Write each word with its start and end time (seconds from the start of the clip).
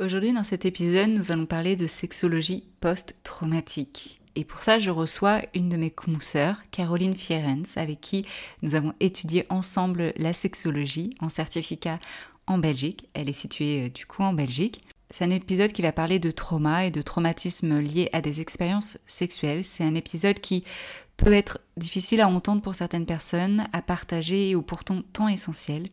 Aujourd'hui, 0.00 0.32
dans 0.32 0.42
cet 0.42 0.64
épisode, 0.64 1.10
nous 1.10 1.30
allons 1.30 1.46
parler 1.46 1.76
de 1.76 1.86
sexologie 1.86 2.64
post-traumatique. 2.80 4.20
Et 4.34 4.44
pour 4.44 4.60
ça, 4.60 4.80
je 4.80 4.90
reçois 4.90 5.42
une 5.54 5.68
de 5.68 5.76
mes 5.76 5.92
consoeurs, 5.92 6.56
Caroline 6.72 7.14
Fierens, 7.14 7.76
avec 7.76 8.00
qui 8.00 8.26
nous 8.62 8.74
avons 8.74 8.92
étudié 8.98 9.46
ensemble 9.50 10.12
la 10.16 10.32
sexologie 10.32 11.14
en 11.20 11.28
certificat 11.28 12.00
en 12.48 12.58
Belgique. 12.58 13.08
Elle 13.14 13.28
est 13.28 13.32
située 13.32 13.86
euh, 13.86 13.88
du 13.88 14.04
coup 14.04 14.24
en 14.24 14.32
Belgique. 14.32 14.80
C'est 15.16 15.22
un 15.22 15.30
épisode 15.30 15.70
qui 15.70 15.82
va 15.82 15.92
parler 15.92 16.18
de 16.18 16.32
trauma 16.32 16.86
et 16.86 16.90
de 16.90 17.00
traumatisme 17.00 17.78
liés 17.78 18.08
à 18.12 18.20
des 18.20 18.40
expériences 18.40 18.98
sexuelles. 19.06 19.62
C'est 19.62 19.84
un 19.84 19.94
épisode 19.94 20.40
qui 20.40 20.64
peut 21.16 21.32
être 21.32 21.60
difficile 21.76 22.20
à 22.20 22.26
entendre 22.26 22.62
pour 22.62 22.74
certaines 22.74 23.06
personnes, 23.06 23.68
à 23.72 23.80
partager 23.80 24.56
ou 24.56 24.62
pourtant 24.62 25.02
tant 25.12 25.28
essentiel. 25.28 25.90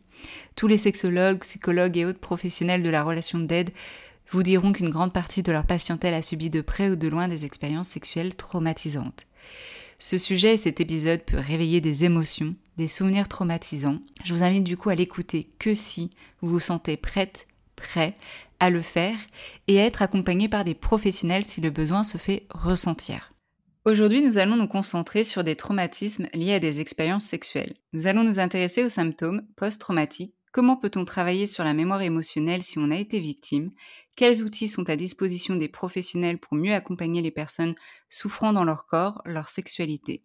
Tous 0.56 0.66
les 0.66 0.76
sexologues, 0.76 1.38
psychologues 1.38 1.98
et 1.98 2.04
autres 2.04 2.18
professionnels 2.18 2.82
de 2.82 2.88
la 2.90 3.04
relation 3.04 3.38
d'aide 3.38 3.70
vous 4.32 4.42
diront 4.42 4.72
qu'une 4.72 4.90
grande 4.90 5.12
partie 5.12 5.44
de 5.44 5.52
leur 5.52 5.66
patientèle 5.66 6.14
a 6.14 6.22
subi 6.22 6.50
de 6.50 6.60
près 6.60 6.90
ou 6.90 6.96
de 6.96 7.06
loin 7.06 7.28
des 7.28 7.44
expériences 7.44 7.90
sexuelles 7.90 8.34
traumatisantes. 8.34 9.28
Ce 10.00 10.18
sujet 10.18 10.54
et 10.54 10.56
cet 10.56 10.80
épisode 10.80 11.22
peut 11.22 11.38
réveiller 11.38 11.80
des 11.80 12.02
émotions, 12.02 12.56
des 12.76 12.88
souvenirs 12.88 13.28
traumatisants. 13.28 14.00
Je 14.24 14.34
vous 14.34 14.42
invite 14.42 14.64
du 14.64 14.76
coup 14.76 14.90
à 14.90 14.96
l'écouter 14.96 15.48
que 15.60 15.74
si 15.74 16.10
vous 16.40 16.50
vous 16.50 16.58
sentez 16.58 16.96
prête, 16.96 17.46
prêt 17.82 18.16
à 18.60 18.70
le 18.70 18.80
faire 18.80 19.16
et 19.66 19.80
à 19.80 19.84
être 19.84 20.02
accompagné 20.02 20.48
par 20.48 20.64
des 20.64 20.74
professionnels 20.74 21.44
si 21.44 21.60
le 21.60 21.70
besoin 21.70 22.04
se 22.04 22.16
fait 22.16 22.46
ressentir. 22.50 23.32
Aujourd'hui, 23.84 24.22
nous 24.22 24.38
allons 24.38 24.54
nous 24.54 24.68
concentrer 24.68 25.24
sur 25.24 25.42
des 25.42 25.56
traumatismes 25.56 26.28
liés 26.32 26.54
à 26.54 26.60
des 26.60 26.78
expériences 26.78 27.24
sexuelles. 27.24 27.74
Nous 27.92 28.06
allons 28.06 28.22
nous 28.22 28.38
intéresser 28.38 28.84
aux 28.84 28.88
symptômes 28.88 29.42
post-traumatiques. 29.56 30.36
Comment 30.52 30.76
peut-on 30.76 31.04
travailler 31.04 31.48
sur 31.48 31.64
la 31.64 31.74
mémoire 31.74 32.02
émotionnelle 32.02 32.62
si 32.62 32.78
on 32.78 32.92
a 32.92 32.96
été 32.96 33.18
victime? 33.18 33.72
Quels 34.14 34.42
outils 34.42 34.68
sont 34.68 34.88
à 34.88 34.94
disposition 34.94 35.56
des 35.56 35.68
professionnels 35.68 36.38
pour 36.38 36.54
mieux 36.54 36.74
accompagner 36.74 37.22
les 37.22 37.32
personnes 37.32 37.74
souffrant 38.08 38.52
dans 38.52 38.64
leur 38.64 38.86
corps, 38.86 39.22
leur 39.24 39.48
sexualité? 39.48 40.22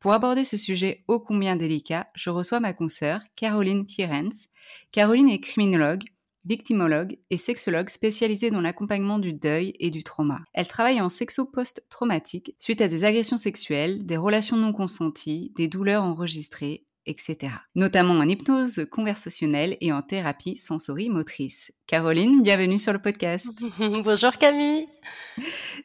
Pour 0.00 0.12
aborder 0.12 0.44
ce 0.44 0.56
sujet 0.56 1.04
ô 1.08 1.18
combien 1.20 1.56
délicat, 1.56 2.06
je 2.14 2.30
reçois 2.30 2.60
ma 2.60 2.72
consoeur, 2.72 3.20
Caroline 3.36 3.84
Pierens. 3.84 4.46
Caroline 4.92 5.28
est 5.28 5.40
criminologue, 5.40 6.04
victimologue 6.44 7.18
et 7.30 7.36
sexologue 7.36 7.88
spécialisée 7.88 8.50
dans 8.50 8.60
l'accompagnement 8.60 9.18
du 9.18 9.32
deuil 9.32 9.74
et 9.78 9.90
du 9.90 10.02
trauma. 10.02 10.40
Elle 10.54 10.68
travaille 10.68 11.00
en 11.00 11.08
sexo 11.08 11.44
post-traumatique 11.46 12.54
suite 12.58 12.80
à 12.80 12.88
des 12.88 13.04
agressions 13.04 13.36
sexuelles, 13.36 14.06
des 14.06 14.16
relations 14.16 14.56
non 14.56 14.72
consenties, 14.72 15.52
des 15.56 15.68
douleurs 15.68 16.04
enregistrées, 16.04 16.87
etc. 17.08 17.54
Notamment 17.74 18.14
en 18.14 18.28
hypnose 18.28 18.86
conversationnelle 18.90 19.76
et 19.80 19.92
en 19.92 20.02
thérapie 20.02 20.56
sensorimotrice. 20.56 21.72
Caroline, 21.86 22.42
bienvenue 22.42 22.76
sur 22.76 22.92
le 22.92 22.98
podcast. 22.98 23.48
Bonjour 24.04 24.32
Camille. 24.34 24.86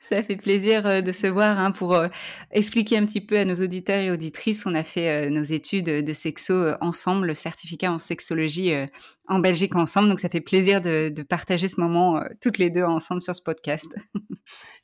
Ça 0.01 0.21
fait 0.21 0.35
plaisir 0.35 0.85
euh, 0.85 1.01
de 1.01 1.13
se 1.13 1.27
voir 1.27 1.57
hein, 1.57 1.71
pour 1.71 1.95
euh, 1.95 2.09
expliquer 2.51 2.97
un 2.97 3.05
petit 3.05 3.21
peu 3.21 3.37
à 3.37 3.45
nos 3.45 3.55
auditeurs 3.55 4.01
et 4.01 4.11
auditrices. 4.11 4.65
On 4.65 4.75
a 4.75 4.83
fait 4.83 5.27
euh, 5.27 5.29
nos 5.29 5.43
études 5.43 5.85
de 5.85 6.13
sexo 6.13 6.73
ensemble, 6.81 7.27
le 7.27 7.33
certificat 7.33 7.91
en 7.91 7.99
sexologie 7.99 8.73
en 9.27 9.39
Belgique 9.39 9.75
ensemble. 9.75 10.09
Donc 10.09 10.19
ça 10.19 10.27
fait 10.27 10.41
plaisir 10.41 10.81
de, 10.81 11.07
de 11.07 11.23
partager 11.23 11.69
ce 11.69 11.79
moment 11.79 12.21
toutes 12.41 12.57
les 12.57 12.69
deux 12.69 12.83
ensemble 12.83 13.21
sur 13.21 13.33
ce 13.33 13.41
podcast. 13.41 13.87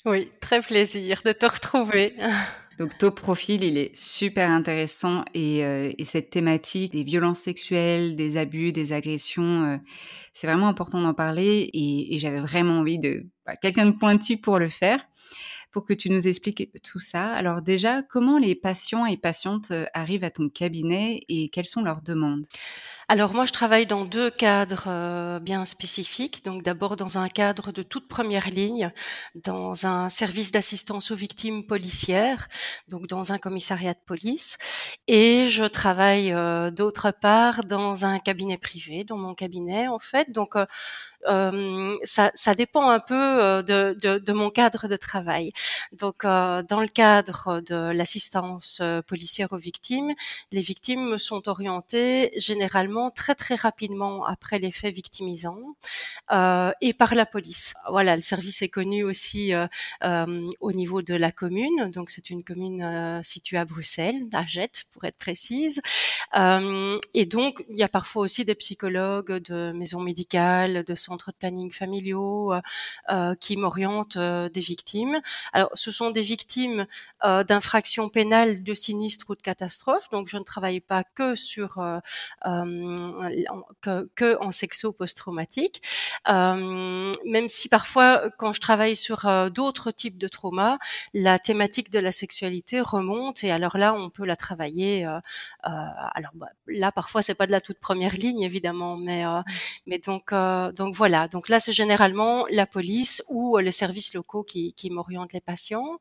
Oui, 0.06 0.32
très 0.40 0.62
plaisir 0.62 1.22
de 1.26 1.34
te 1.34 1.46
retrouver. 1.46 2.16
Donc 2.80 2.98
ton 2.98 3.12
profil, 3.12 3.62
il 3.64 3.78
est 3.78 3.94
super 3.94 4.50
intéressant 4.50 5.26
et, 5.34 5.66
euh, 5.66 5.92
et 5.98 6.06
cette 6.06 6.30
thématique 6.30 6.94
des 6.94 7.04
violences 7.04 7.40
sexuelles, 7.40 8.16
des 8.16 8.38
abus, 8.38 8.72
des 8.72 8.94
agressions, 8.94 9.64
euh, 9.66 9.78
c'est 10.32 10.48
vraiment 10.48 10.70
important 10.70 11.02
d'en 11.02 11.14
parler 11.14 11.70
et, 11.74 12.16
et 12.16 12.18
j'avais 12.20 12.40
vraiment 12.40 12.80
envie 12.80 12.98
de 12.98 13.26
bah, 13.46 13.58
quelqu'un 13.58 13.86
de 13.88 13.92
pointu 13.92 14.38
pour 14.38 14.60
le 14.60 14.70
faire, 14.70 15.02
pour 15.72 15.86
que 15.86 15.94
tu 15.94 16.10
nous 16.10 16.30
expliques 16.30 16.72
tout 16.82 17.02
ça. 17.02 17.34
Alors 17.34 17.62
déjà, 17.62 18.02
comment 18.02 18.38
les 18.38 18.56
patients 18.56 19.06
et 19.06 19.18
patientes 19.18 19.72
euh, 19.72 19.86
arrivent 19.94 20.24
à 20.24 20.32
ton 20.32 20.48
cabinet 20.48 21.20
et 21.28 21.50
quelles 21.50 21.66
sont 21.66 21.84
leurs 21.84 22.02
demandes? 22.02 22.46
Alors 23.12 23.34
moi, 23.34 23.46
je 23.46 23.52
travaille 23.52 23.88
dans 23.88 24.06
deux 24.06 24.30
cadres 24.30 24.84
euh, 24.86 25.40
bien 25.40 25.66
spécifiques. 25.66 26.46
Donc 26.46 26.62
d'abord 26.62 26.96
dans 26.96 27.18
un 27.18 27.28
cadre 27.28 27.72
de 27.72 27.82
toute 27.82 28.08
première 28.08 28.50
ligne, 28.52 28.92
dans 29.34 29.88
un 29.88 30.10
service 30.10 30.52
d'assistance 30.52 31.10
aux 31.10 31.16
victimes 31.16 31.66
policières, 31.66 32.48
donc 32.88 33.08
dans 33.08 33.32
un 33.32 33.40
commissariat 33.40 33.94
de 33.96 34.00
police. 34.06 34.60
Et 35.08 35.48
je 35.50 35.64
travaille 35.64 36.32
euh, 36.34 36.70
d'autre 36.70 37.10
part 37.10 37.64
dans 37.64 38.06
un 38.06 38.20
cabinet 38.20 38.60
privé, 38.60 39.04
dans 39.06 39.18
mon 39.18 39.34
cabinet 39.34 39.88
en 39.88 39.98
fait. 39.98 40.32
Donc 40.32 40.56
euh, 40.56 40.68
ça, 41.26 42.32
ça, 42.34 42.56
dépend 42.56 42.90
un 42.90 43.00
peu 43.00 43.64
de, 43.64 43.98
de, 44.00 44.20
de, 44.20 44.34
mon 44.34 44.50
cadre 44.50 44.88
de 44.88 44.96
travail. 44.96 45.52
Donc, 45.92 46.24
dans 46.24 46.82
le 46.82 46.88
cadre 46.88 47.62
de 47.62 47.92
l'assistance 47.92 48.82
policière 49.08 49.52
aux 49.54 49.58
victimes, 49.58 50.14
les 50.52 50.62
victimes 50.62 51.10
me 51.10 51.18
sont 51.18 51.48
orientées 51.50 52.32
généralement 52.38 53.12
très 53.12 53.36
très 53.36 53.56
rapidement 53.56 54.26
après 54.26 54.60
les 54.60 54.72
faits 54.72 54.94
victimisants 54.94 55.76
et 56.32 56.94
par 56.94 57.16
la 57.16 57.26
police. 57.26 57.74
Voilà, 57.90 58.16
le 58.16 58.22
service 58.22 58.62
est 58.62 58.70
connu 58.70 59.04
aussi 59.04 59.54
au 60.04 60.72
niveau 60.72 61.02
de 61.02 61.16
la 61.16 61.32
commune. 61.32 61.92
Donc, 61.92 62.10
c'est 62.10 62.30
une 62.30 62.44
commune 62.44 63.22
située 63.24 63.58
à 63.58 63.66
Bruxelles, 63.66 64.28
à 64.34 64.46
Jette 64.46 64.86
pour 64.92 65.04
être 65.06 65.18
précise. 65.18 65.82
Euh, 66.36 66.98
et 67.14 67.26
donc, 67.26 67.64
il 67.70 67.78
y 67.78 67.84
a 67.84 67.90
parfois 67.90 68.24
aussi 68.24 68.46
des 68.46 68.56
psychologues 68.56 69.38
de 69.44 69.72
maisons 69.74 70.02
médicales, 70.02 70.84
de 70.84 70.96
centres 71.10 71.32
de 71.32 71.38
planning 71.38 71.72
familiaux 71.72 72.54
euh, 72.54 72.62
euh 73.10 73.36
qui 73.40 73.58
m'orientent 73.58 74.18
euh, 74.18 74.50
des 74.50 74.62
victimes. 74.74 75.20
Alors, 75.54 75.72
ce 75.74 75.92
sont 75.92 76.12
des 76.12 76.22
victimes 76.22 76.86
euh, 77.24 77.44
d'infractions 77.44 78.10
pénales, 78.10 78.64
de 78.64 78.74
sinistres 78.74 79.30
ou 79.30 79.36
de 79.36 79.42
catastrophes. 79.42 80.10
Donc, 80.12 80.28
je 80.28 80.38
ne 80.38 80.44
travaille 80.44 80.82
pas 80.82 81.04
que 81.04 81.36
sur 81.36 81.70
que, 83.82 84.10
que, 84.16 84.38
en 84.48 84.52
sexo 84.52 84.92
post-traumatique, 84.92 85.82
même 86.28 87.48
si 87.48 87.70
parfois, 87.70 88.30
quand 88.40 88.52
je 88.52 88.62
travaille 88.62 88.96
sur 88.96 89.18
d'autres 89.52 89.92
types 89.92 90.18
de 90.18 90.28
traumas, 90.28 90.78
la 91.14 91.40
thématique 91.40 91.90
de 91.92 92.00
la 92.00 92.12
sexualité 92.12 92.82
remonte 92.82 93.44
et 93.44 93.52
alors 93.52 93.78
là, 93.78 93.94
on 93.94 94.10
peut 94.10 94.26
la 94.26 94.36
travailler. 94.36 95.06
Euh, 95.06 95.20
alors 95.66 96.32
bah, 96.36 96.50
là, 96.68 96.92
parfois, 96.92 97.22
c'est 97.22 97.36
pas 97.36 97.48
de 97.48 97.52
la 97.52 97.62
toute 97.62 97.80
première 97.80 98.14
ligne, 98.14 98.42
évidemment, 98.42 98.98
mais 98.98 99.26
euh, 99.26 99.40
mmh. 99.40 99.44
mais 99.88 100.00
donc 100.00 100.32
euh, 100.32 100.72
donc 100.72 100.96
voilà. 101.00 101.30
Donc 101.30 101.48
là, 101.48 101.62
c'est 101.62 101.72
généralement 101.72 102.46
la 102.50 102.66
police 102.66 103.24
ou 103.30 103.58
les 103.58 103.72
services 103.72 104.14
locaux 104.14 104.44
qui, 104.44 104.74
qui 104.74 104.90
m'orientent 104.90 105.32
les 105.32 105.46
patients. 105.54 105.98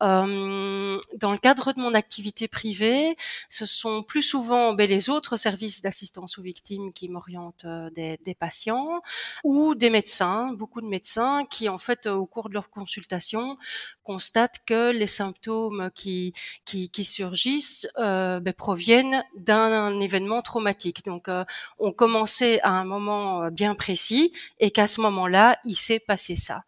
dans 0.00 1.32
le 1.36 1.38
cadre 1.38 1.74
de 1.74 1.80
mon 1.80 1.92
activité 1.92 2.48
privée, 2.48 3.16
ce 3.50 3.66
sont 3.66 4.02
plus 4.02 4.22
souvent 4.22 4.72
ben, 4.72 4.88
les 4.88 5.10
autres 5.10 5.36
services 5.36 5.82
d'assistance 5.82 6.38
aux 6.38 6.42
victimes 6.42 6.92
qui 6.94 7.10
m'orientent 7.10 7.66
des, 7.94 8.16
des, 8.24 8.34
patients 8.34 9.02
ou 9.44 9.74
des 9.74 9.90
médecins, 9.90 10.52
beaucoup 10.54 10.80
de 10.80 10.86
médecins 10.86 11.44
qui 11.44 11.68
en 11.68 11.78
fait 11.78 12.06
au 12.06 12.24
cours 12.24 12.48
de 12.48 12.54
leur 12.54 12.70
consultation 12.70 13.58
constatent 14.02 14.60
que 14.66 14.90
les 14.90 15.06
symptômes 15.06 15.90
qui 15.94 16.32
qui, 16.64 16.88
qui 16.88 17.04
surgissent 17.04 17.86
euh, 17.98 18.40
ben, 18.40 18.54
proviennent 18.54 19.24
d'un 19.36 20.00
événement 20.00 20.42
traumatique. 20.42 21.04
Donc, 21.04 21.28
euh, 21.28 21.44
on 21.78 21.92
commençait 21.92 22.60
à 22.62 22.70
un 22.70 22.84
moment 22.84 23.44
euh, 23.44 23.50
bien 23.50 23.74
précis 23.74 24.29
et 24.58 24.70
qu'à 24.70 24.86
ce 24.86 25.00
moment-là, 25.00 25.58
il 25.64 25.74
s'est 25.76 26.00
passé 26.00 26.36
ça. 26.36 26.62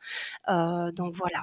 Euh, 0.48 0.92
donc 0.92 1.14
voilà. 1.14 1.42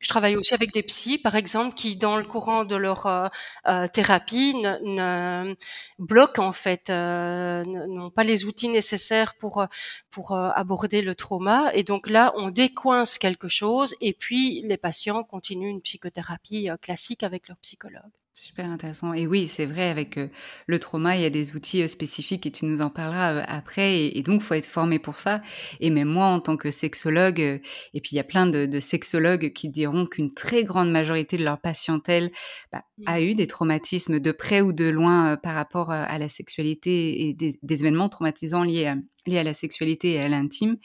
Je 0.00 0.08
travaille 0.08 0.36
aussi 0.36 0.54
avec 0.54 0.72
des 0.72 0.84
psys, 0.84 1.18
par 1.18 1.34
exemple, 1.34 1.74
qui, 1.74 1.96
dans 1.96 2.16
le 2.16 2.22
courant 2.22 2.64
de 2.64 2.76
leur 2.76 3.06
euh, 3.06 3.26
euh 3.66 3.88
thérapie, 3.88 4.54
ne, 4.54 4.78
ne, 4.84 5.56
bloquent 5.98 6.46
en 6.46 6.52
fait, 6.52 6.88
euh, 6.88 7.64
n'ont 7.64 8.10
pas 8.10 8.22
les 8.22 8.44
outils 8.44 8.68
nécessaires 8.68 9.34
pour 9.40 9.66
pour 10.10 10.36
aborder 10.36 11.02
le 11.02 11.16
trauma. 11.16 11.72
Et 11.74 11.82
donc 11.82 12.08
là, 12.08 12.32
on 12.36 12.50
décoince 12.50 13.18
quelque 13.18 13.48
chose, 13.48 13.96
et 14.00 14.12
puis 14.12 14.62
les 14.62 14.76
patients 14.76 15.24
continuent 15.24 15.70
une 15.70 15.82
psychothérapie 15.82 16.68
classique 16.80 17.24
avec 17.24 17.48
leur 17.48 17.56
psychologue. 17.58 18.12
Super 18.40 18.70
intéressant. 18.70 19.14
Et 19.14 19.26
oui, 19.26 19.48
c'est 19.48 19.66
vrai, 19.66 19.88
avec 19.88 20.16
euh, 20.16 20.28
le 20.68 20.78
trauma, 20.78 21.16
il 21.16 21.22
y 21.22 21.24
a 21.24 21.30
des 21.30 21.56
outils 21.56 21.82
euh, 21.82 21.88
spécifiques 21.88 22.46
et 22.46 22.52
tu 22.52 22.66
nous 22.66 22.82
en 22.82 22.88
parleras 22.88 23.32
euh, 23.32 23.42
après. 23.48 24.16
Et, 24.16 24.22
donc, 24.22 24.42
il 24.42 24.44
faut 24.44 24.54
être 24.54 24.66
formé 24.66 25.00
pour 25.00 25.18
ça. 25.18 25.42
Et 25.80 25.90
même 25.90 26.06
moi, 26.06 26.26
en 26.26 26.38
tant 26.38 26.56
que 26.56 26.70
sexologue, 26.70 27.40
et 27.40 28.00
puis 28.00 28.10
il 28.12 28.14
y 28.14 28.20
a 28.20 28.24
plein 28.24 28.46
de, 28.46 28.78
sexologues 28.78 29.52
qui 29.52 29.68
diront 29.68 30.06
qu'une 30.06 30.32
très 30.32 30.62
grande 30.62 30.92
majorité 30.92 31.36
de 31.36 31.42
leur 31.42 31.60
patientèle 31.60 32.30
bah, 32.70 32.84
a 33.06 33.20
eu 33.20 33.34
des 33.34 33.48
traumatismes 33.48 34.20
de 34.20 34.30
près 34.30 34.60
ou 34.60 34.72
de 34.72 34.84
loin 34.84 35.36
par 35.36 35.56
rapport 35.56 35.90
à 35.90 36.16
la 36.18 36.28
sexualité 36.28 37.28
et 37.28 37.34
des, 37.34 37.58
événements 37.68 38.08
traumatisants 38.08 38.62
liés 38.62 38.94
liés 39.26 39.38
à 39.38 39.44
la 39.44 39.52
sexualité 39.52 40.12
et 40.12 40.20
à 40.20 40.28
l'intime. 40.28 40.76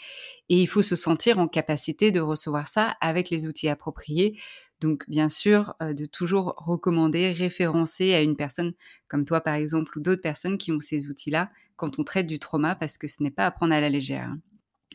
Et 0.50 0.62
il 0.62 0.68
faut 0.68 0.82
se 0.82 0.96
sentir 0.96 1.40
en 1.40 1.48
capacité 1.48 2.12
de 2.12 2.20
recevoir 2.20 2.68
ça 2.68 2.98
avec 3.00 3.30
les 3.30 3.48
outils 3.48 3.70
appropriés 3.70 4.36
donc, 4.82 5.04
bien 5.08 5.30
sûr, 5.30 5.74
euh, 5.82 5.94
de 5.94 6.06
toujours 6.06 6.56
recommander, 6.58 7.32
référencer 7.32 8.14
à 8.14 8.22
une 8.22 8.36
personne 8.36 8.74
comme 9.08 9.26
toi, 9.26 9.42
par 9.42 9.56
exemple, 9.56 9.98
ou 9.98 10.02
d'autres 10.02 10.22
personnes 10.22 10.58
qui 10.58 10.72
ont 10.72 10.80
ces 10.80 11.10
outils-là 11.10 11.50
quand 11.76 12.00
on 12.00 12.04
traite 12.04 12.28
du 12.28 12.38
trauma, 12.38 12.76
parce 12.76 12.98
que 12.98 13.08
ce 13.08 13.24
n'est 13.24 13.32
pas 13.32 13.46
à 13.46 13.52
prendre 13.52 13.74
à 13.74 13.80
la 13.80 13.90
légère. 13.90 14.28
Hein. 14.30 14.40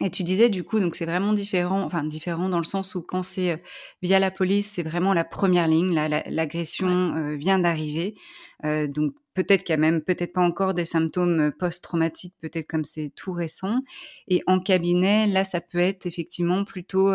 Et 0.01 0.11
tu 0.11 0.23
disais 0.23 0.49
du 0.49 0.63
coup, 0.63 0.79
donc 0.79 0.95
c'est 0.95 1.07
vraiment 1.07 1.33
différent, 1.33 1.83
enfin 1.83 2.05
différent 2.05 2.49
dans 2.49 2.59
le 2.59 2.65
sens 2.65 2.95
où 2.95 3.03
quand 3.03 3.25
c'est 3.25 3.53
euh, 3.53 3.57
via 4.01 4.21
la 4.21 4.31
police, 4.31 4.71
c'est 4.71 4.85
vraiment 4.85 5.13
la 5.13 5.25
première 5.25 5.67
ligne, 5.67 5.93
l'agression 5.93 7.17
euh, 7.17 7.35
vient 7.35 7.59
d'arriver, 7.59 8.15
donc 8.63 9.15
peut-être 9.35 9.65
qu'il 9.65 9.73
y 9.73 9.75
a 9.75 9.81
même 9.81 10.01
peut-être 10.01 10.33
pas 10.33 10.41
encore 10.41 10.75
des 10.75 10.85
symptômes 10.85 11.53
post-traumatiques, 11.59 12.35
peut-être 12.41 12.67
comme 12.69 12.85
c'est 12.85 13.11
tout 13.17 13.33
récent. 13.33 13.81
Et 14.29 14.43
en 14.47 14.61
cabinet, 14.61 15.27
là, 15.27 15.45
ça 15.45 15.61
peut 15.61 15.79
être 15.79 16.07
effectivement 16.07 16.65
plutôt 16.65 17.13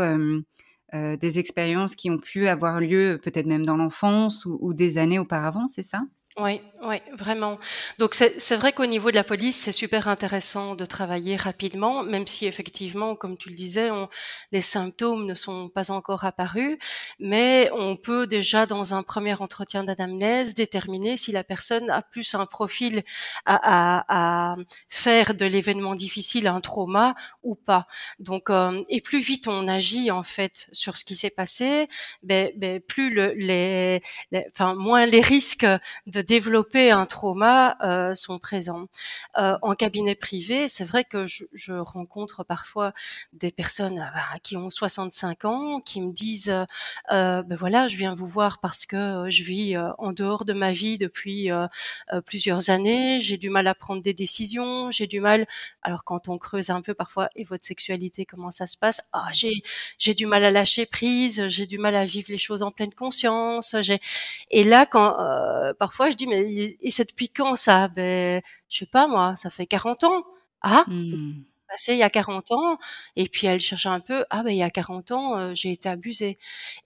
des 0.93 1.39
expériences 1.39 1.95
qui 1.95 2.09
ont 2.11 2.17
pu 2.19 2.47
avoir 2.47 2.79
lieu 2.79 3.19
peut-être 3.23 3.47
même 3.47 3.65
dans 3.65 3.77
l'enfance 3.77 4.45
ou 4.45 4.73
des 4.73 4.97
années 4.97 5.19
auparavant, 5.19 5.67
c'est 5.67 5.83
ça? 5.83 6.03
Oui, 6.39 6.61
oui, 6.81 6.95
vraiment. 7.11 7.59
Donc 7.99 8.15
c'est 8.15 8.55
vrai 8.55 8.73
qu'au 8.73 8.87
niveau 8.87 9.11
de 9.11 9.15
la 9.15 9.23
police, 9.23 9.55
c'est 9.55 9.71
super 9.71 10.07
intéressant 10.07 10.73
de 10.73 10.83
travailler 10.83 11.35
rapidement, 11.35 12.01
même 12.01 12.25
si 12.25 12.47
effectivement, 12.47 13.15
comme 13.15 13.37
tu 13.37 13.49
le 13.49 13.55
disais, 13.55 13.91
on, 13.91 14.09
les 14.51 14.61
symptômes 14.61 15.27
ne 15.27 15.35
sont 15.35 15.69
pas 15.69 15.91
encore 15.91 16.25
apparus, 16.25 16.79
mais 17.19 17.69
on 17.73 17.95
peut 17.95 18.25
déjà 18.25 18.65
dans 18.65 18.95
un 18.95 19.03
premier 19.03 19.35
entretien 19.39 19.83
d'anamnèse 19.83 20.55
déterminer 20.55 21.17
si 21.17 21.31
la 21.31 21.43
personne 21.43 21.91
a 21.91 22.01
plus 22.01 22.33
un 22.33 22.47
profil 22.47 23.03
à, 23.45 24.53
à, 24.53 24.55
faire 24.89 25.35
de 25.35 25.45
l'événement 25.45 25.93
difficile 25.93 26.47
un 26.47 26.61
trauma 26.61 27.13
ou 27.43 27.53
pas. 27.53 27.85
Donc 28.17 28.49
euh, 28.49 28.81
et 28.89 29.01
plus 29.01 29.19
vite 29.19 29.47
on 29.47 29.67
agit 29.67 30.09
en 30.09 30.23
fait 30.23 30.67
sur 30.71 30.97
ce 30.97 31.05
qui 31.05 31.15
s'est 31.15 31.29
passé, 31.29 31.87
ben, 32.23 32.51
ben 32.57 32.79
plus 32.81 33.13
le, 33.13 33.33
les, 33.35 34.01
enfin 34.47 34.73
moins 34.73 35.05
les 35.05 35.21
risques 35.21 35.67
de 36.07 36.22
développer 36.23 36.91
un 36.91 37.05
trauma 37.05 37.77
euh, 37.83 38.15
sont 38.15 38.39
présents. 38.39 38.87
Euh, 39.37 39.57
en 39.61 39.75
cabinet 39.75 40.15
privé, 40.15 40.67
c'est 40.67 40.83
vrai 40.83 41.03
que 41.03 41.25
je, 41.25 41.45
je, 41.53 41.73
rencontre 41.73 42.43
parfois 42.43 42.93
des 43.33 43.51
personnes 43.51 43.99
euh, 43.99 44.37
qui 44.43 44.57
ont 44.57 44.69
65 44.69 45.45
ans, 45.45 45.79
qui 45.81 46.01
me 46.01 46.11
disent, 46.13 46.53
euh, 47.11 47.43
ben 47.43 47.55
voilà, 47.55 47.87
je 47.87 47.97
viens 47.97 48.13
vous 48.13 48.27
voir 48.27 48.59
parce 48.59 48.85
que 48.85 49.25
je 49.29 49.43
vis 49.43 49.75
en 49.97 50.11
dehors 50.13 50.45
de 50.45 50.53
ma 50.53 50.71
vie 50.71 50.97
depuis 50.97 51.49
plusieurs 52.25 52.69
années, 52.69 53.19
j'ai 53.19 53.37
du 53.37 53.49
mal 53.49 53.67
à 53.67 53.75
prendre 53.75 54.01
des 54.01 54.13
décisions, 54.13 54.91
j'ai 54.91 55.07
du 55.07 55.19
mal. 55.19 55.47
Alors 55.81 56.03
quand 56.03 56.29
on 56.29 56.37
creuse 56.37 56.69
un 56.69 56.81
peu 56.81 56.93
parfois, 56.93 57.29
et 57.35 57.43
votre 57.43 57.65
sexualité, 57.65 58.25
comment 58.25 58.51
ça 58.51 58.67
se 58.67 58.77
passe? 58.77 59.01
Ah, 59.13 59.27
j'ai 59.31 59.63
j'ai 59.97 60.13
du 60.13 60.25
mal 60.25 60.43
à 60.43 60.51
lâcher 60.51 60.85
prise, 60.85 61.47
j'ai 61.47 61.65
du 61.65 61.77
mal 61.77 61.95
à 61.95 62.05
vivre 62.05 62.27
les 62.29 62.37
choses 62.37 62.63
en 62.63 62.71
pleine 62.71 62.93
conscience. 62.93 63.75
J'ai 63.81 63.99
et 64.51 64.63
là 64.63 64.85
quand 64.85 65.17
parfois 65.79 66.09
je 66.13 66.17
dis 66.17 66.27
mais 66.27 66.43
et 66.81 66.91
c'est 66.91 67.09
depuis 67.09 67.29
quand 67.29 67.55
ça 67.55 67.87
Ben, 67.89 68.41
je 68.69 68.79
sais 68.79 68.85
pas 68.87 69.07
moi, 69.07 69.35
ça 69.37 69.49
fait 69.49 69.67
40 69.67 70.03
ans. 70.05 70.23
Ah, 70.61 70.85
mmh. 70.87 71.43
Passé 71.73 71.93
il 71.93 71.99
y 71.99 72.03
a 72.03 72.09
40 72.09 72.51
ans. 72.51 72.77
Et 73.15 73.27
puis 73.27 73.47
elle 73.47 73.59
cherche 73.59 73.87
un 73.87 73.99
peu. 73.99 74.25
Ah 74.29 74.43
ben 74.43 74.51
il 74.51 74.57
y 74.57 74.63
a 74.63 74.69
40 74.69 75.11
ans, 75.11 75.37
euh, 75.37 75.51
j'ai 75.55 75.71
été 75.71 75.89
abusée. 75.89 76.37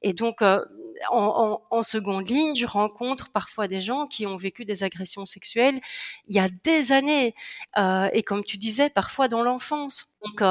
Et 0.02 0.14
donc 0.14 0.42
euh, 0.42 0.64
en, 1.12 1.62
en, 1.70 1.82
seconde 1.84 2.28
ligne, 2.30 2.56
je 2.56 2.66
rencontre 2.66 3.32
parfois 3.32 3.68
des 3.68 3.82
gens 3.82 4.08
qui 4.08 4.26
ont 4.26 4.38
vécu 4.38 4.66
des 4.66 4.84
agressions 4.84 5.26
sexuelles 5.26 5.80
il 6.28 6.36
y 6.36 6.40
a 6.40 6.50
des 6.64 6.92
années. 6.92 7.36
Euh, 7.78 8.10
et 8.14 8.24
comme 8.24 8.44
tu 8.44 8.58
disais, 8.58 8.90
parfois 8.90 9.28
dans 9.28 9.44
l'enfance. 9.44 10.14
Donc, 10.26 10.42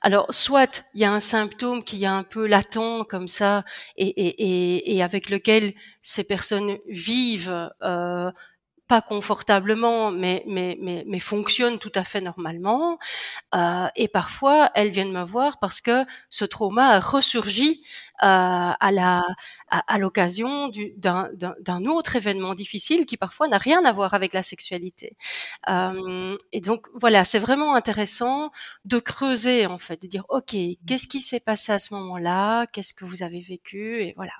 alors, 0.00 0.32
soit 0.32 0.84
il 0.94 1.00
y 1.02 1.04
a 1.04 1.12
un 1.12 1.20
symptôme 1.20 1.84
qui 1.84 2.04
est 2.04 2.06
un 2.06 2.22
peu 2.22 2.46
latent 2.46 3.04
comme 3.08 3.28
ça, 3.28 3.64
et, 3.96 4.06
et, 4.06 4.28
et, 4.42 4.96
et 4.96 5.02
avec 5.02 5.28
lequel 5.30 5.74
ces 6.02 6.24
personnes 6.24 6.78
vivent 6.88 7.70
euh, 7.82 8.30
pas 8.90 9.00
confortablement, 9.00 10.10
mais, 10.10 10.42
mais, 10.48 10.76
mais, 10.80 11.04
mais 11.06 11.20
fonctionnent 11.20 11.78
tout 11.78 11.92
à 11.94 12.02
fait 12.02 12.20
normalement. 12.20 12.98
Euh, 13.54 13.86
et 13.94 14.08
parfois, 14.08 14.72
elles 14.74 14.90
viennent 14.90 15.12
me 15.12 15.22
voir 15.22 15.60
parce 15.60 15.80
que 15.80 16.04
ce 16.28 16.44
trauma 16.44 16.86
a 16.88 16.98
ressurgi 16.98 17.82
euh, 18.24 18.26
à 18.26 18.90
la 18.92 19.22
à, 19.70 19.98
l'occasion 19.98 20.72
d'un 20.96 21.84
autre 21.86 22.16
événement 22.16 22.54
difficile 22.54 23.06
qui 23.06 23.16
parfois 23.16 23.46
n'a 23.46 23.58
rien 23.58 23.84
à 23.84 23.92
voir 23.92 24.12
avec 24.12 24.32
la 24.32 24.42
sexualité. 24.42 25.16
Euh, 25.68 26.36
et 26.50 26.60
donc 26.60 26.88
voilà, 26.94 27.24
c'est 27.24 27.38
vraiment 27.38 27.76
intéressant 27.76 28.50
de 28.84 28.98
creuser 28.98 29.66
en 29.66 29.78
fait, 29.78 30.02
de 30.02 30.08
dire 30.08 30.24
ok, 30.30 30.56
qu'est-ce 30.86 31.06
qui 31.06 31.20
s'est 31.20 31.38
passé 31.38 31.70
à 31.70 31.78
ce 31.78 31.94
moment-là, 31.94 32.66
qu'est-ce 32.66 32.92
que 32.92 33.04
vous 33.04 33.22
avez 33.22 33.40
vécu? 33.40 34.02
Et 34.02 34.14
voilà. 34.16 34.32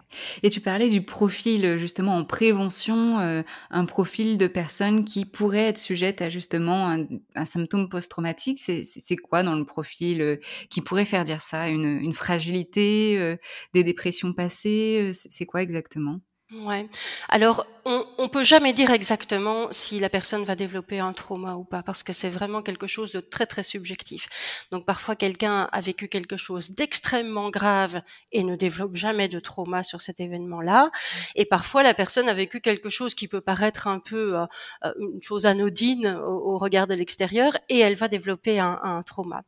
Et 0.43 0.51
tu 0.51 0.61
parlais 0.61 0.89
du 0.89 1.05
profil 1.05 1.77
justement 1.77 2.17
en 2.17 2.25
prévention, 2.25 3.45
un 3.71 3.85
profil 3.85 4.40
de 4.41 4.47
personnes 4.47 5.05
qui 5.05 5.25
pourraient 5.25 5.69
être 5.69 5.79
sujettes 5.79 6.23
à 6.23 6.31
justement 6.31 6.89
un, 7.35 7.45
symptôme 7.45 7.89
post-traumatique 7.89 8.59
C'est 8.59 9.17
quoi 9.17 9.43
dans 9.43 9.55
le 9.55 9.65
profil 9.65 10.23
euh, 10.23 10.37
qui 10.71 10.81
pourrait 10.81 11.05
faire 11.05 11.25
dire 11.25 11.43
ça 11.43 11.69
une, 11.69 12.13
fragilité, 12.13 13.17
euh, 13.19 13.37
des 13.75 13.85
dépressions 13.85 14.33
passées 14.33 15.11
C'est 15.13 15.47
quoi 15.47 15.63
exactement? 15.63 16.21
Ouais. 16.53 16.89
Alors, 17.29 17.67
on, 17.85 18.07
on 18.19 18.29
peut 18.29 18.43
jamais 18.43 18.73
dire 18.73 18.91
exactement 18.91 19.69
si 19.71 20.01
la 20.01 20.09
personne 20.09 20.45
va 20.45 20.57
développer 20.57 21.01
un 21.01 21.13
trauma 21.13 21.55
ou 21.55 21.65
pas, 21.65 21.83
parce 21.83 22.03
que 22.03 22.13
c'est 22.13 22.29
vraiment 22.29 22.63
quelque 22.63 22.87
chose 22.87 23.13
de 23.13 23.21
très 23.21 23.47
très 23.47 23.63
subjectif. 23.63 24.67
Donc, 24.71 24.85
parfois, 24.85 25.17
quelqu'un 25.17 25.69
a 25.73 25.81
vécu 25.81 26.09
quelque 26.09 26.37
chose 26.37 26.71
d'extrêmement 26.71 27.51
grave 27.51 28.03
et 28.33 28.43
ne 28.43 28.57
développe 28.57 28.97
jamais 28.97 29.29
de 29.29 29.41
trauma 29.41 29.83
sur 29.83 30.01
cet 30.01 30.21
événement-là. 30.21 30.91
Et 31.35 31.45
parfois, 31.45 31.83
la 31.83 31.95
personne 31.95 32.29
a 32.29 32.35
vécu 32.35 32.61
quelque 32.61 32.89
chose 32.89 33.15
qui 33.15 33.29
peut 33.29 33.41
paraître 33.41 33.87
un 33.87 33.99
peu 33.99 34.39
euh, 34.39 34.47
euh, 34.85 34.93
une 34.99 35.23
chose 35.23 35.47
anodine 35.47 36.19
au, 36.25 36.59
regard 36.59 36.87
de 36.87 36.95
l'extérieur, 36.95 37.57
et 37.69 37.79
elle 37.79 37.95
va 37.95 38.09
développer 38.09 38.59
un, 38.59 38.79
un 38.83 39.03
trauma. 39.03 39.43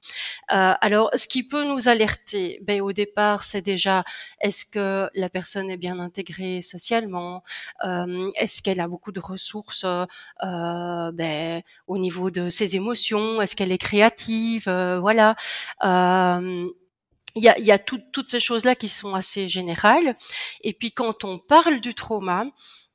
Euh, 0.52 0.72
alors, 0.80 1.10
ce 1.14 1.28
qui 1.28 1.46
peut 1.46 1.64
nous 1.64 1.88
alerter, 1.88 2.60
ben, 2.62 2.80
au 2.80 2.92
départ, 2.92 3.42
c'est 3.42 3.62
déjà 3.62 4.04
est-ce 4.40 4.64
que 4.64 5.08
la 5.14 5.28
personne 5.28 5.70
est 5.70 5.76
bien 5.76 5.98
intégrée 5.98 6.62
socialement? 6.62 7.42
Euh, 7.84 8.21
Est-ce 8.36 8.62
qu'elle 8.62 8.80
a 8.80 8.88
beaucoup 8.88 9.12
de 9.12 9.20
ressources 9.20 9.84
euh, 9.84 11.12
ben, 11.12 11.62
au 11.86 11.98
niveau 11.98 12.30
de 12.30 12.48
ses 12.48 12.76
émotions? 12.76 13.40
Est-ce 13.40 13.56
qu'elle 13.56 13.72
est 13.72 13.78
créative? 13.78 14.68
Euh, 14.68 15.00
Voilà. 15.00 15.34
il 15.82 17.42
y 17.42 17.48
a, 17.48 17.58
y 17.58 17.72
a 17.72 17.78
toutes 17.78 18.28
ces 18.28 18.40
choses-là 18.40 18.74
qui 18.74 18.88
sont 18.88 19.14
assez 19.14 19.48
générales. 19.48 20.16
Et 20.62 20.72
puis 20.72 20.92
quand 20.92 21.24
on 21.24 21.38
parle 21.38 21.80
du 21.80 21.94
trauma, 21.94 22.44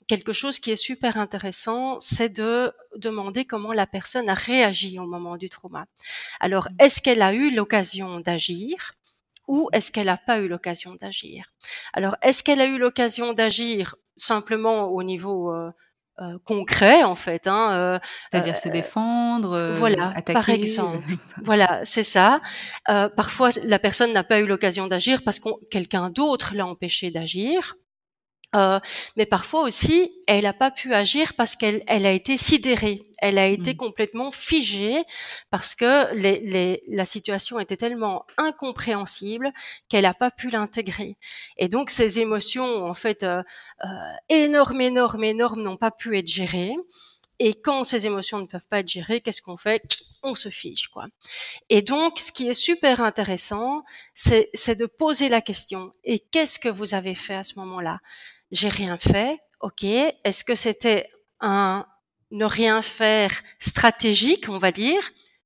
quelque 0.07 0.33
chose 0.33 0.59
qui 0.59 0.71
est 0.71 0.75
super 0.75 1.17
intéressant, 1.17 1.99
c'est 1.99 2.29
de 2.29 2.73
demander 2.95 3.45
comment 3.45 3.73
la 3.73 3.85
personne 3.85 4.29
a 4.29 4.33
réagi 4.33 4.97
au 4.99 5.05
moment 5.05 5.37
du 5.37 5.49
trauma. 5.49 5.85
Alors, 6.39 6.69
mmh. 6.69 6.75
est-ce 6.83 7.01
qu'elle 7.01 7.21
a 7.21 7.33
eu 7.33 7.53
l'occasion 7.53 8.19
d'agir 8.19 8.93
ou 9.47 9.69
est-ce 9.73 9.91
qu'elle 9.91 10.07
n'a 10.07 10.17
pas 10.17 10.39
eu 10.39 10.47
l'occasion 10.47 10.95
d'agir? 10.95 11.53
Alors, 11.93 12.15
est-ce 12.21 12.43
qu'elle 12.43 12.61
a 12.61 12.65
eu 12.65 12.77
l'occasion 12.77 13.33
d'agir 13.33 13.95
simplement 14.17 14.89
au 14.89 15.03
niveau 15.03 15.51
euh, 15.53 15.71
euh, 16.19 16.37
concret 16.43 17.03
en 17.03 17.15
fait, 17.15 17.47
hein, 17.47 17.71
euh, 17.73 17.99
c'est-à-dire 18.21 18.55
se 18.55 18.69
défendre, 18.69 19.71
voilà, 19.73 20.09
attaquer. 20.09 20.33
par 20.33 20.49
exemple, 20.49 21.03
voilà, 21.43 21.81
c'est 21.83 22.03
ça. 22.03 22.41
parfois, 22.85 23.49
la 23.63 23.79
personne 23.79 24.13
n'a 24.13 24.23
pas 24.23 24.39
eu 24.39 24.47
l'occasion 24.47 24.87
d'agir 24.87 25.21
parce 25.23 25.39
que 25.39 25.49
quelqu'un 25.69 26.09
d'autre 26.09 26.53
l'a 26.55 26.65
empêché 26.65 27.11
d'agir. 27.11 27.75
Euh, 28.55 28.79
mais 29.17 29.25
parfois 29.25 29.61
aussi, 29.63 30.11
elle 30.27 30.43
n'a 30.43 30.53
pas 30.53 30.71
pu 30.71 30.93
agir 30.93 31.33
parce 31.33 31.55
qu'elle 31.57 31.83
elle 31.85 32.05
a 32.05 32.13
été 32.13 32.37
sidérée, 32.37 33.01
elle 33.19 33.39
a 33.39 33.47
été 33.47 33.73
mmh. 33.73 33.77
complètement 33.77 34.31
figée 34.31 35.03
parce 35.49 35.75
que 35.75 36.13
les, 36.13 36.39
les, 36.39 36.81
la 36.87 37.03
situation 37.03 37.59
était 37.59 37.75
tellement 37.75 38.25
incompréhensible 38.37 39.51
qu'elle 39.89 40.03
n'a 40.03 40.13
pas 40.13 40.31
pu 40.31 40.49
l'intégrer. 40.49 41.17
Et 41.57 41.67
donc 41.67 41.89
ces 41.89 42.21
émotions, 42.21 42.85
en 42.85 42.93
fait, 42.93 43.23
euh, 43.23 43.43
euh, 43.83 43.87
énormes, 44.29 44.79
énormes, 44.79 45.25
énormes, 45.25 45.61
n'ont 45.61 45.77
pas 45.77 45.91
pu 45.91 46.17
être 46.17 46.27
gérées. 46.27 46.75
Et 47.39 47.53
quand 47.53 47.83
ces 47.83 48.07
émotions 48.07 48.39
ne 48.39 48.47
peuvent 48.47 48.67
pas 48.67 48.79
être 48.79 48.87
gérées, 48.87 49.21
qu'est-ce 49.21 49.43
qu'on 49.43 49.57
fait? 49.57 49.83
On 50.23 50.33
se 50.33 50.49
fiche, 50.49 50.87
quoi. 50.87 51.05
Et 51.69 51.83
donc, 51.83 52.19
ce 52.19 52.31
qui 52.31 52.49
est 52.49 52.55
super 52.55 53.01
intéressant, 53.01 53.83
c'est 54.15 54.75
de 54.75 54.87
poser 54.87 55.29
la 55.29 55.41
question. 55.41 55.91
Et 56.03 56.17
qu'est-ce 56.17 56.57
que 56.57 56.69
vous 56.69 56.95
avez 56.95 57.13
fait 57.13 57.35
à 57.35 57.43
ce 57.43 57.59
moment-là? 57.59 57.99
J'ai 58.51 58.69
rien 58.69 58.97
fait, 58.97 59.39
ok. 59.61 59.83
Est-ce 59.83 60.43
que 60.43 60.55
c'était 60.55 61.09
un 61.39 61.85
ne 62.31 62.45
rien 62.45 62.81
faire 62.81 63.31
stratégique, 63.59 64.49
on 64.49 64.57
va 64.57 64.71
dire, 64.71 65.01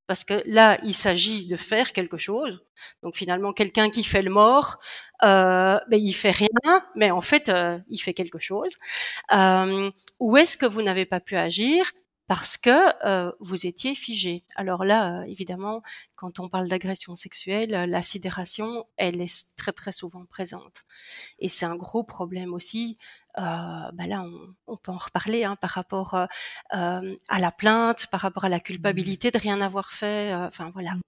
parce 0.08 0.24
que 0.24 0.42
là, 0.46 0.78
il 0.84 0.94
s'agit 0.94 1.48
de 1.48 1.56
faire 1.56 1.94
quelque 1.94 2.18
chose. 2.18 2.62
Donc 3.04 3.16
finalement, 3.16 3.54
quelqu'un 3.54 3.90
qui 3.90 4.04
fait 4.04 4.22
le 4.22 4.32
mort, 4.32 4.80
euh, 5.24 5.80
ben, 5.90 5.98
il 5.98 6.14
fait 6.14 6.32
rien, 6.32 6.84
mais 6.96 7.12
en 7.12 7.22
fait, 7.22 7.50
euh, 7.50 7.78
il 7.88 8.00
fait 8.00 8.14
quelque 8.14 8.40
chose. 8.40 8.76
Euh, 9.32 9.90
ou 10.20 10.38
est-ce 10.38 10.58
que 10.58 10.66
vous 10.66 10.82
n'avez 10.82 11.06
pas 11.06 11.20
pu 11.20 11.36
agir? 11.36 11.92
Parce 12.32 12.56
que 12.56 12.70
euh, 13.06 13.30
vous 13.42 13.66
étiez 13.66 13.94
figé. 13.94 14.46
Alors 14.56 14.86
là, 14.86 15.20
euh, 15.20 15.24
évidemment, 15.24 15.82
quand 16.16 16.40
on 16.40 16.48
parle 16.48 16.70
d'agression 16.70 17.14
sexuelle, 17.14 17.76
euh, 17.76 17.86
la 17.86 18.02
sidération, 18.02 18.86
elle 18.96 19.20
est 19.20 19.54
très 19.58 19.74
très 19.74 19.92
souvent 19.92 20.26
présente. 20.26 20.86
Et 21.40 21.50
c'est 21.50 21.66
un 21.66 21.76
gros 21.76 22.06
problème 22.06 22.54
aussi. 22.54 22.98
bah 23.36 23.92
là, 24.08 24.24
on, 24.66 24.78
peut 24.78 24.94
en 24.94 24.98
reparler 24.98 25.44
hein, 25.44 25.58
par 25.58 25.72
rapport 25.72 26.16
à 26.70 27.40
la 27.40 27.52
plainte, 27.52 28.08
par 28.10 28.22
rapport 28.22 28.46
à 28.46 28.50
la 28.50 28.62
culpabilité 28.62 29.30
de 29.30 29.38
rien 29.38 29.60
avoir 29.60 29.92
fait. 29.92 30.34
Enfin 30.34 30.72
voilà. 30.74 30.94
Mmh. 30.94 31.02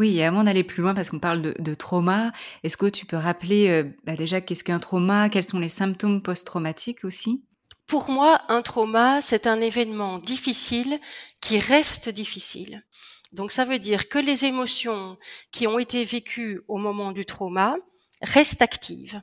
Oui, 0.00 0.16
et 0.16 0.24
avant 0.24 0.42
d'aller 0.42 0.64
plus 0.64 0.82
loin, 0.82 0.94
parce 0.94 1.10
qu'on 1.10 1.20
parle 1.20 1.42
de, 1.42 1.74
trauma, 1.74 2.32
est-ce 2.64 2.76
que 2.76 2.86
tu 2.86 3.06
peux 3.06 3.16
rappeler 3.16 3.84
bah 4.04 4.16
déjà 4.16 4.40
qu'est-ce 4.40 4.64
qu'un 4.64 4.80
trauma, 4.80 5.28
quels 5.28 5.46
sont 5.46 5.60
les 5.60 5.68
symptômes 5.68 6.22
post-traumatiques 6.22 7.04
aussi? 7.04 7.44
Pour 7.86 8.10
moi, 8.10 8.40
un 8.48 8.62
trauma, 8.62 9.20
c'est 9.20 9.46
un 9.46 9.60
événement 9.60 10.18
difficile 10.18 10.98
qui 11.40 11.58
reste 11.58 12.08
difficile. 12.08 12.84
Donc 13.32 13.50
ça 13.50 13.64
veut 13.64 13.78
dire 13.78 14.08
que 14.08 14.18
les 14.18 14.44
émotions 14.44 15.18
qui 15.50 15.66
ont 15.66 15.78
été 15.78 16.04
vécues 16.04 16.62
au 16.68 16.78
moment 16.78 17.12
du 17.12 17.24
trauma 17.26 17.76
restent 18.22 18.62
actives. 18.62 19.20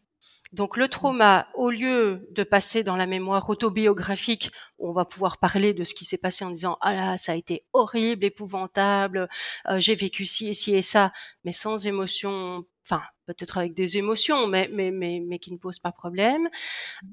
Donc 0.52 0.76
le 0.76 0.90
trauma, 0.90 1.48
au 1.56 1.70
lieu 1.70 2.28
de 2.32 2.44
passer 2.44 2.84
dans 2.84 2.98
la 2.98 3.06
mémoire 3.06 3.50
autobiographique, 3.50 4.52
où 4.80 4.90
on 4.90 4.94
va 4.94 5.06
pouvoir 5.06 5.38
parler 5.38 5.74
de 5.74 5.86
ce 5.86 5.94
qui 5.94 6.04
s'est 6.04 6.18
passé 6.18 6.44
en 6.44 6.52
disant 6.52 6.78
ah 6.82 6.94
là 6.94 7.18
ça 7.18 7.32
a 7.32 7.36
été 7.36 7.64
horrible, 7.72 8.26
épouvantable, 8.26 9.30
euh, 9.70 9.80
j'ai 9.80 9.96
vécu 9.96 10.26
ci 10.26 10.50
et 10.50 10.54
ci 10.54 10.76
et 10.76 10.82
ça, 10.82 11.14
mais 11.46 11.54
sans 11.54 11.88
émotion, 11.88 12.66
enfin 12.84 13.02
peut-être 13.28 13.58
avec 13.60 13.74
des 13.74 13.98
émotions, 13.98 14.48
mais 14.48 14.70
mais 14.74 14.92
mais 14.92 15.22
mais 15.26 15.40
qui 15.40 15.54
ne 15.54 15.58
posent 15.58 15.80
pas 15.80 15.94
problème. 15.94 16.50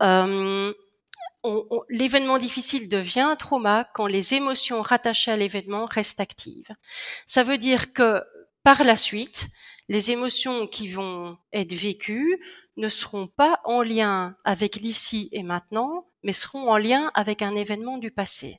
Euh, 0.02 0.73
l'événement 1.89 2.39
difficile 2.39 2.89
devient 2.89 3.21
un 3.21 3.37
trauma 3.37 3.89
quand 3.95 4.07
les 4.07 4.35
émotions 4.35 4.83
rattachées 4.83 5.31
à 5.31 5.37
l'événement 5.37 5.87
restent 5.87 6.21
actives. 6.21 6.71
Ça 7.27 7.43
veut 7.43 7.59
dire 7.59 7.93
que 7.93 8.23
par 8.65 8.85
la 8.85 8.97
suite, 8.97 9.49
les 9.89 10.11
émotions 10.11 10.67
qui 10.67 10.89
vont 10.89 11.39
être 11.53 11.73
vécues 11.73 12.39
ne 12.77 12.89
seront 12.89 13.27
pas 13.27 13.61
en 13.65 13.83
lien 13.83 14.37
avec 14.45 14.77
l'ici 14.77 15.29
et 15.33 15.43
maintenant, 15.43 16.07
mais 16.23 16.33
seront 16.33 16.71
en 16.71 16.77
lien 16.77 17.11
avec 17.15 17.43
un 17.43 17.55
événement 17.55 17.97
du 17.97 18.11
passé. 18.11 18.59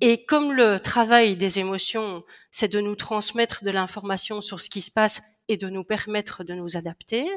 Et 0.00 0.24
comme 0.24 0.52
le 0.52 0.80
travail 0.80 1.36
des 1.36 1.58
émotions, 1.58 2.24
c'est 2.50 2.72
de 2.72 2.80
nous 2.80 2.96
transmettre 2.96 3.64
de 3.64 3.70
l'information 3.70 4.40
sur 4.40 4.60
ce 4.60 4.70
qui 4.70 4.80
se 4.80 4.90
passe 4.90 5.22
et 5.48 5.56
de 5.56 5.68
nous 5.68 5.84
permettre 5.84 6.42
de 6.42 6.54
nous 6.54 6.76
adapter, 6.76 7.28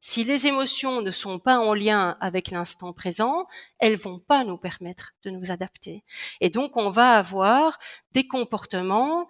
si 0.00 0.24
les 0.24 0.46
émotions 0.46 1.02
ne 1.02 1.10
sont 1.10 1.38
pas 1.38 1.58
en 1.58 1.74
lien 1.74 2.16
avec 2.20 2.50
l'instant 2.50 2.94
présent, 2.94 3.46
elles 3.78 3.96
vont 3.96 4.18
pas 4.18 4.44
nous 4.44 4.56
permettre 4.56 5.12
de 5.22 5.30
nous 5.30 5.50
adapter. 5.50 6.04
Et 6.40 6.48
donc, 6.48 6.78
on 6.78 6.88
va 6.88 7.18
avoir 7.18 7.78
des 8.12 8.26
comportements 8.26 9.28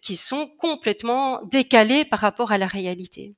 qui 0.00 0.16
sont 0.16 0.46
complètement 0.58 1.42
décalés 1.44 2.04
par 2.04 2.20
rapport 2.20 2.52
à 2.52 2.58
la 2.58 2.68
réalité. 2.68 3.34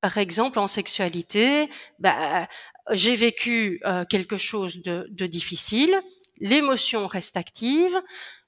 Par 0.00 0.16
exemple, 0.16 0.58
en 0.58 0.66
sexualité, 0.66 1.68
bah, 1.98 2.48
j'ai 2.90 3.14
vécu 3.14 3.80
euh, 3.84 4.04
quelque 4.04 4.38
chose 4.38 4.80
de, 4.82 5.06
de 5.10 5.26
difficile, 5.26 6.00
l'émotion 6.40 7.06
reste 7.06 7.36
active, 7.36 8.00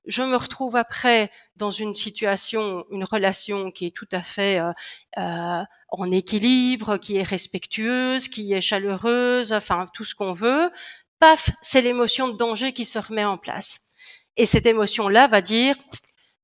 je 0.06 0.22
me 0.22 0.36
retrouve 0.36 0.76
après 0.76 1.30
dans 1.56 1.70
une 1.70 1.94
situation, 1.94 2.84
une 2.90 3.04
relation 3.04 3.70
qui 3.70 3.86
est 3.86 3.96
tout 3.96 4.08
à 4.12 4.22
fait 4.22 4.58
euh, 4.58 4.72
euh, 5.18 5.62
en 5.88 6.10
équilibre, 6.10 6.96
qui 6.96 7.16
est 7.16 7.22
respectueuse, 7.22 8.28
qui 8.28 8.52
est 8.52 8.60
chaleureuse, 8.60 9.52
enfin 9.52 9.84
tout 9.92 10.04
ce 10.04 10.14
qu'on 10.14 10.32
veut. 10.32 10.70
Paf, 11.18 11.50
c'est 11.60 11.82
l'émotion 11.82 12.28
de 12.28 12.36
danger 12.36 12.72
qui 12.72 12.84
se 12.84 12.98
remet 12.98 13.24
en 13.24 13.36
place. 13.36 13.80
Et 14.36 14.46
cette 14.46 14.66
émotion-là 14.66 15.26
va 15.26 15.40
dire 15.40 15.76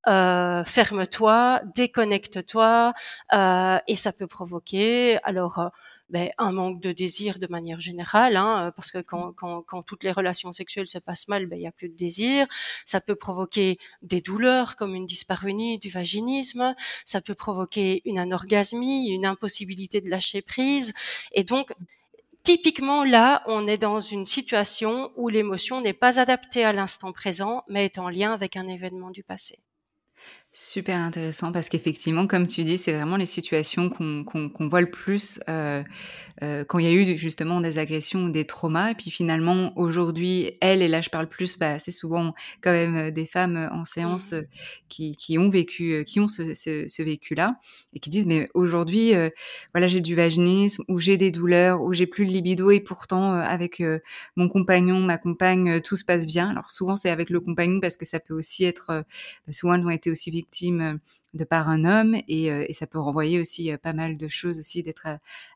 euh, 0.08 0.62
ferme-toi, 0.64 1.62
déconnecte-toi, 1.74 2.92
et 3.32 3.96
ça 3.96 4.12
peut 4.12 4.26
provoquer 4.26 5.18
alors 5.24 5.70
ben, 6.08 6.30
un 6.38 6.52
manque 6.52 6.80
de 6.80 6.92
désir 6.92 7.38
de 7.38 7.46
manière 7.48 7.80
générale, 7.80 8.36
hein, 8.36 8.68
euh, 8.68 8.70
parce 8.70 8.90
que 8.90 8.98
quand, 8.98 9.32
quand, 9.32 9.62
quand, 9.62 9.82
toutes 9.82 10.04
les 10.04 10.12
relations 10.12 10.52
sexuelles 10.52 10.86
se 10.86 10.98
passent 10.98 11.28
mal, 11.28 11.46
ben, 11.46 11.56
il 11.56 11.62
n'y 11.62 11.66
a 11.66 11.72
plus 11.72 11.88
de 11.88 11.96
désir. 11.96 12.46
Ça 12.84 13.00
peut 13.00 13.16
provoquer 13.16 13.78
des 14.02 14.20
douleurs 14.20 14.76
comme 14.76 14.94
une 14.94 15.06
dyspareunie 15.06 15.78
du 15.78 15.90
vaginisme. 15.90 16.74
Ça 17.04 17.20
peut 17.20 17.34
provoquer 17.34 18.02
une 18.04 18.18
anorgasmie, 18.18 19.08
une 19.08 19.26
impossibilité 19.26 20.00
de 20.00 20.08
lâcher 20.08 20.42
prise. 20.42 20.94
Et 21.32 21.42
donc, 21.42 21.72
typiquement 22.44 23.02
là, 23.02 23.42
on 23.46 23.66
est 23.66 23.78
dans 23.78 23.98
une 23.98 24.26
situation 24.26 25.10
où 25.16 25.28
l'émotion 25.28 25.80
n'est 25.80 25.92
pas 25.92 26.20
adaptée 26.20 26.64
à 26.64 26.72
l'instant 26.72 27.12
présent, 27.12 27.64
mais 27.68 27.84
est 27.84 27.98
en 27.98 28.08
lien 28.08 28.32
avec 28.32 28.56
un 28.56 28.68
événement 28.68 29.10
du 29.10 29.24
passé. 29.24 29.58
Super 30.58 31.02
intéressant 31.02 31.52
parce 31.52 31.68
qu'effectivement, 31.68 32.26
comme 32.26 32.46
tu 32.46 32.64
dis, 32.64 32.78
c'est 32.78 32.94
vraiment 32.94 33.18
les 33.18 33.26
situations 33.26 33.90
qu'on 33.90 34.68
voit 34.70 34.80
le 34.80 34.90
plus 34.90 35.38
euh, 35.50 35.84
euh, 36.42 36.64
quand 36.64 36.78
il 36.78 36.86
y 36.86 36.88
a 36.88 36.92
eu 36.94 37.18
justement 37.18 37.60
des 37.60 37.78
agressions 37.78 38.24
ou 38.24 38.30
des 38.30 38.46
traumas. 38.46 38.92
Et 38.92 38.94
puis 38.94 39.10
finalement, 39.10 39.74
aujourd'hui, 39.76 40.52
elles, 40.62 40.80
et 40.80 40.88
là 40.88 41.02
je 41.02 41.10
parle 41.10 41.28
plus, 41.28 41.58
bah, 41.58 41.78
c'est 41.78 41.90
souvent 41.90 42.32
quand 42.62 42.72
même 42.72 42.96
euh, 42.96 43.10
des 43.10 43.26
femmes 43.26 43.68
en 43.70 43.84
séance 43.84 44.32
mmh. 44.32 44.44
qui, 44.88 45.14
qui 45.16 45.36
ont 45.36 45.50
vécu, 45.50 46.02
qui 46.06 46.20
ont 46.20 46.28
ce, 46.28 46.54
ce, 46.54 46.86
ce 46.88 47.02
vécu-là 47.02 47.60
et 47.92 48.00
qui 48.00 48.08
disent, 48.08 48.24
mais 48.24 48.48
aujourd'hui, 48.54 49.12
voilà, 49.74 49.88
j'ai 49.88 50.00
du 50.00 50.14
vaginisme 50.14 50.84
ou 50.88 50.98
j'ai 50.98 51.18
des 51.18 51.30
douleurs 51.30 51.82
ou 51.82 51.92
j'ai 51.92 52.06
plus 52.06 52.24
de 52.24 52.30
libido 52.30 52.70
et 52.70 52.80
pourtant 52.80 53.34
avec 53.34 53.82
mon 54.36 54.48
compagnon, 54.48 55.00
ma 55.00 55.18
compagne, 55.18 55.82
tout 55.82 55.96
se 55.96 56.04
passe 56.04 56.26
bien. 56.26 56.48
Alors 56.48 56.70
souvent 56.70 56.96
c'est 56.96 57.10
avec 57.10 57.28
le 57.28 57.40
compagnon 57.40 57.78
parce 57.80 57.98
que 57.98 58.06
ça 58.06 58.20
peut 58.20 58.34
aussi 58.34 58.64
être, 58.64 59.04
bah, 59.46 59.52
souvent 59.52 59.74
elles 59.74 59.84
ont 59.84 59.90
été 59.90 60.10
aussi 60.10 60.30
victimes 60.30 60.45
victime 60.46 61.00
de 61.34 61.44
par 61.44 61.68
un 61.68 61.84
homme 61.84 62.16
et, 62.28 62.46
et 62.46 62.72
ça 62.72 62.86
peut 62.86 62.98
renvoyer 62.98 63.38
aussi 63.38 63.70
pas 63.82 63.92
mal 63.92 64.16
de 64.16 64.28
choses 64.28 64.58
aussi 64.58 64.82
d'être 64.82 65.06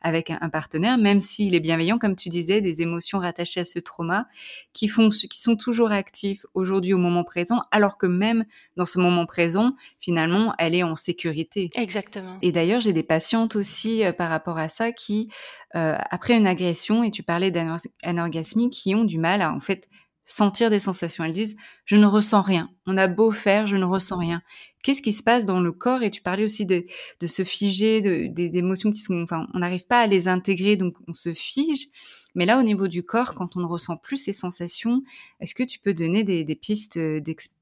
avec 0.02 0.30
un, 0.30 0.48
partenaire, 0.50 0.98
même 0.98 1.20
s'il 1.20 1.54
est 1.54 1.60
bienveillant, 1.60 1.98
comme 1.98 2.16
tu 2.16 2.28
disais, 2.28 2.60
des 2.60 2.82
émotions 2.82 3.18
rattachées 3.18 3.60
à 3.60 3.64
ce 3.64 3.78
trauma 3.78 4.26
qui 4.72 4.88
font, 4.88 5.08
qui 5.08 5.40
sont 5.40 5.56
toujours 5.56 5.90
actifs 5.90 6.44
aujourd'hui 6.54 6.92
au 6.92 6.98
moment 6.98 7.24
présent, 7.24 7.62
alors 7.70 7.98
que 7.98 8.06
même 8.06 8.44
dans 8.76 8.86
ce 8.86 8.98
moment 8.98 9.26
présent, 9.26 9.74
finalement, 10.00 10.54
elle 10.58 10.74
est 10.74 10.82
en 10.82 10.96
sécurité. 10.96 11.70
Exactement. 11.74 12.38
Et 12.42 12.52
d'ailleurs, 12.52 12.80
j'ai 12.80 12.92
des 12.92 13.02
patientes 13.02 13.56
aussi 13.56 14.02
par 14.18 14.28
rapport 14.28 14.58
à 14.58 14.68
ça 14.68 14.92
qui, 14.92 15.30
euh, 15.76 15.96
après 16.10 16.36
une 16.36 16.46
agression, 16.46 17.02
et 17.02 17.10
tu 17.10 17.22
parlais 17.22 17.50
d'anorgasmie, 17.50 18.70
qui 18.70 18.94
ont 18.94 19.04
du 19.04 19.18
mal 19.18 19.42
à 19.42 19.52
en 19.52 19.60
fait 19.60 19.88
sentir 20.24 20.70
des 20.70 20.78
sensations. 20.78 21.24
Elles 21.24 21.32
disent 21.32 21.56
je 21.84 21.96
ne 21.96 22.06
ressens 22.06 22.42
rien. 22.42 22.70
On 22.86 22.96
a 22.96 23.08
beau 23.08 23.30
faire, 23.30 23.66
je 23.66 23.76
ne 23.76 23.84
ressens 23.84 24.18
rien. 24.18 24.42
Qu'est-ce 24.82 25.02
qui 25.02 25.12
se 25.12 25.22
passe 25.22 25.44
dans 25.44 25.60
le 25.60 25.72
corps? 25.72 26.02
Et 26.02 26.10
tu 26.10 26.22
parlais 26.22 26.44
aussi 26.44 26.66
de, 26.66 26.86
se 27.26 27.44
figer, 27.44 28.00
de, 28.00 28.26
des 28.32 28.56
émotions 28.56 28.90
qui 28.90 28.98
sont, 28.98 29.22
enfin, 29.22 29.46
on 29.54 29.58
n'arrive 29.58 29.86
pas 29.86 29.98
à 29.98 30.06
les 30.06 30.28
intégrer, 30.28 30.76
donc 30.76 30.94
on 31.06 31.14
se 31.14 31.34
fige. 31.34 31.88
Mais 32.34 32.46
là, 32.46 32.58
au 32.58 32.62
niveau 32.62 32.86
du 32.86 33.02
corps, 33.02 33.34
quand 33.34 33.56
on 33.56 33.60
ne 33.60 33.66
ressent 33.66 33.96
plus 33.96 34.16
ces 34.16 34.32
sensations, 34.32 35.02
est-ce 35.40 35.54
que 35.54 35.64
tu 35.64 35.78
peux 35.78 35.94
donner 35.94 36.22
des, 36.22 36.54
pistes 36.54 36.98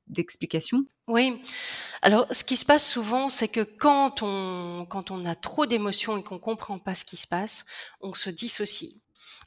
d'explication? 0.08 0.84
Oui. 1.06 1.40
Alors, 2.02 2.26
ce 2.30 2.44
qui 2.44 2.56
se 2.56 2.66
passe 2.66 2.86
souvent, 2.86 3.28
c'est 3.30 3.48
que 3.48 3.62
quand 3.62 4.22
on, 4.22 4.86
quand 4.88 5.10
on 5.10 5.22
a 5.22 5.34
trop 5.34 5.64
d'émotions 5.64 6.18
et 6.18 6.22
qu'on 6.22 6.38
comprend 6.38 6.78
pas 6.78 6.94
ce 6.94 7.04
qui 7.04 7.16
se 7.16 7.26
passe, 7.26 7.64
on 8.02 8.12
se 8.12 8.30
dissocie. 8.30 9.00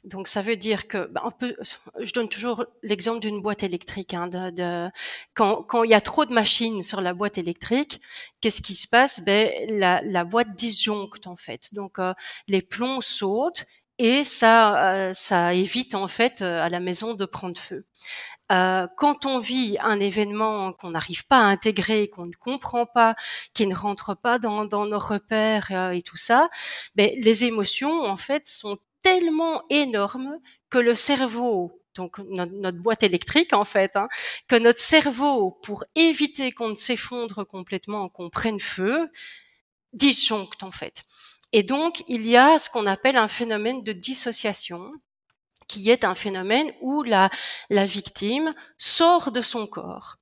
Donc 0.04 0.26
ça 0.26 0.42
veut 0.42 0.56
dire 0.56 0.88
que 0.88 1.06
bah, 1.06 1.22
on 1.24 1.30
peut, 1.30 1.56
je 2.00 2.12
donne 2.12 2.28
toujours 2.28 2.64
l'exemple 2.82 3.20
d'une 3.20 3.40
boîte 3.40 3.62
électrique. 3.62 4.14
Hein, 4.14 4.26
de, 4.26 4.50
de, 4.50 4.90
quand, 5.34 5.62
quand 5.62 5.84
il 5.84 5.90
y 5.90 5.94
a 5.94 6.00
trop 6.00 6.24
de 6.24 6.32
machines 6.32 6.82
sur 6.82 7.00
la 7.00 7.14
boîte 7.14 7.38
électrique, 7.38 8.00
qu'est-ce 8.40 8.62
qui 8.62 8.74
se 8.74 8.88
passe? 8.88 9.20
Ben 9.24 9.52
la, 9.68 10.02
la 10.02 10.24
boîte 10.24 10.54
disjoncte 10.56 11.26
en 11.28 11.36
fait. 11.36 11.72
Donc 11.72 11.98
euh, 12.00 12.14
les 12.48 12.62
plombs 12.62 13.00
sautent 13.00 13.64
et 13.98 14.24
ça, 14.24 14.92
euh, 14.92 15.14
ça 15.14 15.54
évite 15.54 15.94
en 15.94 16.08
fait 16.08 16.42
euh, 16.42 16.60
à 16.60 16.68
la 16.68 16.80
maison 16.80 17.14
de 17.14 17.24
prendre 17.24 17.58
feu. 17.60 17.86
Euh, 18.50 18.88
quand 18.96 19.26
on 19.26 19.38
vit 19.38 19.76
un 19.80 20.00
événement 20.00 20.72
qu'on 20.72 20.90
n'arrive 20.90 21.26
pas 21.26 21.38
à 21.38 21.44
intégrer, 21.44 22.08
qu'on 22.08 22.26
ne 22.26 22.34
comprend 22.34 22.86
pas, 22.86 23.14
qui 23.54 23.66
ne 23.68 23.74
rentre 23.74 24.16
pas 24.16 24.38
dans, 24.40 24.64
dans 24.64 24.86
nos 24.86 24.98
repères 24.98 25.70
et 25.92 26.02
tout 26.02 26.16
ça, 26.16 26.48
ben, 26.96 27.10
les 27.16 27.44
émotions 27.44 28.02
en 28.02 28.16
fait 28.16 28.48
sont 28.48 28.78
tellement 29.02 29.64
énorme 29.70 30.38
que 30.70 30.78
le 30.78 30.94
cerveau 30.94 31.82
donc 31.94 32.18
notre, 32.18 32.78
boîte 32.78 33.02
électrique 33.02 33.52
en 33.52 33.64
fait, 33.64 33.96
hein, 33.96 34.08
que 34.48 34.56
notre 34.56 34.80
cerveau, 34.80 35.58
pour 35.62 35.84
éviter 35.94 36.52
qu'on 36.52 36.70
ne 36.70 36.74
s'effondre 36.74 37.46
complètement, 37.46 38.08
qu'on 38.08 38.30
prenne 38.30 38.60
feu, 38.60 39.10
disjoncte 39.92 40.62
en 40.62 40.70
fait. 40.70 41.04
Et 41.52 41.62
donc 41.62 42.02
il 42.08 42.26
y 42.26 42.36
a 42.36 42.58
ce 42.58 42.70
qu'on 42.70 42.86
appelle 42.86 43.16
un 43.16 43.28
phénomène 43.28 43.82
de 43.82 43.92
dissociation, 43.92 44.92
qui 45.68 45.90
est 45.90 46.04
un 46.04 46.14
phénomène 46.14 46.72
où 46.80 47.02
la, 47.02 47.30
la 47.70 47.86
victime 47.86 48.54
sort 48.78 49.32
de 49.32 49.40
son 49.40 49.66
corps 49.66 50.18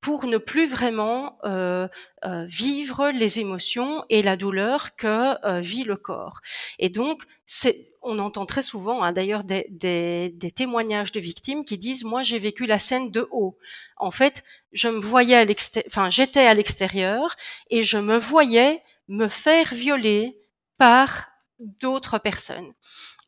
pour 0.00 0.26
ne 0.26 0.38
plus 0.38 0.66
vraiment 0.66 1.38
euh, 1.44 1.88
euh, 2.24 2.44
vivre 2.44 3.10
les 3.10 3.40
émotions 3.40 4.04
et 4.10 4.22
la 4.22 4.36
douleur 4.36 4.94
que 4.96 5.34
euh, 5.46 5.60
vit 5.60 5.84
le 5.84 5.96
corps. 5.96 6.40
Et 6.78 6.88
donc, 6.88 7.22
c'est, 7.46 7.76
on 8.02 8.18
entend 8.18 8.46
très 8.46 8.62
souvent, 8.62 9.02
hein, 9.02 9.12
d'ailleurs, 9.12 9.44
des, 9.44 9.66
des, 9.70 10.30
des, 10.30 10.50
témoignages 10.52 11.10
de 11.12 11.20
victimes 11.20 11.64
qui 11.64 11.78
disent 11.78 12.04
"Moi, 12.04 12.22
j'ai 12.22 12.38
vécu 12.38 12.66
la 12.66 12.78
scène 12.78 13.10
de 13.10 13.26
haut. 13.30 13.58
En 13.96 14.10
fait, 14.10 14.44
je 14.72 14.88
me 14.88 15.00
voyais 15.00 15.36
à 15.36 15.44
l'extérieur, 15.44 15.88
enfin, 15.90 16.10
j'étais 16.10 16.46
à 16.46 16.54
l'extérieur 16.54 17.36
et 17.70 17.82
je 17.82 17.98
me 17.98 18.18
voyais 18.18 18.82
me 19.08 19.28
faire 19.28 19.74
violer 19.74 20.38
par 20.78 21.28
d'autres 21.58 22.18
personnes." 22.18 22.72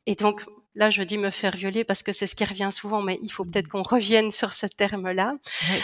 Et 0.07 0.15
donc, 0.15 0.45
Là, 0.77 0.89
je 0.89 1.03
dis 1.03 1.19
me 1.19 1.31
faire 1.31 1.57
violer 1.57 1.83
parce 1.83 2.03
que 2.03 2.13
c'est 2.13 2.29
ce 2.29 2.37
qui 2.37 2.45
revient 2.45 2.71
souvent, 2.73 3.03
mais 3.03 3.19
il 3.23 3.31
faut 3.31 3.45
peut-être 3.45 3.67
qu'on 3.67 3.83
revienne 3.83 4.31
sur 4.31 4.53
ce 4.53 4.67
terme-là. 4.67 5.35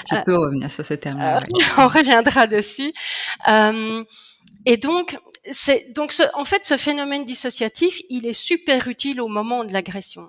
tu 0.07 0.15
peux 0.25 0.35
euh, 0.35 0.39
revenir 0.39 0.71
sur 0.71 0.85
ce 0.85 0.95
terme-là. 0.95 1.39
Euh, 1.39 1.63
on 1.79 1.89
reviendra 1.89 2.47
dessus. 2.47 2.93
Euh, 3.49 4.05
et 4.65 4.77
donc, 4.77 5.19
c'est 5.51 5.93
donc 5.93 6.13
ce, 6.13 6.23
en 6.35 6.45
fait 6.45 6.65
ce 6.65 6.77
phénomène 6.77 7.25
dissociatif, 7.25 8.01
il 8.11 8.27
est 8.27 8.33
super 8.33 8.87
utile 8.87 9.21
au 9.21 9.29
moment 9.29 9.65
de 9.65 9.73
l'agression. 9.73 10.29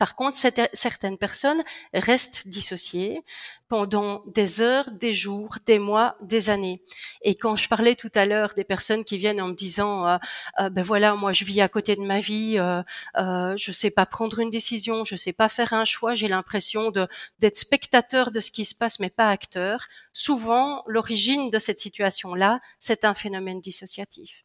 Par 0.00 0.16
contre, 0.16 0.38
certaines 0.72 1.18
personnes 1.18 1.62
restent 1.92 2.48
dissociées 2.48 3.22
pendant 3.68 4.22
des 4.24 4.62
heures, 4.62 4.90
des 4.92 5.12
jours, 5.12 5.58
des 5.66 5.78
mois, 5.78 6.16
des 6.22 6.48
années. 6.48 6.82
Et 7.20 7.34
quand 7.34 7.54
je 7.54 7.68
parlais 7.68 7.94
tout 7.96 8.10
à 8.14 8.24
l'heure 8.24 8.54
des 8.56 8.64
personnes 8.64 9.04
qui 9.04 9.18
viennent 9.18 9.42
en 9.42 9.48
me 9.48 9.54
disant, 9.54 10.08
euh, 10.08 10.16
euh, 10.58 10.70
ben 10.70 10.82
voilà, 10.82 11.16
moi 11.16 11.34
je 11.34 11.44
vis 11.44 11.60
à 11.60 11.68
côté 11.68 11.96
de 11.96 12.00
ma 12.00 12.18
vie, 12.18 12.54
euh, 12.58 12.82
euh, 13.18 13.54
je 13.58 13.72
sais 13.72 13.90
pas 13.90 14.06
prendre 14.06 14.38
une 14.38 14.48
décision, 14.48 15.04
je 15.04 15.16
sais 15.16 15.34
pas 15.34 15.50
faire 15.50 15.74
un 15.74 15.84
choix, 15.84 16.14
j'ai 16.14 16.28
l'impression 16.28 16.90
d'être 17.38 17.58
spectateur 17.58 18.30
de 18.30 18.40
ce 18.40 18.50
qui 18.50 18.64
se 18.64 18.74
passe, 18.74 19.00
mais 19.00 19.10
pas 19.10 19.28
acteur. 19.28 19.86
Souvent, 20.14 20.82
l'origine 20.86 21.50
de 21.50 21.58
cette 21.58 21.78
situation-là, 21.78 22.60
c'est 22.78 23.04
un 23.04 23.12
phénomène 23.12 23.60
dissociatif. 23.60 24.44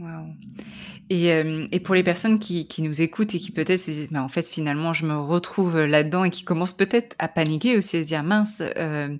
Euh, 0.00 1.66
et, 1.70 1.80
pour 1.80 1.94
les 1.94 2.02
personnes 2.02 2.38
qui, 2.38 2.68
nous 2.80 3.00
écoutent 3.00 3.34
et 3.34 3.38
qui 3.38 3.50
peut-être 3.50 3.78
se 3.78 3.90
disent, 3.90 4.10
mais 4.10 4.18
en 4.18 4.28
fait, 4.28 4.48
finalement, 4.48 4.92
je 4.92 5.06
me 5.06 5.16
retrouve 5.16 5.80
là-dedans 5.80 6.24
et 6.24 6.30
qui 6.30 6.44
commencent 6.44 6.76
peut-être 6.76 7.16
à 7.18 7.28
paniquer 7.28 7.76
aussi, 7.76 7.96
à 7.96 8.02
se 8.02 8.06
dire, 8.06 8.22
mince, 8.22 8.62
euh, 8.76 9.16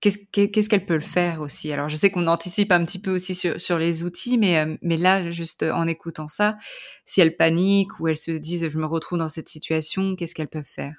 qu'est-ce 0.00 0.68
qu'elle 0.68 0.86
peut 0.86 0.94
le 0.94 1.00
faire 1.00 1.40
aussi? 1.40 1.72
Alors, 1.72 1.88
je 1.88 1.96
sais 1.96 2.10
qu'on 2.10 2.26
anticipe 2.26 2.72
un 2.72 2.84
petit 2.84 2.98
peu 2.98 3.12
aussi 3.14 3.34
sur, 3.34 3.60
sur 3.60 3.78
les 3.78 4.02
outils, 4.02 4.38
mais, 4.38 4.58
euh, 4.58 4.76
mais 4.80 4.96
là, 4.96 5.30
juste 5.30 5.62
en 5.62 5.86
écoutant 5.86 6.28
ça, 6.28 6.56
si 7.04 7.20
elles 7.20 7.36
paniquent 7.36 8.00
ou 8.00 8.08
elles 8.08 8.16
se 8.16 8.30
disent, 8.30 8.68
je 8.68 8.78
me 8.78 8.86
retrouve 8.86 9.18
dans 9.18 9.28
cette 9.28 9.48
situation, 9.48 10.16
qu'est-ce 10.16 10.34
qu'elles 10.34 10.48
peuvent 10.48 10.64
faire? 10.64 10.94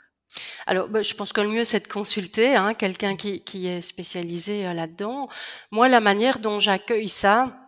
Alors, 0.67 0.89
bah, 0.89 1.01
je 1.01 1.13
pense 1.13 1.33
que 1.33 1.41
le 1.41 1.47
mieux, 1.47 1.63
c'est 1.63 1.87
de 1.87 1.91
consulter 1.91 2.55
hein, 2.55 2.73
quelqu'un 2.73 3.15
qui, 3.15 3.41
qui, 3.43 3.67
est 3.67 3.79
spécialisé 3.79 4.63
là-dedans. 4.73 5.29
Moi, 5.71 5.87
la 5.87 6.01
manière 6.01 6.39
dont 6.39 6.59
j'accueille 6.59 7.07
ça, 7.07 7.64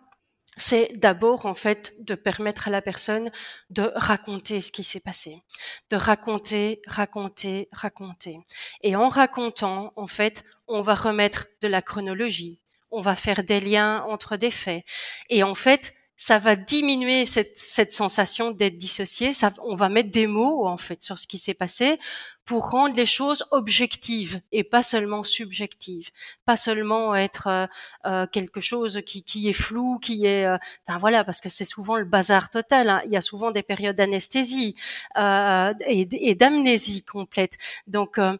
c'est 0.57 0.97
d'abord 0.97 1.45
en 1.45 1.53
fait 1.53 1.93
de 1.99 2.15
permettre 2.15 2.67
à 2.67 2.71
la 2.71 2.81
personne 2.81 3.31
de 3.69 3.91
raconter 3.95 4.59
ce 4.59 4.71
qui 4.71 4.83
s'est 4.83 4.99
passé, 4.99 5.43
de 5.89 5.95
raconter, 5.95 6.81
raconter, 6.87 7.69
raconter. 7.71 8.39
Et 8.81 8.95
en 8.95 9.09
racontant, 9.09 9.93
en 9.95 10.07
fait, 10.07 10.43
on 10.67 10.81
va 10.81 10.95
remettre 10.95 11.47
de 11.61 11.67
la 11.67 11.81
chronologie, 11.81 12.59
on 12.91 13.01
va 13.01 13.15
faire 13.15 13.43
des 13.43 13.59
liens 13.59 14.03
entre 14.09 14.35
des 14.35 14.51
faits. 14.51 14.83
Et 15.29 15.43
en 15.43 15.55
fait, 15.55 15.93
ça 16.19 16.39
va 16.39 16.55
diminuer 16.55 17.27
cette, 17.27 17.57
cette 17.57 17.93
sensation 17.93 18.49
d'être 18.49 18.77
dissocié. 18.77 19.33
Ça, 19.33 19.53
on 19.63 19.75
va 19.75 19.87
mettre 19.87 20.09
des 20.09 20.25
mots 20.25 20.65
en 20.65 20.77
fait 20.77 21.03
sur 21.03 21.19
ce 21.19 21.27
qui 21.27 21.37
s'est 21.37 21.53
passé 21.53 21.99
pour 22.43 22.71
rendre 22.71 22.95
les 22.95 23.05
choses 23.05 23.45
objectives 23.51 24.41
et 24.51 24.63
pas 24.63 24.81
seulement 24.81 25.23
subjectives, 25.23 26.09
pas 26.45 26.55
seulement 26.55 27.13
être 27.13 27.47
euh, 27.47 27.67
euh 28.05 28.25
quelque 28.25 28.59
chose 28.59 29.01
qui, 29.05 29.21
qui, 29.21 29.47
est 29.47 29.53
flou, 29.53 29.99
qui 29.99 30.25
est, 30.25 30.45
euh, 30.45 30.57
enfin 30.87 30.97
voilà, 30.97 31.23
parce 31.23 31.39
que 31.39 31.49
c'est 31.49 31.65
souvent 31.65 31.97
le 31.97 32.05
bazar 32.05 32.49
total. 32.49 32.89
Hein. 32.89 33.01
Il 33.05 33.11
y 33.11 33.17
a 33.17 33.21
souvent 33.21 33.51
des 33.51 33.63
périodes 33.63 33.97
d'anesthésie 33.97 34.75
euh, 35.17 35.73
et, 35.85 36.07
et 36.29 36.35
d'amnésie 36.35 37.03
complète. 37.03 37.57
Donc 37.85 38.17
euh, 38.17 38.37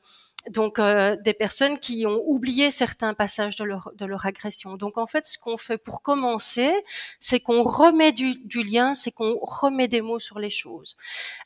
donc 0.50 0.80
euh, 0.80 1.16
des 1.24 1.34
personnes 1.34 1.80
qui 1.80 2.06
ont 2.06 2.22
oublié 2.26 2.72
certains 2.72 3.14
passages 3.14 3.56
de 3.56 3.64
leur, 3.64 3.92
de 3.96 4.06
leur 4.06 4.26
agression. 4.26 4.76
Donc 4.76 4.98
en 4.98 5.08
fait, 5.08 5.26
ce 5.26 5.38
qu'on 5.38 5.58
fait 5.58 5.78
pour 5.78 6.02
commencer, 6.02 6.72
c'est 7.20 7.40
qu'on 7.40 7.64
remet 7.64 8.12
du, 8.12 8.36
du 8.46 8.64
lien, 8.64 8.94
c'est 8.94 9.12
qu'on 9.12 9.38
remet 9.42 9.88
des 9.88 10.02
mots 10.02 10.20
sur 10.20 10.40
les 10.40 10.50
choses. 10.50 10.96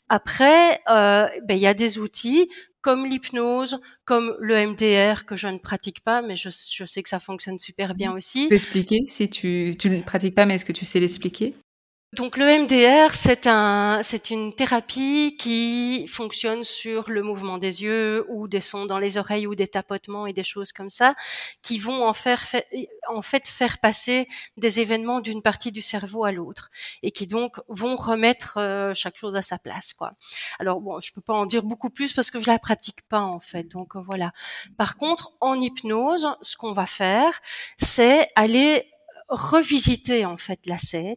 Après, 0.09 0.81
euh, 0.89 1.27
ben, 1.43 1.55
il 1.55 1.61
y 1.61 1.67
a 1.67 1.73
des 1.73 1.99
outils 1.99 2.49
comme 2.81 3.05
l'hypnose, 3.05 3.79
comme 4.05 4.35
le 4.39 4.67
MDR 4.67 5.25
que 5.25 5.35
je 5.35 5.47
ne 5.47 5.59
pratique 5.59 6.03
pas, 6.03 6.21
mais 6.21 6.35
je, 6.35 6.49
je, 6.49 6.83
sais 6.85 7.03
que 7.03 7.09
ça 7.09 7.19
fonctionne 7.19 7.59
super 7.59 7.93
bien 7.93 8.11
aussi. 8.11 8.43
Tu 8.43 8.49
peux 8.49 8.55
expliquer 8.55 8.99
si 9.07 9.29
tu, 9.29 9.73
tu 9.77 9.89
ne 9.91 10.01
pratiques 10.01 10.33
pas, 10.33 10.45
mais 10.45 10.55
est-ce 10.55 10.65
que 10.65 10.71
tu 10.71 10.85
sais 10.85 10.99
l'expliquer? 10.99 11.53
Donc 12.13 12.36
le 12.36 12.45
MDR, 12.45 13.13
c'est 13.15 13.47
un, 13.47 14.02
c'est 14.04 14.32
une 14.32 14.54
thérapie 14.54 15.38
qui 15.39 16.06
fonctionne 16.08 16.65
sur 16.65 17.10
le 17.10 17.24
mouvement 17.24 17.58
des 17.58 17.84
yeux 17.84 18.26
ou 18.28 18.50
des 18.50 18.60
sons 18.60 18.86
dans 18.86 19.00
les 19.00 19.17
oreilles 19.17 19.47
ou 19.47 19.56
des 19.56 19.67
tapotements 19.67 20.28
et 20.28 20.34
des 20.34 20.43
choses 20.43 20.74
comme 20.74 20.89
ça, 20.89 21.15
qui 21.62 21.80
vont 21.80 22.06
en 22.06 22.12
faire, 22.12 22.43
en 23.08 23.21
fait 23.21 23.47
faire 23.47 23.78
passer 23.78 24.28
des 24.58 24.82
événements 24.82 25.21
d'une 25.21 25.41
partie 25.41 25.71
du 25.71 25.82
cerveau 25.82 26.26
à 26.26 26.34
l'autre 26.34 26.69
et 27.02 27.12
qui 27.12 27.28
donc 27.28 27.62
vont 27.69 27.95
remettre 27.95 28.58
euh, 28.58 28.93
chaque 28.93 29.15
chose 29.15 29.38
à 29.38 29.41
sa 29.41 29.58
place, 29.58 29.93
quoi. 29.93 30.12
Alors 30.60 30.82
bon, 30.82 31.00
je 31.00 31.13
peux 31.13 31.21
pas 31.21 31.34
en 31.34 31.45
dire 31.45 31.63
beaucoup 31.63 31.89
plus 31.89 32.12
parce 32.12 32.30
que 32.30 32.41
je 32.41 32.47
la 32.47 32.60
pratique 32.60 33.04
pas 33.08 33.21
en 33.21 33.39
fait, 33.39 33.63
donc 33.63 33.95
voilà. 33.95 34.34
Par 34.78 34.97
contre, 34.97 35.32
en 35.39 35.54
hypnose, 35.62 36.28
ce 36.41 36.58
qu'on 36.58 36.74
va 36.74 36.86
faire, 36.86 37.39
c'est 37.78 38.28
aller 38.36 38.91
revisiter 39.30 40.26
en 40.26 40.36
fait 40.36 40.60
la 40.65 40.78
scène 40.78 41.15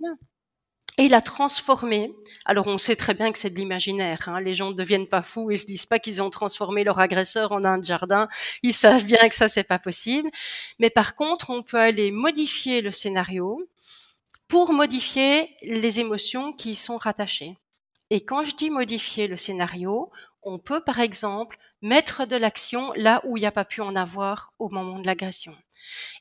et 0.98 1.08
la 1.08 1.20
transformer. 1.20 2.14
Alors 2.44 2.66
on 2.66 2.78
sait 2.78 2.96
très 2.96 3.14
bien 3.14 3.32
que 3.32 3.38
c'est 3.38 3.50
de 3.50 3.56
l'imaginaire. 3.56 4.28
Hein. 4.28 4.40
Les 4.40 4.54
gens 4.54 4.70
ne 4.70 4.76
deviennent 4.76 5.08
pas 5.08 5.22
fous 5.22 5.50
et 5.50 5.56
se 5.56 5.66
disent 5.66 5.86
pas 5.86 5.98
qu'ils 5.98 6.22
ont 6.22 6.30
transformé 6.30 6.84
leur 6.84 7.00
agresseur 7.00 7.52
en 7.52 7.64
un 7.64 7.82
jardin. 7.82 8.28
Ils 8.62 8.74
savent 8.74 9.04
bien 9.04 9.28
que 9.28 9.34
ça 9.34 9.48
c'est 9.48 9.64
pas 9.64 9.78
possible. 9.78 10.30
Mais 10.78 10.90
par 10.90 11.16
contre, 11.16 11.50
on 11.50 11.62
peut 11.62 11.78
aller 11.80 12.10
modifier 12.10 12.80
le 12.80 12.90
scénario 12.90 13.68
pour 14.48 14.72
modifier 14.72 15.56
les 15.62 16.00
émotions 16.00 16.52
qui 16.52 16.72
y 16.72 16.74
sont 16.74 16.96
rattachées. 16.96 17.56
Et 18.10 18.24
quand 18.24 18.42
je 18.42 18.54
dis 18.54 18.70
modifier 18.70 19.26
le 19.26 19.36
scénario, 19.36 20.10
on 20.42 20.58
peut 20.58 20.82
par 20.84 21.00
exemple 21.00 21.58
mettre 21.84 22.26
de 22.26 22.34
l'action 22.34 22.92
là 22.96 23.20
où 23.24 23.36
il 23.36 23.40
n'y 23.40 23.46
a 23.46 23.52
pas 23.52 23.66
pu 23.66 23.82
en 23.82 23.94
avoir 23.94 24.54
au 24.58 24.70
moment 24.70 24.98
de 24.98 25.06
l'agression. 25.06 25.54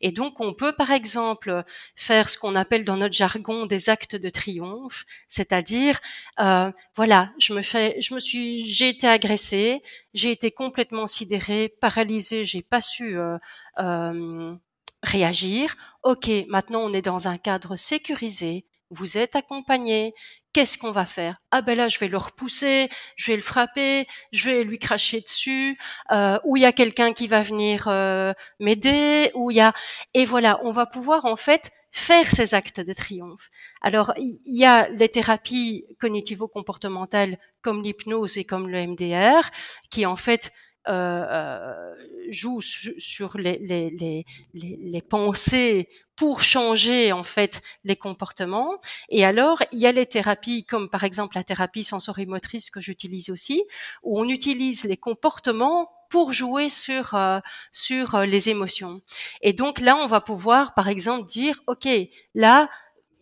Et 0.02 0.12
donc 0.12 0.42
on 0.42 0.54
peut 0.54 0.74
par 0.74 0.92
exemple 0.92 1.64
faire 1.96 2.30
ce 2.30 2.38
qu'on 2.38 2.56
appelle 2.56 2.84
dans 2.84 2.98
notre 2.98 3.14
jargon 3.14 3.66
des 3.66 3.90
actes 3.90 4.18
de 4.18 4.30
triomphe, 4.30 5.06
c'est-à-dire 5.30 6.02
euh, 6.42 6.70
voilà, 6.96 7.32
je 7.40 7.54
me 7.54 7.62
fais, 7.62 8.00
je 8.02 8.14
me 8.14 8.20
suis, 8.20 8.68
j'ai 8.68 8.90
été 8.90 9.08
agressée, 9.08 9.82
j'ai 10.14 10.32
été 10.32 10.52
complètement 10.52 11.08
sidérée, 11.08 11.70
paralysée, 11.70 12.44
j'ai 12.44 12.62
pas 12.62 12.82
su 12.82 13.18
euh, 13.18 13.38
euh, 13.80 14.54
réagir. 15.02 15.76
Ok, 16.04 16.30
maintenant 16.50 16.82
on 16.82 16.94
est 16.94 17.02
dans 17.02 17.30
un 17.30 17.38
cadre 17.38 17.78
sécurisé, 17.78 18.66
vous 18.94 19.18
êtes 19.18 19.36
accompagné, 19.36 20.14
qu'est-ce 20.54 20.78
qu'on 20.78 20.92
va 20.92 21.06
faire? 21.06 21.38
Ah 21.52 21.62
ben 21.62 21.78
là, 21.78 21.90
je 21.90 22.00
vais 22.00 22.08
le 22.08 22.18
repousser, 22.18 22.90
je 23.16 23.32
vais 23.32 23.36
le 23.36 23.42
frapper, 23.42 24.08
je 24.32 24.50
vais 24.50 24.64
lui 24.64 24.80
cracher 24.80 25.22
dessus, 25.22 25.78
euh, 26.12 26.40
ou 26.44 26.58
il 26.58 26.64
y 26.64 26.66
a 26.66 26.72
quelqu'un 26.72 27.14
qui 27.14 27.28
va 27.28 27.42
venir 27.42 27.88
euh, 27.88 28.34
m'aider, 28.60 29.32
ou 29.34 29.52
il 29.52 29.58
y 29.58 29.62
a 29.62 29.74
et 30.14 30.26
voilà, 30.26 30.60
on 30.64 30.72
va 30.72 30.86
pouvoir 30.86 31.26
en 31.26 31.36
fait 31.36 31.72
faire 31.92 32.32
ces 32.32 32.56
actes 32.56 32.80
de 32.80 32.94
triomphe. 32.94 33.50
Alors 33.82 34.14
il 34.18 34.40
y 34.46 34.66
a 34.66 34.90
les 34.90 35.10
thérapies 35.10 35.86
cognitivo-comportementales 36.00 37.38
comme 37.62 37.84
l'hypnose 37.84 38.38
et 38.38 38.46
comme 38.46 38.68
le 38.68 38.88
MDR 38.88 39.50
qui 39.92 40.06
en 40.06 40.16
fait 40.16 40.52
euh, 40.88 41.26
euh, 41.30 41.96
joue 42.30 42.60
sur 42.62 43.38
les, 43.38 43.58
les, 43.60 43.90
les, 43.92 44.26
les, 44.54 45.02
pensées 45.02 45.88
pour 46.16 46.42
changer 46.42 47.14
en 47.14 47.24
fait 47.24 47.62
les 47.86 47.96
comportements. 47.96 48.78
Et 49.10 49.24
alors, 49.24 49.64
il 49.72 49.80
y 49.80 49.88
a 49.88 49.92
les 49.94 50.06
thérapies 50.06 50.66
comme 50.66 50.90
par 50.90 51.04
exemple 51.06 51.38
la 51.38 51.44
thérapie 51.44 51.86
sensorimotrice 51.86 52.70
que 52.70 52.82
j'utilise 52.82 53.30
aussi, 53.30 53.64
où 54.04 54.20
on 54.20 54.28
utilise 54.28 54.84
les 54.84 54.98
comportements 54.98 55.90
pour 56.10 56.34
jouer 56.34 56.68
sur 56.68 57.14
euh, 57.16 57.40
sur 57.72 58.20
les 58.20 58.50
émotions. 58.50 59.02
Et 59.42 59.54
donc 59.54 59.80
là, 59.80 59.96
on 59.96 60.08
va 60.08 60.20
pouvoir 60.20 60.74
par 60.74 60.90
exemple 60.90 61.28
dire 61.28 61.62
OK, 61.68 61.88
là 62.36 62.70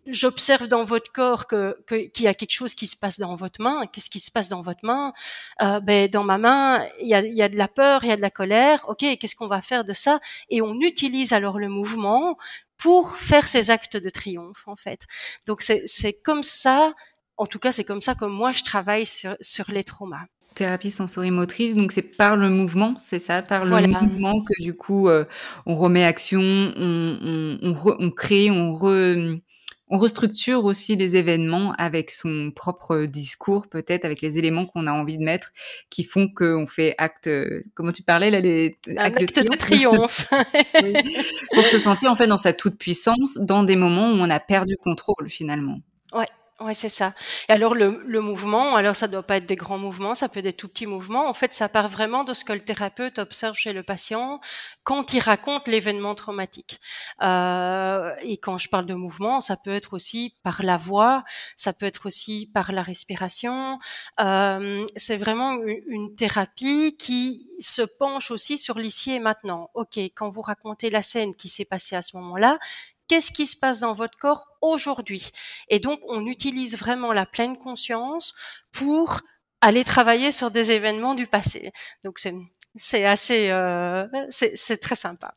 j'observe 0.07 0.67
dans 0.67 0.83
votre 0.83 1.11
corps 1.11 1.47
que 1.47 1.77
qu'il 1.85 2.23
y 2.23 2.27
a 2.27 2.33
quelque 2.33 2.51
chose 2.51 2.75
qui 2.75 2.87
se 2.87 2.95
passe 2.95 3.19
dans 3.19 3.35
votre 3.35 3.61
main. 3.61 3.85
Qu'est-ce 3.87 4.09
qui 4.09 4.19
se 4.19 4.31
passe 4.31 4.49
dans 4.49 4.61
votre 4.61 4.83
main? 4.83 5.13
Euh, 5.61 5.79
Ben 5.79 6.09
dans 6.09 6.23
ma 6.23 6.37
main, 6.37 6.85
il 7.01 7.07
y 7.07 7.13
a, 7.13 7.21
y 7.25 7.41
a 7.41 7.49
de 7.49 7.57
la 7.57 7.67
peur, 7.67 8.03
il 8.03 8.09
y 8.09 8.11
a 8.11 8.15
de 8.15 8.21
la 8.21 8.29
colère. 8.29 8.85
Ok, 8.89 8.99
qu'est-ce 8.99 9.35
qu'on 9.35 9.47
va 9.47 9.61
faire 9.61 9.85
de 9.85 9.93
ça? 9.93 10.19
Et 10.49 10.61
on 10.61 10.79
utilise 10.81 11.33
alors 11.33 11.59
le 11.59 11.69
mouvement 11.69 12.37
pour 12.77 13.15
faire 13.15 13.47
ces 13.47 13.69
actes 13.69 13.97
de 13.97 14.09
triomphe 14.09 14.67
en 14.67 14.75
fait. 14.75 15.01
Donc 15.45 15.61
c'est 15.61 15.83
c'est 15.85 16.13
comme 16.13 16.43
ça. 16.43 16.93
En 17.37 17.45
tout 17.47 17.59
cas, 17.59 17.71
c'est 17.71 17.83
comme 17.83 18.01
ça 18.01 18.13
que 18.15 18.25
moi 18.25 18.51
je 18.51 18.63
travaille 18.63 19.05
sur, 19.05 19.35
sur 19.41 19.71
les 19.71 19.83
traumas 19.83 20.25
thérapie 20.53 20.91
sensorimotrice, 20.91 21.75
donc 21.75 21.93
c'est 21.93 22.01
par 22.01 22.35
le 22.35 22.49
mouvement, 22.49 22.95
c'est 22.99 23.19
ça, 23.19 23.41
par 23.41 23.63
le 23.63 23.87
mouvement 23.87 24.43
que 24.43 24.61
du 24.61 24.75
coup 24.75 25.07
euh, 25.07 25.23
on 25.65 25.77
remet 25.77 26.03
action, 26.03 26.41
on, 26.41 27.57
on, 27.63 27.73
on, 27.73 27.95
on 27.99 28.11
crée, 28.11 28.51
on 28.51 28.75
re, 28.75 29.39
on 29.91 29.97
restructure 29.97 30.65
aussi 30.65 30.95
les 30.95 31.17
événements 31.17 31.73
avec 31.77 32.09
son 32.11 32.51
propre 32.55 33.05
discours, 33.05 33.67
peut-être 33.67 34.05
avec 34.05 34.21
les 34.21 34.39
éléments 34.39 34.65
qu'on 34.65 34.87
a 34.87 34.91
envie 34.91 35.17
de 35.17 35.23
mettre, 35.23 35.51
qui 35.89 36.03
font 36.03 36.29
qu'on 36.29 36.65
fait 36.65 36.95
acte. 36.97 37.29
Comment 37.75 37.91
tu 37.91 38.01
parlais 38.01 38.31
là, 38.31 38.39
les 38.39 38.77
actes 38.97 39.39
de 39.39 39.55
triomphe, 39.55 40.27
pour 41.53 41.63
se 41.63 41.77
sentir 41.77 42.09
en 42.09 42.15
fait 42.15 42.27
dans 42.27 42.37
sa 42.37 42.53
toute 42.53 42.77
puissance, 42.77 43.37
dans 43.37 43.63
des 43.63 43.75
moments 43.75 44.11
où 44.11 44.15
on 44.15 44.29
a 44.29 44.39
perdu 44.39 44.77
contrôle 44.77 45.29
finalement. 45.29 45.81
Ouais. 46.13 46.25
Ouais, 46.63 46.73
c'est 46.75 46.89
ça. 46.89 47.13
Et 47.49 47.53
alors 47.53 47.73
le, 47.73 48.03
le, 48.05 48.21
mouvement, 48.21 48.75
alors 48.75 48.95
ça 48.95 49.07
doit 49.07 49.23
pas 49.23 49.37
être 49.37 49.47
des 49.47 49.55
grands 49.55 49.79
mouvements, 49.79 50.13
ça 50.13 50.29
peut 50.29 50.39
être 50.39 50.45
des 50.45 50.53
tout 50.53 50.67
petits 50.67 50.85
mouvements. 50.85 51.27
En 51.27 51.33
fait, 51.33 51.53
ça 51.55 51.69
part 51.69 51.87
vraiment 51.87 52.23
de 52.23 52.33
ce 52.33 52.45
que 52.45 52.53
le 52.53 52.59
thérapeute 52.59 53.17
observe 53.17 53.55
chez 53.55 53.73
le 53.73 53.81
patient 53.81 54.39
quand 54.83 55.13
il 55.13 55.19
raconte 55.19 55.67
l'événement 55.67 56.13
traumatique. 56.13 56.79
Euh, 57.21 58.13
et 58.21 58.37
quand 58.37 58.57
je 58.57 58.69
parle 58.69 58.85
de 58.85 58.93
mouvement, 58.93 59.41
ça 59.41 59.57
peut 59.57 59.71
être 59.71 59.93
aussi 59.93 60.35
par 60.43 60.61
la 60.63 60.77
voix, 60.77 61.23
ça 61.55 61.73
peut 61.73 61.85
être 61.85 62.05
aussi 62.05 62.49
par 62.53 62.71
la 62.71 62.83
respiration. 62.83 63.79
Euh, 64.19 64.85
c'est 64.95 65.17
vraiment 65.17 65.57
une, 65.87 66.13
thérapie 66.15 66.95
qui 66.97 67.47
se 67.59 67.81
penche 67.81 68.31
aussi 68.31 68.57
sur 68.57 68.77
l'ici 68.77 69.11
et 69.11 69.19
maintenant. 69.19 69.69
Ok, 69.73 69.97
quand 69.97 70.29
vous 70.29 70.41
racontez 70.41 70.89
la 70.89 71.01
scène 71.01 71.33
qui 71.35 71.47
s'est 71.47 71.65
passée 71.65 71.95
à 71.95 72.01
ce 72.01 72.17
moment-là, 72.17 72.59
qu'est-ce 73.11 73.33
qui 73.33 73.45
se 73.45 73.57
passe 73.57 73.81
dans 73.81 73.91
votre 73.91 74.17
corps 74.17 74.47
aujourd'hui? 74.61 75.31
Et 75.67 75.79
donc, 75.79 75.99
on 76.07 76.25
utilise 76.25 76.77
vraiment 76.77 77.11
la 77.11 77.25
pleine 77.25 77.57
conscience 77.57 78.33
pour 78.71 79.19
aller 79.59 79.83
travailler 79.83 80.31
sur 80.31 80.49
des 80.49 80.71
événements 80.71 81.13
du 81.13 81.27
passé. 81.27 81.73
Donc, 82.05 82.19
c'est 82.19 82.33
c'est 82.77 83.03
assez, 83.03 83.49
euh, 83.49 84.07
c'est 84.29 84.77
très 84.77 84.95
sympa. 84.95 85.33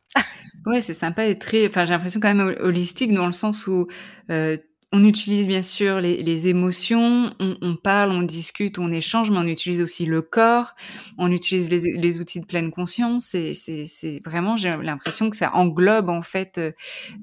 Ouais, 0.66 0.80
c'est 0.80 0.94
sympa 0.94 1.26
et 1.26 1.36
très. 1.36 1.66
Enfin, 1.66 1.84
j'ai 1.84 1.90
l'impression 1.90 2.20
quand 2.20 2.32
même 2.32 2.56
holistique 2.60 3.12
dans 3.12 3.26
le 3.26 3.32
sens 3.32 3.66
où 3.66 3.88
euh, 4.30 4.56
on 4.94 5.02
utilise 5.02 5.48
bien 5.48 5.62
sûr 5.62 6.00
les, 6.00 6.46
émotions, 6.46 7.34
on, 7.40 7.74
parle, 7.74 8.12
on 8.12 8.22
discute, 8.22 8.78
on 8.78 8.92
échange, 8.92 9.28
mais 9.28 9.38
on 9.38 9.46
utilise 9.46 9.80
aussi 9.80 10.06
le 10.06 10.22
corps, 10.22 10.76
on 11.18 11.32
utilise 11.32 11.68
les, 11.68 12.18
outils 12.20 12.38
de 12.38 12.46
pleine 12.46 12.70
conscience. 12.70 13.34
C'est 13.52 14.20
vraiment, 14.24 14.56
j'ai 14.56 14.70
l'impression 14.70 15.30
que 15.30 15.36
ça 15.36 15.52
englobe 15.56 16.10
en 16.10 16.22
fait 16.22 16.58
euh, 16.58 16.70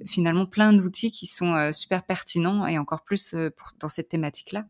finalement 0.05 0.45
plein 0.45 0.73
d'outils 0.73 1.11
qui 1.11 1.27
sont 1.27 1.53
euh, 1.53 1.71
super 1.71 2.03
pertinents 2.03 2.67
et 2.67 2.77
encore 2.77 3.05
plus 3.05 3.33
euh, 3.35 3.49
pour, 3.55 3.69
dans 3.79 3.87
cette 3.87 4.09
thématique-là. 4.09 4.65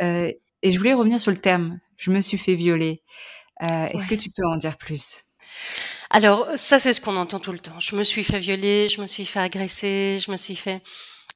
et 0.00 0.40
je 0.64 0.78
voulais 0.78 0.94
revenir 0.94 1.20
sur 1.20 1.30
le 1.30 1.36
terme. 1.36 1.78
Je 1.96 2.10
me 2.10 2.20
suis 2.20 2.38
fait 2.38 2.56
violer. 2.56 3.04
Est-ce 3.60 4.08
que 4.08 4.16
tu 4.16 4.30
peux 4.30 4.44
en 4.44 4.56
dire 4.56 4.78
plus? 4.78 5.26
Alors 6.10 6.48
ça, 6.56 6.80
c'est 6.80 6.92
ce 6.92 7.00
qu'on 7.00 7.16
entend 7.16 7.38
tout 7.38 7.52
le 7.52 7.60
temps. 7.60 7.78
Je 7.78 7.94
me 7.94 8.02
suis 8.02 8.24
fait 8.24 8.40
violer, 8.40 8.88
je 8.88 9.00
me 9.00 9.06
suis 9.06 9.24
fait 9.24 9.38
agresser, 9.38 10.18
je 10.20 10.32
me 10.32 10.36
suis 10.36 10.56
fait 10.56 10.82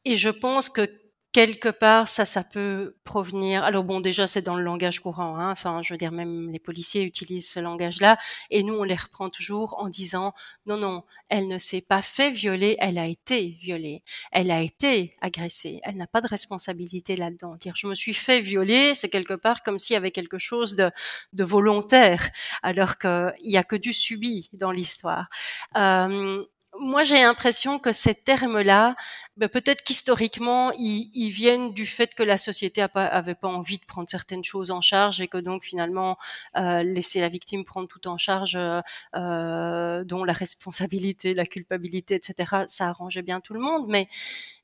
et 0.04 0.16
je 0.16 0.30
pense 0.30 0.68
que 0.68 0.88
quelque 1.32 1.68
part, 1.68 2.08
ça, 2.08 2.24
ça 2.24 2.42
peut 2.42 2.96
provenir. 3.04 3.62
Alors 3.62 3.84
bon, 3.84 4.00
déjà, 4.00 4.26
c'est 4.26 4.42
dans 4.42 4.56
le 4.56 4.64
langage 4.64 5.00
courant. 5.00 5.36
Hein. 5.38 5.50
Enfin, 5.52 5.80
je 5.82 5.94
veux 5.94 5.96
dire, 5.96 6.10
même 6.12 6.50
les 6.50 6.58
policiers 6.58 7.02
utilisent 7.04 7.48
ce 7.48 7.60
langage-là, 7.60 8.18
et 8.50 8.62
nous, 8.62 8.74
on 8.74 8.82
les 8.82 8.96
reprend 8.96 9.30
toujours 9.30 9.76
en 9.78 9.88
disant 9.88 10.32
non, 10.66 10.76
non, 10.76 11.04
elle 11.28 11.46
ne 11.48 11.58
s'est 11.58 11.82
pas 11.82 12.02
fait 12.02 12.30
violer, 12.30 12.76
elle 12.80 12.98
a 12.98 13.06
été 13.06 13.56
violée, 13.60 14.02
elle 14.32 14.50
a 14.50 14.60
été 14.60 15.14
agressée, 15.20 15.80
elle 15.84 15.96
n'a 15.96 16.06
pas 16.06 16.20
de 16.20 16.28
responsabilité 16.28 17.16
là-dedans. 17.16 17.56
Dire 17.56 17.74
je 17.76 17.86
me 17.86 17.94
suis 17.94 18.14
fait 18.14 18.40
violer, 18.40 18.94
c'est 18.94 19.08
quelque 19.08 19.34
part 19.34 19.62
comme 19.62 19.78
s'il 19.78 19.94
y 19.94 19.96
avait 19.96 20.10
quelque 20.10 20.38
chose 20.38 20.74
de, 20.74 20.90
de 21.32 21.44
volontaire, 21.44 22.28
alors 22.62 22.98
qu'il 22.98 23.32
y 23.42 23.56
a 23.56 23.64
que 23.64 23.76
du 23.76 23.92
subi 23.92 24.50
dans 24.52 24.72
l'histoire. 24.72 25.28
Euh, 25.76 26.44
moi, 26.80 27.02
j'ai 27.02 27.20
l'impression 27.20 27.78
que 27.78 27.92
ces 27.92 28.14
termes-là, 28.14 28.96
ben, 29.36 29.48
peut-être 29.48 29.82
qu'historiquement, 29.82 30.72
ils, 30.72 31.30
viennent 31.30 31.72
du 31.72 31.86
fait 31.86 32.14
que 32.14 32.22
la 32.22 32.38
société 32.38 32.86
pas, 32.88 33.04
avait 33.04 33.34
pas 33.34 33.48
envie 33.48 33.78
de 33.78 33.84
prendre 33.84 34.08
certaines 34.08 34.42
choses 34.42 34.70
en 34.70 34.80
charge 34.80 35.20
et 35.20 35.28
que 35.28 35.38
donc 35.38 35.62
finalement 35.62 36.16
euh, 36.56 36.82
laisser 36.82 37.20
la 37.20 37.28
victime 37.28 37.64
prendre 37.64 37.86
tout 37.86 38.08
en 38.08 38.18
charge, 38.18 38.56
euh, 38.56 40.04
dont 40.04 40.24
la 40.24 40.32
responsabilité, 40.32 41.34
la 41.34 41.46
culpabilité, 41.46 42.14
etc. 42.14 42.64
Ça 42.66 42.88
arrangeait 42.88 43.22
bien 43.22 43.40
tout 43.40 43.54
le 43.54 43.60
monde, 43.60 43.86
mais 43.88 44.08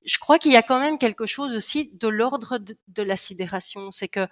je 0.04 0.18
crois 0.18 0.38
qu'il 0.38 0.52
y 0.52 0.56
a 0.56 0.62
quand 0.62 0.80
même 0.80 0.98
quelque 0.98 1.26
chose 1.26 1.54
aussi 1.54 1.92
de 1.94 2.08
l'ordre 2.08 2.58
de, 2.58 2.76
de 2.88 3.02
la 3.02 3.16
sidération, 3.16 3.92
c'est 3.92 4.08
que 4.08 4.26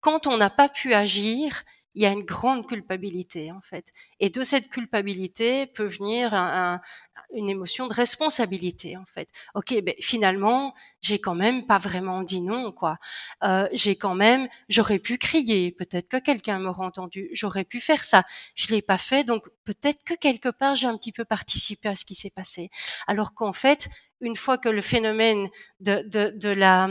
quand 0.00 0.26
on 0.26 0.36
n'a 0.36 0.50
pas 0.50 0.68
pu 0.68 0.94
agir, 0.94 1.64
il 1.94 2.02
y 2.02 2.06
a 2.06 2.12
une 2.12 2.22
grande 2.22 2.66
culpabilité 2.66 3.50
en 3.50 3.60
fait. 3.60 3.92
Et 4.20 4.30
de 4.30 4.42
cette 4.44 4.68
culpabilité 4.68 5.66
peut 5.66 5.86
venir 5.86 6.32
un, 6.32 6.80
une 7.34 7.48
émotion 7.48 7.86
de 7.86 7.92
responsabilité 7.92 8.96
en 8.96 9.04
fait. 9.04 9.28
Ok, 9.54 9.74
ben 9.82 9.94
finalement 10.00 10.74
j'ai 11.00 11.18
quand 11.18 11.34
même 11.34 11.66
pas 11.66 11.78
vraiment 11.78 12.22
dit 12.22 12.40
non 12.40 12.72
quoi. 12.72 12.98
Euh, 13.44 13.68
j'ai 13.72 13.96
quand 13.96 14.14
même, 14.14 14.48
j'aurais 14.68 14.98
pu 14.98 15.18
crier, 15.18 15.72
peut-être 15.72 16.08
que 16.08 16.16
quelqu'un 16.18 16.58
m'aurait 16.58 16.84
entendu, 16.84 17.28
j'aurais 17.32 17.64
pu 17.64 17.80
faire 17.80 18.04
ça, 18.04 18.24
je 18.54 18.68
l'ai 18.74 18.82
pas 18.82 18.98
fait, 18.98 19.24
donc 19.24 19.48
peut-être 19.64 20.04
que 20.04 20.14
quelque 20.14 20.48
part 20.48 20.74
j'ai 20.74 20.86
un 20.86 20.96
petit 20.96 21.12
peu 21.12 21.24
participé 21.24 21.88
à 21.88 21.94
ce 21.96 22.04
qui 22.04 22.14
s'est 22.14 22.30
passé. 22.30 22.70
Alors 23.06 23.34
qu'en 23.34 23.52
fait, 23.52 23.88
une 24.20 24.36
fois 24.36 24.58
que 24.58 24.68
le 24.68 24.80
phénomène 24.80 25.48
de, 25.80 26.02
de, 26.06 26.32
de 26.36 26.48
la 26.48 26.88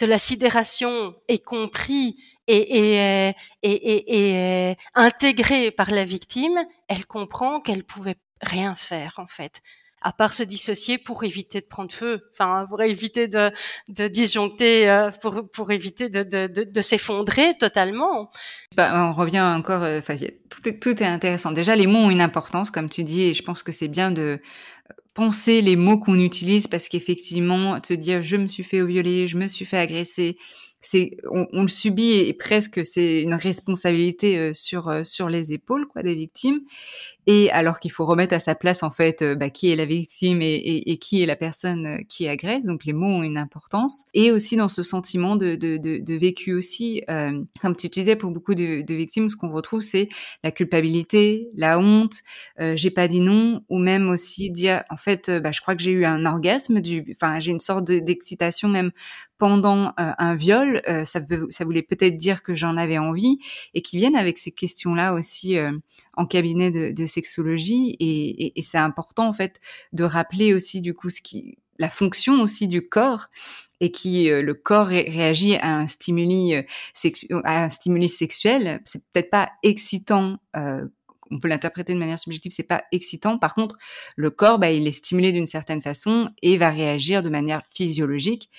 de 0.00 0.06
la 0.06 0.18
sidération 0.18 1.14
est 1.28 1.44
compris 1.44 2.16
et, 2.46 3.28
et, 3.28 3.34
et, 3.62 4.70
et, 4.70 4.76
intégré 4.94 5.70
par 5.70 5.90
la 5.90 6.04
victime, 6.04 6.58
elle 6.88 7.06
comprend 7.06 7.60
qu'elle 7.60 7.84
pouvait 7.84 8.16
rien 8.44 8.74
faire 8.74 9.14
en 9.18 9.26
fait 9.26 9.62
à 10.04 10.12
part 10.12 10.34
se 10.34 10.42
dissocier 10.42 10.98
pour 10.98 11.24
éviter 11.24 11.62
de 11.62 11.66
prendre 11.66 11.90
feu, 11.90 12.28
enfin 12.32 12.66
pour 12.68 12.82
éviter 12.82 13.26
de, 13.26 13.50
de 13.88 14.06
disjoncter, 14.06 14.88
euh, 14.88 15.10
pour, 15.22 15.50
pour 15.50 15.72
éviter 15.72 16.10
de, 16.10 16.22
de, 16.22 16.80
s'effondrer 16.82 17.56
totalement. 17.58 18.30
Bah, 18.76 18.92
on 18.94 19.14
revient 19.14 19.40
encore, 19.40 19.82
euh, 19.82 20.00
tout, 20.50 20.68
est, 20.68 20.78
tout 20.78 21.02
est 21.02 21.06
intéressant. 21.06 21.52
Déjà, 21.52 21.74
les 21.74 21.86
mots 21.86 22.00
ont 22.00 22.10
une 22.10 22.20
importance, 22.20 22.70
comme 22.70 22.90
tu 22.90 23.02
dis, 23.02 23.22
et 23.22 23.32
je 23.32 23.42
pense 23.42 23.62
que 23.62 23.72
c'est 23.72 23.88
bien 23.88 24.10
de 24.10 24.40
penser 25.14 25.62
les 25.62 25.76
mots 25.76 25.98
qu'on 25.98 26.18
utilise 26.18 26.66
parce 26.66 26.88
qu'effectivement, 26.88 27.80
te 27.80 27.94
dire 27.94 28.22
je 28.22 28.36
me 28.36 28.46
suis 28.46 28.64
fait 28.64 28.84
violer, 28.84 29.26
je 29.26 29.38
me 29.38 29.46
suis 29.46 29.64
fait 29.64 29.78
agresser, 29.78 30.36
c'est 30.84 31.16
on, 31.30 31.46
on, 31.52 31.62
le 31.62 31.68
subit 31.68 32.12
et, 32.12 32.34
presque 32.34 32.84
c'est 32.84 33.22
une 33.22 33.34
responsabilité 33.34 34.38
euh, 34.38 34.52
sur 34.52 34.88
euh, 34.88 35.02
sur 35.04 35.28
les 35.28 35.52
épaules 35.52 35.86
quoi 35.86 36.02
des 36.02 36.14
victimes 36.14 36.60
et 37.26 37.50
alors 37.50 37.80
qu'il 37.80 37.90
faut 37.90 38.06
remettre 38.06 38.34
à 38.34 38.38
sa 38.38 38.54
place 38.54 38.82
en 38.82 38.90
fait 38.90 39.22
euh, 39.22 39.34
bah, 39.34 39.50
qui 39.50 39.70
est 39.70 39.76
la 39.76 39.86
victime 39.86 40.42
et, 40.42 40.54
et, 40.54 40.92
et, 40.92 40.96
qui 40.98 41.22
est 41.22 41.26
la 41.26 41.36
personne 41.36 42.04
qui 42.08 42.28
agresse. 42.28 42.64
Donc 42.64 42.84
les 42.84 42.92
mots 42.92 43.06
ont 43.06 43.22
une 43.22 43.38
importance. 43.38 44.04
Et 44.14 44.30
aussi 44.30 44.56
dans 44.56 44.68
ce 44.68 44.82
sentiment 44.82 45.36
de, 45.36 45.56
de, 45.56 45.76
de, 45.76 45.98
de 45.98 46.14
vécu 46.14 46.52
aussi 46.52 47.02
euh, 47.10 47.42
comme 47.60 47.76
tu 47.76 47.88
disais 47.88 48.16
pour 48.16 48.30
beaucoup 48.30 48.54
de, 48.54 48.84
victimes 48.94 49.28
ce 49.28 49.36
qu'on 49.36 49.50
retrouve 49.50 49.80
c'est 49.80 50.08
la 50.42 50.50
culpabilité 50.50 51.48
la 51.56 51.78
honte 51.78 52.16
euh, 52.60 52.76
j'ai 52.76 52.90
pas 52.90 53.08
dit 53.08 53.20
non 53.20 53.62
ou 53.68 53.78
même 53.78 54.08
aussi 54.08 54.50
dire 54.50 54.84
en 54.90 54.96
fait 54.96 55.30
bah, 55.30 55.50
je 55.52 55.60
crois 55.60 55.74
que 55.74 55.82
j'ai 55.82 55.90
eu 55.90 56.04
un 56.04 56.24
orgasme 56.26 56.80
du 56.80 57.04
enfin 57.10 57.40
j'ai 57.40 57.50
une 57.50 57.60
sorte 57.60 57.84
d'excitation 57.84 58.68
même 58.68 58.92
pendant 59.38 59.88
euh, 59.88 60.12
un 60.18 60.36
viol, 60.36 60.80
euh, 60.88 61.04
ça, 61.04 61.20
ça 61.50 61.64
voulait 61.64 61.82
peut-être 61.82 62.16
dire 62.16 62.42
que 62.42 62.54
j'en 62.54 62.76
avais 62.76 62.98
envie, 62.98 63.38
et 63.74 63.82
qui 63.82 63.96
viennent 63.96 64.16
avec 64.16 64.38
ces 64.38 64.52
questions-là 64.52 65.14
aussi 65.14 65.58
euh, 65.58 65.72
en 66.16 66.26
cabinet 66.26 66.70
de, 66.70 67.06
sexologie. 67.06 67.96
Et, 68.00 68.52
c'est 68.62 68.78
important 68.78 69.28
en 69.28 69.32
fait 69.32 69.60
de 69.92 70.04
rappeler 70.04 70.54
aussi 70.54 70.80
du 70.80 70.94
coup 70.94 71.08
la 71.78 71.90
fonction 71.90 72.40
aussi 72.40 72.68
du 72.68 72.88
corps 72.88 73.26
et 73.80 73.90
qui 73.90 74.28
le 74.28 74.54
corps 74.54 74.86
réagit 74.86 75.56
à 75.56 75.76
un 75.76 75.86
stimuli 75.86 76.54
à 77.44 77.64
un 77.64 77.68
stimuli 77.68 78.08
sexuel. 78.08 78.80
C'est 78.84 79.02
peut-être 79.12 79.30
pas 79.30 79.50
excitant 79.62 80.38
on 81.30 81.40
peut 81.40 81.48
l'interpréter 81.48 81.94
de 81.94 81.98
manière 81.98 82.18
subjective, 82.18 82.52
c'est 82.54 82.62
pas 82.62 82.84
excitant. 82.92 83.38
Par 83.38 83.54
contre, 83.54 83.76
le 84.16 84.30
corps, 84.30 84.58
bah, 84.58 84.70
il 84.70 84.86
est 84.86 84.92
stimulé 84.92 85.32
d'une 85.32 85.46
certaine 85.46 85.82
façon 85.82 86.30
et 86.42 86.56
va 86.56 86.70
réagir 86.70 87.22
de 87.22 87.28
manière 87.28 87.62
physiologique 87.74 88.50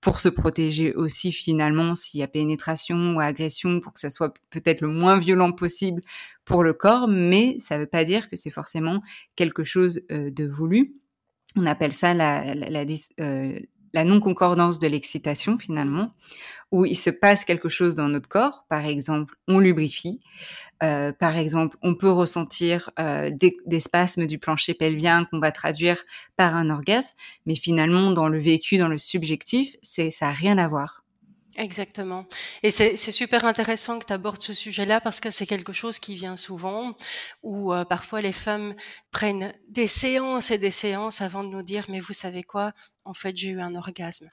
pour 0.00 0.20
se 0.20 0.28
protéger 0.28 0.94
aussi 0.94 1.32
finalement 1.32 1.94
s'il 1.94 2.20
y 2.20 2.22
a 2.22 2.28
pénétration 2.28 3.14
ou 3.14 3.20
agression, 3.20 3.80
pour 3.80 3.92
que 3.92 4.00
ça 4.00 4.10
soit 4.10 4.32
peut-être 4.50 4.80
le 4.80 4.88
moins 4.88 5.18
violent 5.18 5.52
possible 5.52 6.02
pour 6.44 6.62
le 6.62 6.72
corps, 6.72 7.08
mais 7.08 7.56
ça 7.58 7.76
ne 7.76 7.80
veut 7.80 7.88
pas 7.88 8.04
dire 8.04 8.28
que 8.28 8.36
c'est 8.36 8.50
forcément 8.50 9.02
quelque 9.34 9.64
chose 9.64 10.02
euh, 10.10 10.30
de 10.30 10.46
voulu. 10.46 10.94
On 11.56 11.66
appelle 11.66 11.92
ça 11.92 12.14
la, 12.14 12.54
la, 12.54 12.70
la, 12.70 12.84
euh, 13.20 13.58
la 13.98 14.04
non-concordance 14.04 14.78
de 14.78 14.86
l'excitation 14.86 15.58
finalement, 15.58 16.14
où 16.70 16.84
il 16.84 16.96
se 16.96 17.10
passe 17.10 17.44
quelque 17.44 17.68
chose 17.68 17.94
dans 17.96 18.08
notre 18.08 18.28
corps, 18.28 18.64
par 18.68 18.86
exemple 18.86 19.34
on 19.48 19.58
lubrifie, 19.58 20.20
euh, 20.82 21.12
par 21.12 21.36
exemple, 21.36 21.76
on 21.82 21.96
peut 21.96 22.10
ressentir 22.10 22.90
euh, 23.00 23.30
des, 23.32 23.80
spasmes 23.80 24.26
du 24.26 24.38
plancher 24.38 24.74
pelvien 24.74 25.24
qu'on 25.24 25.40
va 25.40 25.50
traduire 25.50 26.04
par 26.36 26.54
un 26.54 26.70
orgasme, 26.70 27.14
mais 27.46 27.56
finalement, 27.56 28.12
dans 28.12 28.28
le 28.28 28.38
vécu, 28.38 28.78
dans 28.78 28.88
le 28.88 28.98
subjectif, 28.98 29.74
c'est 29.82 30.10
ça 30.10 30.28
a 30.28 30.32
rien 30.32 30.56
à 30.58 30.68
voir. 30.68 31.02
Exactement. 31.56 32.24
Et 32.62 32.70
c'est 32.70 32.96
super 32.96 33.44
intéressant 33.44 33.98
que 33.98 34.06
tu 34.06 34.12
abordes 34.12 34.40
ce 34.40 34.54
sujet-là 34.54 35.00
parce 35.00 35.18
que 35.18 35.32
c'est 35.32 35.46
quelque 35.46 35.72
chose 35.72 35.98
qui 35.98 36.14
vient 36.14 36.36
souvent, 36.36 36.94
où 37.42 37.72
euh, 37.72 37.84
parfois 37.84 38.20
les 38.20 38.32
femmes 38.32 38.74
prennent 39.10 39.52
des 39.68 39.88
séances 39.88 40.52
et 40.52 40.58
des 40.58 40.70
séances 40.70 41.20
avant 41.20 41.42
de 41.42 41.48
nous 41.48 41.62
dire, 41.62 41.86
mais 41.88 41.98
vous 41.98 42.12
savez 42.12 42.44
quoi, 42.44 42.72
en 43.08 43.14
fait, 43.14 43.34
j'ai 43.34 43.48
eu 43.48 43.60
un 43.60 43.74
orgasme. 43.74 44.30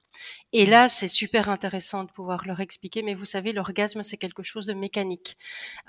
Et 0.51 0.65
là, 0.65 0.89
c'est 0.89 1.07
super 1.07 1.49
intéressant 1.49 2.03
de 2.03 2.11
pouvoir 2.11 2.45
leur 2.45 2.59
expliquer, 2.59 3.03
mais 3.03 3.13
vous 3.13 3.23
savez, 3.23 3.53
l'orgasme, 3.53 4.03
c'est 4.03 4.17
quelque 4.17 4.43
chose 4.43 4.65
de 4.65 4.73
mécanique. 4.73 5.37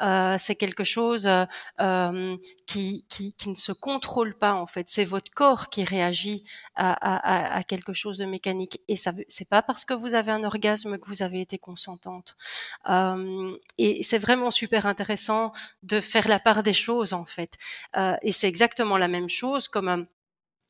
Euh, 0.00 0.36
c'est 0.38 0.54
quelque 0.54 0.84
chose 0.84 1.26
euh, 1.26 1.44
euh, 1.80 2.36
qui, 2.66 3.04
qui, 3.08 3.32
qui, 3.34 3.48
ne 3.48 3.56
se 3.56 3.72
contrôle 3.72 4.38
pas, 4.38 4.54
en 4.54 4.66
fait. 4.66 4.88
C'est 4.88 5.04
votre 5.04 5.32
corps 5.32 5.68
qui 5.68 5.82
réagit 5.82 6.44
à, 6.76 6.92
à, 6.92 7.56
à 7.56 7.62
quelque 7.64 7.92
chose 7.92 8.18
de 8.18 8.24
mécanique. 8.24 8.80
Et 8.86 8.94
ça, 8.94 9.12
c'est 9.28 9.48
pas 9.48 9.62
parce 9.62 9.84
que 9.84 9.94
vous 9.94 10.14
avez 10.14 10.30
un 10.30 10.44
orgasme 10.44 10.96
que 10.98 11.08
vous 11.08 11.22
avez 11.22 11.40
été 11.40 11.58
consentante. 11.58 12.36
Euh, 12.88 13.56
et 13.78 14.04
c'est 14.04 14.18
vraiment 14.18 14.52
super 14.52 14.86
intéressant 14.86 15.52
de 15.82 16.00
faire 16.00 16.28
la 16.28 16.38
part 16.38 16.62
des 16.62 16.72
choses, 16.72 17.12
en 17.12 17.24
fait. 17.24 17.56
Euh, 17.96 18.16
et 18.22 18.30
c'est 18.30 18.48
exactement 18.48 18.96
la 18.96 19.08
même 19.08 19.28
chose 19.28 19.66
comme 19.66 20.06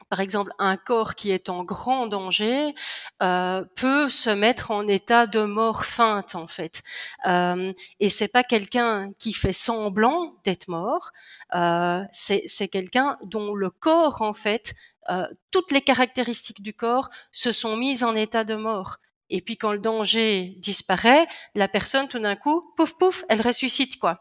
par 0.09 0.21
exemple, 0.21 0.53
un 0.59 0.77
corps 0.77 1.15
qui 1.15 1.31
est 1.31 1.49
en 1.49 1.65
grand 1.65 2.07
danger 2.07 2.75
euh, 3.23 3.65
peut 3.75 4.09
se 4.09 4.31
mettre 4.31 4.71
en 4.71 4.87
état 4.87 5.27
de 5.27 5.43
mort 5.43 5.85
feinte 5.85 6.35
en 6.35 6.47
fait. 6.47 6.83
Euh, 7.27 7.73
et 8.01 8.09
c'est 8.09 8.29
pas 8.29 8.45
quelqu'un 8.45 9.13
qui 9.19 9.33
fait 9.33 9.53
semblant 9.53 10.37
d'être 10.45 10.69
mort. 10.69 11.13
Euh, 11.55 12.03
c'est 12.13 12.69
quelqu'un 12.69 13.19
dont 13.25 13.55
le 13.55 13.71
corps 13.71 14.23
en 14.23 14.35
fait, 14.35 14.75
euh, 15.11 15.27
toutes 15.51 15.73
les 15.73 15.81
caractéristiques 15.81 16.63
du 16.63 16.73
corps 16.75 17.11
se 17.31 17.53
sont 17.53 17.77
mises 17.77 18.05
en 18.05 18.15
état 18.15 18.45
de 18.45 18.55
mort. 18.55 18.99
Et 19.31 19.41
puis 19.41 19.57
quand 19.57 19.73
le 19.73 19.79
danger 19.79 20.55
disparaît, 20.59 21.27
la 21.55 21.69
personne 21.69 22.09
tout 22.09 22.19
d'un 22.19 22.37
coup, 22.37 22.73
pouf 22.77 22.95
pouf, 22.95 23.25
elle 23.29 23.43
ressuscite 23.43 23.99
quoi. 23.99 24.21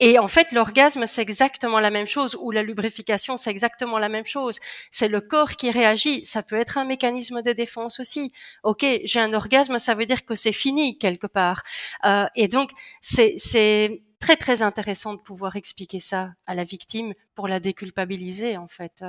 Et 0.00 0.18
en 0.18 0.28
fait, 0.28 0.52
l'orgasme 0.52 1.06
c'est 1.06 1.22
exactement 1.22 1.80
la 1.80 1.90
même 1.90 2.06
chose 2.06 2.36
ou 2.40 2.50
la 2.50 2.62
lubrification 2.62 3.36
c'est 3.36 3.50
exactement 3.50 3.98
la 3.98 4.08
même 4.08 4.26
chose. 4.26 4.58
C'est 4.90 5.08
le 5.08 5.20
corps 5.20 5.52
qui 5.52 5.70
réagit. 5.70 6.26
Ça 6.26 6.42
peut 6.42 6.56
être 6.56 6.78
un 6.78 6.84
mécanisme 6.84 7.42
de 7.42 7.52
défense 7.52 8.00
aussi. 8.00 8.32
Ok, 8.62 8.84
j'ai 9.04 9.20
un 9.20 9.32
orgasme, 9.34 9.78
ça 9.78 9.94
veut 9.94 10.06
dire 10.06 10.24
que 10.24 10.34
c'est 10.34 10.52
fini 10.52 10.98
quelque 10.98 11.26
part. 11.26 11.62
Euh, 12.04 12.26
et 12.36 12.48
donc 12.48 12.70
c'est 13.00 13.34
c'est 13.38 14.02
très 14.20 14.36
très 14.36 14.62
intéressant 14.62 15.14
de 15.14 15.20
pouvoir 15.20 15.56
expliquer 15.56 16.00
ça 16.00 16.32
à 16.46 16.54
la 16.54 16.64
victime 16.64 17.12
pour 17.34 17.48
la 17.48 17.60
déculpabiliser 17.60 18.56
en 18.56 18.68
fait. 18.68 19.02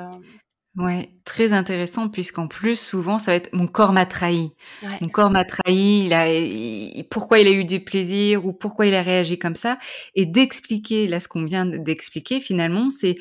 Ouais, 0.76 1.12
très 1.24 1.54
intéressant 1.54 2.10
puisqu'en 2.10 2.48
plus 2.48 2.76
souvent 2.80 3.20
ça 3.20 3.30
va 3.32 3.36
être 3.36 3.54
mon 3.54 3.68
corps 3.68 3.94
m'a 3.94 4.08
trahi. 4.08 4.50
Ouais. 4.82 4.98
Mon 5.02 5.08
corps 5.10 5.30
m'a 5.30 5.46
trahi, 5.46 6.06
il 6.08 6.14
a 6.14 6.34
il, 6.34 7.08
pourquoi 7.12 7.38
il 7.38 7.48
a 7.48 7.52
eu 7.52 7.64
du 7.64 7.84
plaisir 7.84 8.44
ou 8.48 8.54
pourquoi 8.54 8.88
il 8.88 8.96
a 8.96 9.04
réagi 9.04 9.38
comme 9.38 9.54
ça 9.54 9.78
et 10.16 10.26
d'expliquer 10.26 11.08
là 11.08 11.20
ce 11.20 11.28
qu'on 11.28 11.46
vient 11.46 11.68
d'expliquer 11.68 12.40
finalement 12.40 12.90
c'est 12.90 13.16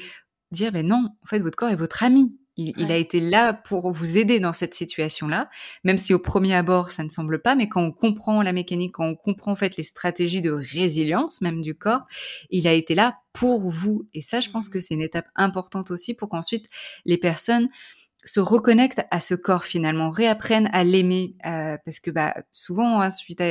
dire 0.50 0.72
ben 0.72 0.86
non, 0.86 1.08
en 1.22 1.26
fait 1.26 1.40
votre 1.40 1.56
corps 1.56 1.68
est 1.70 1.76
votre 1.76 2.02
ami. 2.04 2.34
Il, 2.56 2.68
ouais. 2.68 2.74
il, 2.76 2.92
a 2.92 2.96
été 2.96 3.20
là 3.20 3.54
pour 3.54 3.92
vous 3.92 4.18
aider 4.18 4.38
dans 4.38 4.52
cette 4.52 4.74
situation-là, 4.74 5.48
même 5.84 5.98
si 5.98 6.12
au 6.12 6.18
premier 6.18 6.54
abord 6.54 6.90
ça 6.90 7.02
ne 7.02 7.08
semble 7.08 7.40
pas, 7.40 7.54
mais 7.54 7.68
quand 7.68 7.82
on 7.82 7.92
comprend 7.92 8.42
la 8.42 8.52
mécanique, 8.52 8.92
quand 8.96 9.06
on 9.06 9.14
comprend 9.14 9.52
en 9.52 9.56
fait 9.56 9.76
les 9.76 9.82
stratégies 9.82 10.42
de 10.42 10.50
résilience 10.50 11.40
même 11.40 11.62
du 11.62 11.74
corps, 11.74 12.02
il 12.50 12.68
a 12.68 12.72
été 12.72 12.94
là 12.94 13.18
pour 13.32 13.70
vous. 13.70 14.06
Et 14.12 14.20
ça, 14.20 14.40
je 14.40 14.50
pense 14.50 14.68
mmh. 14.68 14.72
que 14.72 14.80
c'est 14.80 14.94
une 14.94 15.00
étape 15.00 15.28
importante 15.34 15.90
aussi 15.90 16.14
pour 16.14 16.28
qu'ensuite 16.28 16.66
les 17.06 17.16
personnes 17.16 17.68
se 18.24 18.40
reconnectent 18.40 19.04
à 19.10 19.20
ce 19.20 19.34
corps 19.34 19.64
finalement, 19.64 20.10
réapprennent 20.10 20.68
à 20.72 20.84
l'aimer, 20.84 21.34
euh, 21.44 21.76
parce 21.84 21.98
que 21.98 22.10
bah, 22.10 22.34
souvent, 22.52 23.00
hein, 23.00 23.10
suite 23.10 23.42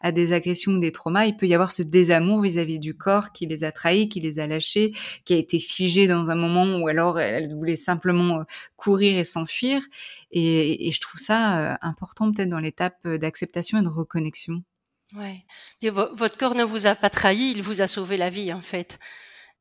à, 0.00 0.12
des 0.12 0.32
agressions, 0.32 0.74
des 0.74 0.92
traumas, 0.92 1.26
il 1.26 1.36
peut 1.36 1.46
y 1.46 1.54
avoir 1.54 1.72
ce 1.72 1.82
désamour 1.82 2.42
vis-à-vis 2.42 2.76
-vis 2.76 2.80
du 2.80 2.96
corps 2.96 3.32
qui 3.32 3.46
les 3.46 3.64
a 3.64 3.72
trahis, 3.72 4.08
qui 4.08 4.20
les 4.20 4.38
a 4.38 4.46
lâchés, 4.46 4.92
qui 5.24 5.34
a 5.34 5.36
été 5.36 5.58
figé 5.58 6.06
dans 6.06 6.30
un 6.30 6.34
moment 6.34 6.78
où 6.78 6.88
alors 6.88 7.18
elle 7.18 7.54
voulait 7.54 7.76
simplement 7.76 8.40
euh, 8.40 8.44
courir 8.76 9.18
et 9.18 9.24
s'enfuir. 9.24 9.82
Et, 10.30 10.88
et, 10.88 10.90
je 10.90 11.00
trouve 11.00 11.20
ça 11.20 11.72
euh, 11.72 11.76
important 11.80 12.30
peut-être 12.32 12.50
dans 12.50 12.58
l'étape 12.58 13.06
d'acceptation 13.06 13.78
et 13.78 13.82
de 13.82 13.88
reconnexion. 13.88 14.62
Ouais. 15.16 15.44
Votre 15.82 16.36
corps 16.36 16.54
ne 16.54 16.64
vous 16.64 16.86
a 16.86 16.94
pas 16.94 17.08
trahi, 17.08 17.52
il 17.56 17.62
vous 17.62 17.80
a 17.80 17.88
sauvé 17.88 18.18
la 18.18 18.28
vie 18.28 18.52
en 18.52 18.60
fait. 18.60 18.98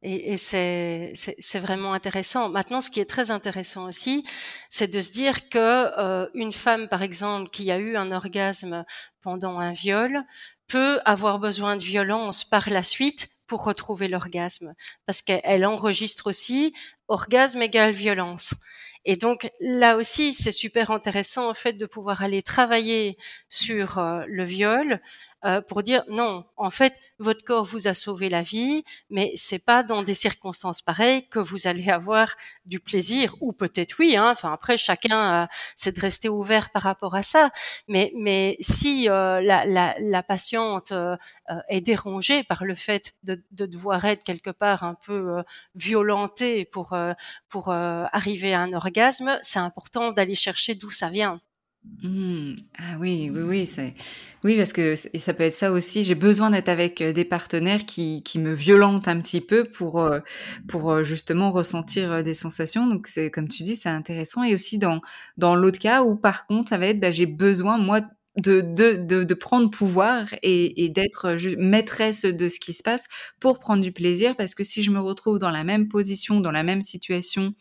Et, 0.03 0.37
c'est 0.37 1.59
vraiment 1.59 1.93
intéressant. 1.93 2.49
Maintenant, 2.49 2.81
ce 2.81 2.91
qui 2.91 2.99
est 2.99 3.09
très 3.09 3.31
intéressant 3.31 3.85
aussi, 3.87 4.25
c'est 4.69 4.91
de 4.91 5.01
se 5.01 5.11
dire 5.11 5.49
que 5.49 5.57
euh, 5.57 6.27
une 6.33 6.53
femme, 6.53 6.87
par 6.87 7.01
exemple, 7.01 7.49
qui 7.49 7.71
a 7.71 7.77
eu 7.77 7.97
un 7.97 8.11
orgasme 8.11 8.85
pendant 9.21 9.59
un 9.59 9.73
viol, 9.73 10.23
peut 10.67 10.99
avoir 11.05 11.39
besoin 11.39 11.75
de 11.77 11.81
violence 11.81 12.43
par 12.43 12.69
la 12.69 12.83
suite 12.83 13.29
pour 13.47 13.63
retrouver 13.63 14.07
l'orgasme, 14.09 14.73
parce 15.05 15.21
qu'elle 15.21 15.65
enregistre 15.65 16.27
aussi 16.27 16.73
orgasme 17.07 17.61
égale 17.61 17.91
violence. 17.91 18.53
Et 19.05 19.15
donc 19.15 19.49
là 19.61 19.95
aussi, 19.95 20.33
c'est 20.33 20.51
super 20.51 20.91
intéressant 20.91 21.49
en 21.49 21.53
fait 21.53 21.73
de 21.73 21.85
pouvoir 21.85 22.21
aller 22.23 22.43
travailler 22.43 23.17
sur 23.47 23.99
euh, 23.99 24.23
le 24.27 24.43
viol 24.43 25.01
euh, 25.45 25.61
pour 25.61 25.83
dire 25.83 26.03
non, 26.09 26.45
en 26.57 26.71
fait, 26.71 26.99
votre 27.19 27.43
corps 27.43 27.63
vous 27.63 27.87
a 27.87 27.93
sauvé 27.93 28.27
la 28.29 28.41
vie, 28.41 28.83
mais 29.09 29.33
c'est 29.35 29.63
pas 29.63 29.83
dans 29.83 30.01
des 30.01 30.15
circonstances 30.15 30.81
pareilles 30.81 31.27
que 31.29 31.39
vous 31.39 31.67
allez 31.67 31.89
avoir 31.91 32.35
du 32.65 32.79
plaisir, 32.79 33.35
ou 33.39 33.53
peut-être 33.53 33.95
oui. 33.99 34.15
Hein, 34.15 34.31
enfin 34.31 34.51
après, 34.51 34.77
chacun 34.77 35.43
euh, 35.43 35.47
c'est 35.75 35.95
de 35.95 36.01
rester 36.01 36.27
ouvert 36.27 36.71
par 36.71 36.83
rapport 36.83 37.15
à 37.15 37.21
ça. 37.21 37.51
Mais 37.87 38.11
mais 38.15 38.57
si 38.61 39.09
euh, 39.09 39.41
la, 39.41 39.65
la, 39.65 39.95
la, 39.99 40.23
patiente 40.23 40.91
est 41.69 41.81
dérangée 41.81 42.43
par 42.43 42.65
le 42.65 42.75
fait 42.75 43.13
de, 43.23 43.41
de, 43.51 43.65
devoir 43.65 44.03
être 44.05 44.23
quelque 44.23 44.49
part 44.49 44.83
un 44.83 44.95
peu 44.95 45.43
violentée 45.75 46.65
pour 46.65 46.97
pour 47.49 47.71
arriver 47.71 48.53
à 48.53 48.61
un 48.61 48.73
orgasme, 48.73 49.39
c'est 49.41 49.59
important 49.59 50.11
d'aller 50.11 50.35
chercher 50.35 50.75
d'où 50.75 50.89
ça 50.89 51.09
vient. 51.09 51.39
Mmh. 52.03 52.55
Ah 52.77 52.97
oui, 52.99 53.29
oui, 53.33 53.41
oui, 53.41 53.65
c'est 53.65 53.95
oui 54.43 54.55
parce 54.57 54.73
que 54.73 54.95
ça 54.95 55.33
peut 55.33 55.43
être 55.43 55.53
ça 55.53 55.71
aussi. 55.71 56.03
J'ai 56.03 56.15
besoin 56.15 56.49
d'être 56.51 56.69
avec 56.69 57.01
euh, 57.01 57.13
des 57.13 57.25
partenaires 57.25 57.85
qui, 57.85 58.21
qui 58.23 58.39
me 58.39 58.53
violentent 58.53 59.07
un 59.07 59.19
petit 59.21 59.41
peu 59.41 59.63
pour 59.71 59.99
euh, 60.01 60.19
pour 60.67 60.91
euh, 60.91 61.03
justement 61.03 61.51
ressentir 61.51 62.23
des 62.23 62.33
sensations. 62.33 62.87
Donc 62.87 63.07
c'est 63.07 63.31
comme 63.31 63.47
tu 63.47 63.63
dis, 63.63 63.75
c'est 63.75 63.89
intéressant. 63.89 64.43
Et 64.43 64.53
aussi 64.53 64.77
dans 64.77 65.01
dans 65.37 65.55
l'autre 65.55 65.79
cas 65.79 66.03
où 66.03 66.15
par 66.15 66.45
contre 66.45 66.69
ça 66.69 66.77
va 66.77 66.87
être, 66.87 66.99
bah, 66.99 67.11
j'ai 67.11 67.25
besoin 67.25 67.77
moi 67.77 68.01
de, 68.37 68.61
de, 68.61 68.97
de, 68.97 69.23
de, 69.23 69.33
prendre 69.33 69.69
pouvoir 69.71 70.27
et, 70.43 70.83
et 70.85 70.89
d'être 70.89 71.35
maîtresse 71.57 72.21
de 72.25 72.47
ce 72.47 72.59
qui 72.59 72.73
se 72.73 72.83
passe 72.83 73.05
pour 73.39 73.57
prendre 73.59 73.81
du 73.81 73.91
plaisir 73.91 74.35
parce 74.35 74.53
que 74.53 74.63
si 74.63 74.83
je 74.83 74.91
me 74.91 74.99
retrouve 74.99 75.39
dans 75.39 75.49
la 75.49 75.63
même 75.63 75.87
position, 75.87 76.39
dans 76.39 76.51
la 76.51 76.61
même 76.61 76.83
situation 76.83 77.53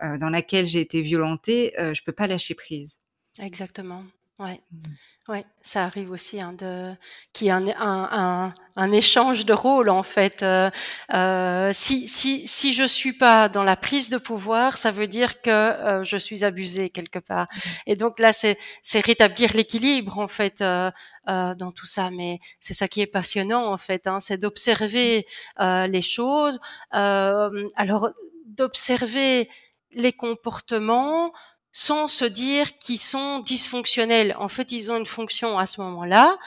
dans 0.00 0.28
laquelle 0.30 0.66
j'ai 0.66 0.80
été 0.80 1.00
violentée, 1.00 1.72
je 1.78 2.02
peux 2.04 2.10
pas 2.12 2.26
lâcher 2.26 2.54
prise. 2.56 2.98
Exactement. 3.38 4.02
Ouais, 4.38 4.60
mmh. 4.70 5.32
ouais, 5.32 5.46
ça 5.62 5.84
arrive 5.84 6.10
aussi 6.10 6.42
hein, 6.42 6.52
de 6.52 6.92
qui 7.32 7.50
un, 7.50 7.66
un, 7.80 8.52
un, 8.76 8.92
échange 8.92 9.46
de 9.46 9.54
rôle 9.54 9.88
en 9.88 10.02
fait. 10.02 10.42
Euh, 10.42 10.70
euh, 11.14 11.70
si 11.72 12.06
si 12.06 12.46
si 12.46 12.74
je 12.74 12.84
suis 12.84 13.14
pas 13.14 13.48
dans 13.48 13.62
la 13.64 13.76
prise 13.76 14.10
de 14.10 14.18
pouvoir, 14.18 14.76
ça 14.76 14.90
veut 14.90 15.06
dire 15.06 15.40
que 15.40 15.48
euh, 15.48 16.04
je 16.04 16.18
suis 16.18 16.44
abusée 16.44 16.90
quelque 16.90 17.18
part. 17.18 17.46
Mmh. 17.50 17.68
Et 17.86 17.96
donc 17.96 18.18
là, 18.18 18.34
c'est 18.34 18.58
c'est 18.82 19.00
rétablir 19.00 19.54
l'équilibre 19.54 20.18
en 20.18 20.28
fait 20.28 20.60
euh, 20.60 20.90
euh, 21.30 21.54
dans 21.54 21.72
tout 21.72 21.86
ça. 21.86 22.10
Mais 22.10 22.38
c'est 22.60 22.74
ça 22.74 22.88
qui 22.88 23.00
est 23.00 23.06
passionnant 23.06 23.72
en 23.72 23.78
fait, 23.78 24.06
hein, 24.06 24.20
c'est 24.20 24.36
d'observer 24.36 25.26
euh, 25.60 25.86
les 25.86 26.02
choses. 26.02 26.60
alors 26.90 28.10
d'observer 28.44 29.48
les 29.92 30.12
comportements 30.12 31.32
sans 31.78 32.08
se 32.08 32.24
dire 32.24 32.78
qu'ils 32.78 32.98
sont 32.98 33.40
dysfonctionnels. 33.40 34.34
En 34.38 34.48
fait, 34.48 34.72
ils 34.72 34.90
ont 34.90 34.96
une 34.96 35.04
fonction 35.04 35.58
à 35.58 35.66
ce 35.66 35.82
moment-là, 35.82 36.38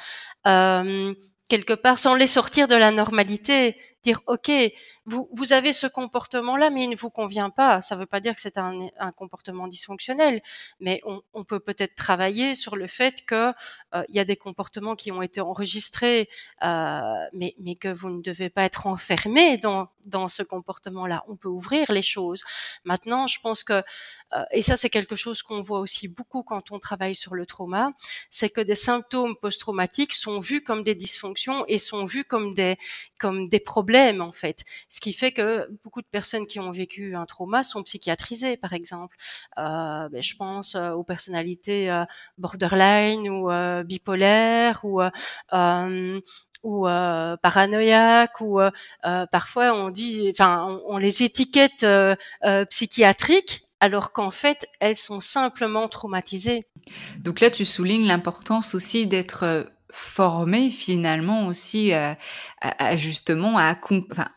euh, 0.47 1.13
quelque 1.47 1.73
part, 1.73 1.99
sans 1.99 2.15
les 2.15 2.25
sortir 2.25 2.67
de 2.67 2.73
la 2.73 2.89
normalité. 2.89 3.77
Dire, 4.01 4.21
OK, 4.25 4.51
vous, 5.09 5.27
vous 5.33 5.53
avez 5.53 5.73
ce 5.73 5.87
comportement-là, 5.87 6.69
mais 6.69 6.83
il 6.83 6.89
ne 6.89 6.95
vous 6.95 7.09
convient 7.09 7.49
pas. 7.49 7.81
Ça 7.81 7.95
ne 7.95 8.01
veut 8.01 8.05
pas 8.05 8.19
dire 8.19 8.35
que 8.35 8.41
c'est 8.41 8.59
un, 8.59 8.87
un, 8.99 9.11
comportement 9.11 9.67
dysfonctionnel, 9.67 10.39
mais 10.79 11.01
on, 11.03 11.21
on 11.33 11.43
peut 11.43 11.59
peut-être 11.59 11.95
travailler 11.95 12.53
sur 12.53 12.75
le 12.75 12.85
fait 12.85 13.25
que 13.25 13.51
euh, 13.95 14.03
il 14.07 14.15
y 14.15 14.19
a 14.19 14.25
des 14.25 14.37
comportements 14.37 14.95
qui 14.95 15.11
ont 15.11 15.23
été 15.23 15.41
enregistrés, 15.41 16.29
euh, 16.63 17.01
mais, 17.33 17.55
mais 17.59 17.75
que 17.75 17.87
vous 17.87 18.11
ne 18.11 18.21
devez 18.21 18.51
pas 18.51 18.63
être 18.63 18.85
enfermé 18.85 19.57
dans, 19.57 19.89
dans 20.05 20.27
ce 20.27 20.43
comportement-là. 20.43 21.23
On 21.27 21.35
peut 21.35 21.49
ouvrir 21.49 21.91
les 21.91 22.03
choses. 22.03 22.43
Maintenant, 22.83 23.25
je 23.25 23.39
pense 23.39 23.63
que, 23.63 23.81
euh, 24.33 24.43
et 24.51 24.61
ça 24.61 24.77
c'est 24.77 24.91
quelque 24.91 25.15
chose 25.15 25.41
qu'on 25.41 25.61
voit 25.61 25.79
aussi 25.79 26.07
beaucoup 26.07 26.43
quand 26.43 26.71
on 26.71 26.77
travaille 26.77 27.15
sur 27.15 27.33
le 27.33 27.47
trauma, 27.47 27.93
c'est 28.29 28.51
que 28.51 28.61
des 28.61 28.75
symptômes 28.75 29.35
post-traumatiques 29.35 30.13
sont 30.13 30.39
vus 30.39 30.63
comme 30.63 30.83
des 30.83 30.93
dysfonctions 30.93 31.65
et 31.67 31.79
sont 31.79 32.05
vus 32.05 32.25
comme 32.25 32.53
des, 32.53 32.77
comme 33.19 33.49
des 33.49 33.59
problèmes 33.59 34.21
en 34.21 34.31
fait 34.31 34.63
ce 34.99 35.01
qui 35.01 35.13
fait 35.13 35.31
que 35.31 35.65
beaucoup 35.85 36.01
de 36.01 36.07
personnes 36.11 36.45
qui 36.45 36.59
ont 36.59 36.71
vécu 36.71 37.15
un 37.15 37.25
trauma 37.25 37.63
sont 37.63 37.83
psychiatrisées, 37.83 38.57
par 38.57 38.73
exemple. 38.73 39.15
Euh, 39.57 40.09
ben, 40.09 40.21
je 40.21 40.35
pense 40.35 40.75
euh, 40.75 40.91
aux 40.91 41.05
personnalités 41.05 41.89
euh, 41.89 42.03
borderline 42.37 43.29
ou 43.29 43.49
bipolaires 43.85 44.81
ou 44.83 45.01
ou 46.63 46.83
paranoïaques 47.41 48.41
ou 48.41 48.59
parfois 49.31 49.73
on 49.73 49.89
dit, 49.89 50.29
enfin, 50.31 50.81
on 50.85 50.97
les 50.97 51.23
étiquette 51.23 51.85
psychiatriques 52.69 53.65
alors 53.79 54.11
qu'en 54.11 54.31
fait, 54.31 54.67
elles 54.81 54.97
sont 54.97 55.21
simplement 55.21 55.87
traumatisées. 55.87 56.65
Donc 57.19 57.39
là, 57.39 57.49
tu 57.49 57.63
soulignes 57.63 58.07
l'importance 58.07 58.75
aussi 58.75 59.07
d'être 59.07 59.71
former 59.91 60.69
finalement 60.69 61.47
aussi 61.47 61.93
euh, 61.93 62.13
à, 62.61 62.95
justement 62.95 63.57
à 63.57 63.77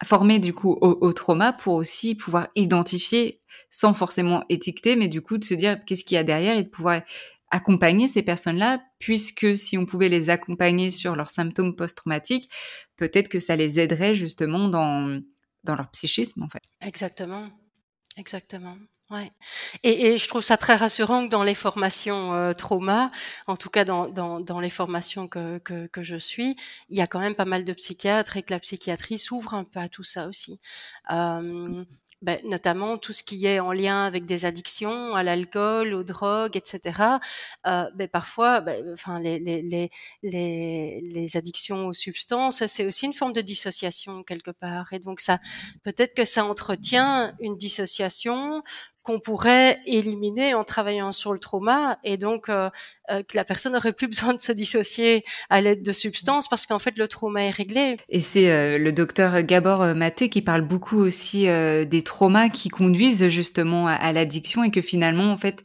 former 0.04 0.38
du 0.38 0.54
coup 0.54 0.72
au, 0.80 1.12
trauma 1.12 1.52
pour 1.52 1.74
aussi 1.74 2.14
pouvoir 2.14 2.48
identifier 2.56 3.40
sans 3.68 3.92
forcément 3.92 4.44
étiqueter 4.48 4.96
mais 4.96 5.08
du 5.08 5.20
coup 5.20 5.38
de 5.38 5.44
se 5.44 5.54
dire 5.54 5.78
qu'est-ce 5.84 6.04
qu'il 6.04 6.14
y 6.14 6.18
a 6.18 6.24
derrière 6.24 6.56
et 6.56 6.62
de 6.62 6.68
pouvoir 6.68 7.02
accompagner 7.50 8.08
ces 8.08 8.22
personnes-là 8.22 8.82
puisque 8.98 9.58
si 9.58 9.76
on 9.76 9.84
pouvait 9.84 10.08
les 10.08 10.30
accompagner 10.30 10.90
sur 10.90 11.16
leurs 11.16 11.30
symptômes 11.30 11.76
post-traumatiques 11.76 12.50
peut-être 12.96 13.28
que 13.28 13.38
ça 13.38 13.56
les 13.56 13.78
aiderait 13.78 14.14
justement 14.14 14.68
dans 14.68 15.20
dans 15.64 15.76
leur 15.76 15.90
psychisme 15.90 16.42
en 16.42 16.48
fait. 16.48 16.62
Exactement. 16.80 17.50
Exactement. 18.16 18.76
Ouais. 19.12 19.30
Et, 19.82 20.06
et, 20.06 20.18
je 20.18 20.26
trouve 20.26 20.40
ça 20.40 20.56
très 20.56 20.74
rassurant 20.74 21.26
que 21.26 21.30
dans 21.30 21.42
les 21.42 21.54
formations 21.54 22.32
euh, 22.32 22.54
trauma, 22.54 23.10
en 23.46 23.56
tout 23.58 23.68
cas 23.68 23.84
dans, 23.84 24.08
dans, 24.08 24.40
dans 24.40 24.58
les 24.58 24.70
formations 24.70 25.28
que, 25.28 25.58
que, 25.58 25.86
que, 25.86 26.02
je 26.02 26.16
suis, 26.16 26.56
il 26.88 26.96
y 26.96 27.02
a 27.02 27.06
quand 27.06 27.20
même 27.20 27.34
pas 27.34 27.44
mal 27.44 27.64
de 27.64 27.72
psychiatres 27.74 28.38
et 28.38 28.42
que 28.42 28.54
la 28.54 28.60
psychiatrie 28.60 29.18
s'ouvre 29.18 29.52
un 29.52 29.64
peu 29.64 29.80
à 29.80 29.90
tout 29.90 30.02
ça 30.02 30.28
aussi. 30.28 30.60
Euh, 31.10 31.84
ben, 32.22 32.38
notamment 32.44 32.98
tout 32.98 33.12
ce 33.12 33.24
qui 33.24 33.46
est 33.46 33.58
en 33.58 33.72
lien 33.72 34.04
avec 34.04 34.26
des 34.26 34.44
addictions, 34.44 35.16
à 35.16 35.24
l'alcool, 35.24 35.92
aux 35.92 36.04
drogues, 36.04 36.56
etc. 36.56 37.18
Euh, 37.66 37.90
ben, 37.96 38.06
parfois, 38.06 38.60
ben, 38.60 38.92
enfin, 38.92 39.18
les, 39.18 39.40
les, 39.40 39.90
les, 40.22 41.00
les, 41.02 41.36
addictions 41.36 41.88
aux 41.88 41.92
substances, 41.92 42.64
c'est 42.66 42.86
aussi 42.86 43.06
une 43.06 43.12
forme 43.12 43.32
de 43.32 43.40
dissociation 43.40 44.22
quelque 44.22 44.52
part. 44.52 44.92
Et 44.92 45.00
donc 45.00 45.20
ça, 45.20 45.40
peut-être 45.82 46.14
que 46.14 46.24
ça 46.24 46.44
entretient 46.44 47.34
une 47.40 47.56
dissociation, 47.56 48.62
qu'on 49.02 49.18
pourrait 49.18 49.78
éliminer 49.86 50.54
en 50.54 50.64
travaillant 50.64 51.12
sur 51.12 51.32
le 51.32 51.38
trauma 51.38 51.98
et 52.04 52.16
donc 52.16 52.48
euh, 52.48 52.70
euh, 53.10 53.22
que 53.22 53.36
la 53.36 53.44
personne 53.44 53.72
n'aurait 53.72 53.92
plus 53.92 54.06
besoin 54.12 54.34
de 54.34 54.40
se 54.40 54.52
dissocier 54.52 55.24
à 55.50 55.60
l'aide 55.60 55.82
de 55.82 55.92
substances 55.92 56.48
parce 56.48 56.66
qu'en 56.66 56.78
fait 56.78 56.96
le 56.98 57.08
trauma 57.08 57.44
est 57.44 57.50
réglé. 57.50 57.96
Et 58.08 58.20
c'est 58.20 58.50
euh, 58.50 58.78
le 58.78 58.92
docteur 58.92 59.42
Gabor 59.42 59.94
Maté 59.94 60.28
qui 60.28 60.42
parle 60.42 60.62
beaucoup 60.62 60.98
aussi 60.98 61.42
des 61.42 62.02
traumas 62.04 62.48
qui 62.48 62.68
conduisent 62.68 63.28
justement 63.28 63.88
à, 63.88 63.92
à 63.92 64.12
l'addiction 64.12 64.64
et 64.64 64.70
que 64.70 64.80
finalement 64.80 65.32
en 65.32 65.36
fait 65.36 65.62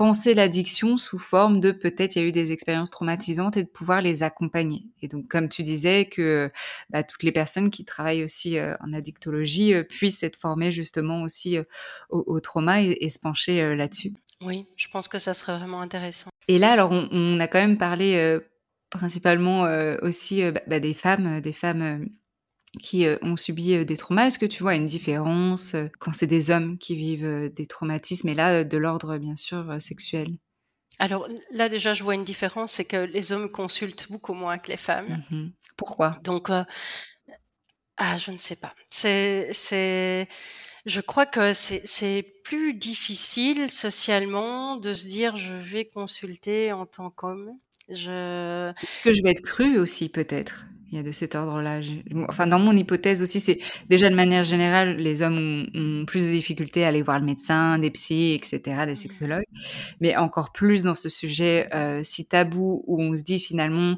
penser 0.00 0.32
l'addiction 0.32 0.96
sous 0.96 1.18
forme 1.18 1.60
de 1.60 1.72
peut-être 1.72 2.16
il 2.16 2.22
y 2.22 2.24
a 2.24 2.28
eu 2.28 2.32
des 2.32 2.52
expériences 2.52 2.90
traumatisantes 2.90 3.58
et 3.58 3.64
de 3.64 3.68
pouvoir 3.68 4.00
les 4.00 4.22
accompagner. 4.22 4.86
Et 5.02 5.08
donc, 5.08 5.28
comme 5.28 5.50
tu 5.50 5.62
disais, 5.62 6.06
que 6.06 6.50
bah, 6.88 7.02
toutes 7.02 7.22
les 7.22 7.32
personnes 7.32 7.70
qui 7.70 7.84
travaillent 7.84 8.24
aussi 8.24 8.56
euh, 8.56 8.74
en 8.80 8.94
addictologie 8.94 9.74
euh, 9.74 9.82
puissent 9.82 10.22
être 10.22 10.36
formées 10.36 10.72
justement 10.72 11.20
aussi 11.20 11.58
euh, 11.58 11.64
au, 12.08 12.40
trauma 12.40 12.80
et, 12.80 13.08
se 13.10 13.18
pencher 13.18 13.76
là-dessus. 13.76 14.14
Oui, 14.40 14.64
je 14.74 14.88
pense 14.88 15.06
que 15.06 15.18
ça 15.18 15.34
serait 15.34 15.58
vraiment 15.58 15.82
intéressant. 15.82 16.30
Et 16.48 16.56
là, 16.56 16.70
alors, 16.72 16.92
on, 16.92 17.38
a 17.38 17.46
quand 17.46 17.60
même 17.60 17.76
parlé 17.76 18.38
principalement 18.88 19.68
aussi 20.00 20.50
bah, 20.50 20.62
bah, 20.66 20.80
des 20.80 20.94
femmes, 20.94 21.42
des 21.42 21.52
femmes 21.52 22.08
qui 22.78 23.06
euh, 23.06 23.16
ont 23.22 23.36
subi 23.36 23.74
euh, 23.74 23.84
des 23.84 23.96
traumas. 23.96 24.26
Est-ce 24.26 24.38
que 24.38 24.46
tu 24.46 24.62
vois 24.62 24.74
une 24.74 24.86
différence 24.86 25.74
euh, 25.74 25.88
quand 25.98 26.12
c'est 26.12 26.26
des 26.26 26.50
hommes 26.50 26.78
qui 26.78 26.94
vivent 26.94 27.50
des 27.54 27.66
traumatismes 27.66 28.28
et 28.28 28.34
là 28.34 28.64
de 28.64 28.78
l'ordre 28.78 29.18
bien 29.18 29.36
sûr 29.36 29.80
sexuel? 29.80 30.28
Alors 30.98 31.26
là 31.50 31.68
déjà 31.68 31.94
je 31.94 32.02
vois 32.02 32.14
une 32.14 32.24
différence, 32.24 32.72
c'est 32.72 32.84
que 32.84 32.96
les 32.96 33.32
hommes 33.32 33.50
consultent 33.50 34.06
beaucoup 34.10 34.34
moins 34.34 34.58
que 34.58 34.68
les 34.68 34.76
femmes. 34.76 35.22
Mmh 35.30 35.48
Pourquoi? 35.76 36.18
Donc 36.24 36.50
ah 37.96 38.16
je 38.16 38.30
ne 38.30 38.38
sais 38.38 38.56
pas. 38.56 38.74
C'est 38.90 39.50
c'est 39.52 40.28
je 40.86 41.00
crois 41.00 41.26
que 41.26 41.54
c'est 41.54 42.34
plus 42.44 42.74
difficile 42.74 43.70
socialement 43.70 44.76
de 44.76 44.92
se 44.92 45.06
dire 45.06 45.36
je 45.36 45.54
vais 45.54 45.86
consulter 45.86 46.72
en 46.72 46.86
tant 46.86 47.10
qu'homme. 47.10 47.58
Je... 47.88 48.70
Est-ce 48.70 49.02
que 49.02 49.12
je 49.12 49.22
vais 49.22 49.30
être 49.30 49.42
crue 49.42 49.78
aussi 49.78 50.08
peut-être? 50.08 50.66
Il 50.90 50.96
y 50.96 50.98
a 50.98 51.02
de 51.02 51.12
cet 51.12 51.34
ordre-là. 51.34 51.80
Enfin, 52.28 52.46
dans 52.46 52.58
mon 52.58 52.76
hypothèse 52.76 53.22
aussi, 53.22 53.40
c'est 53.40 53.60
déjà 53.88 54.10
de 54.10 54.14
manière 54.14 54.42
générale, 54.42 54.96
les 54.96 55.22
hommes 55.22 55.68
ont, 55.74 56.04
plus 56.04 56.24
de 56.24 56.30
difficultés 56.30 56.84
à 56.84 56.88
aller 56.88 57.02
voir 57.02 57.20
le 57.20 57.24
médecin, 57.24 57.78
des 57.78 57.90
psys, 57.90 58.34
etc., 58.34 58.86
des 58.86 58.92
mmh. 58.92 58.96
sexologues, 58.96 59.46
mais 60.00 60.16
encore 60.16 60.52
plus 60.52 60.82
dans 60.82 60.94
ce 60.96 61.08
sujet 61.08 61.68
euh, 61.74 62.02
si 62.02 62.26
tabou 62.26 62.82
où 62.86 63.00
on 63.00 63.16
se 63.16 63.22
dit 63.22 63.38
finalement, 63.38 63.96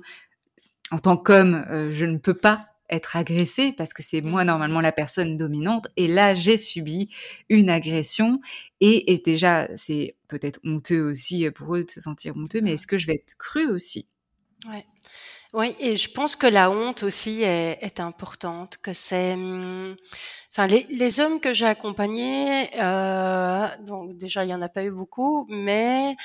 en 0.90 0.98
tant 0.98 1.16
qu'homme, 1.16 1.64
euh, 1.70 1.90
je 1.90 2.04
ne 2.04 2.18
peux 2.18 2.34
pas 2.34 2.66
être 2.90 3.16
agressée 3.16 3.72
parce 3.72 3.94
que 3.94 4.02
c'est 4.02 4.20
moi 4.20 4.44
normalement 4.44 4.82
la 4.82 4.92
personne 4.92 5.38
dominante 5.38 5.88
et 5.96 6.08
là 6.08 6.34
j'ai 6.34 6.58
subi 6.58 7.08
une 7.48 7.70
agression 7.70 8.38
et, 8.80 9.10
et 9.10 9.16
déjà 9.16 9.66
c'est 9.76 10.14
peut-être 10.28 10.60
honteux 10.62 11.00
aussi 11.00 11.50
pour 11.52 11.74
eux 11.74 11.84
de 11.84 11.90
se 11.90 12.00
sentir 12.00 12.36
honteux 12.36 12.60
mais 12.60 12.72
est-ce 12.72 12.86
que 12.86 12.98
je 12.98 13.06
vais 13.06 13.14
être 13.14 13.38
crue 13.38 13.68
aussi? 13.68 14.08
Ouais. 14.68 14.84
Oui, 15.52 15.76
et 15.80 15.96
je 15.96 16.10
pense 16.10 16.34
que 16.34 16.46
la 16.46 16.70
honte 16.70 17.02
aussi 17.02 17.42
est, 17.42 17.76
est 17.82 18.00
importante, 18.00 18.78
que 18.78 18.94
c'est, 18.94 19.34
hum, 19.34 19.96
enfin, 20.50 20.66
les, 20.66 20.86
les 20.88 21.20
hommes 21.20 21.40
que 21.40 21.52
j'ai 21.52 21.66
accompagnés, 21.66 22.70
euh, 22.80 23.66
donc 23.80 24.16
déjà 24.16 24.44
il 24.44 24.48
y 24.50 24.54
en 24.54 24.62
a 24.62 24.70
pas 24.70 24.82
eu 24.84 24.90
beaucoup, 24.90 25.46
mais 25.50 26.16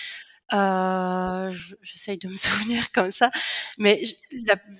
euh, 0.53 1.51
j'essaye 1.81 2.17
de 2.17 2.27
me 2.27 2.35
souvenir 2.37 2.91
comme 2.91 3.11
ça, 3.11 3.31
mais 3.77 4.01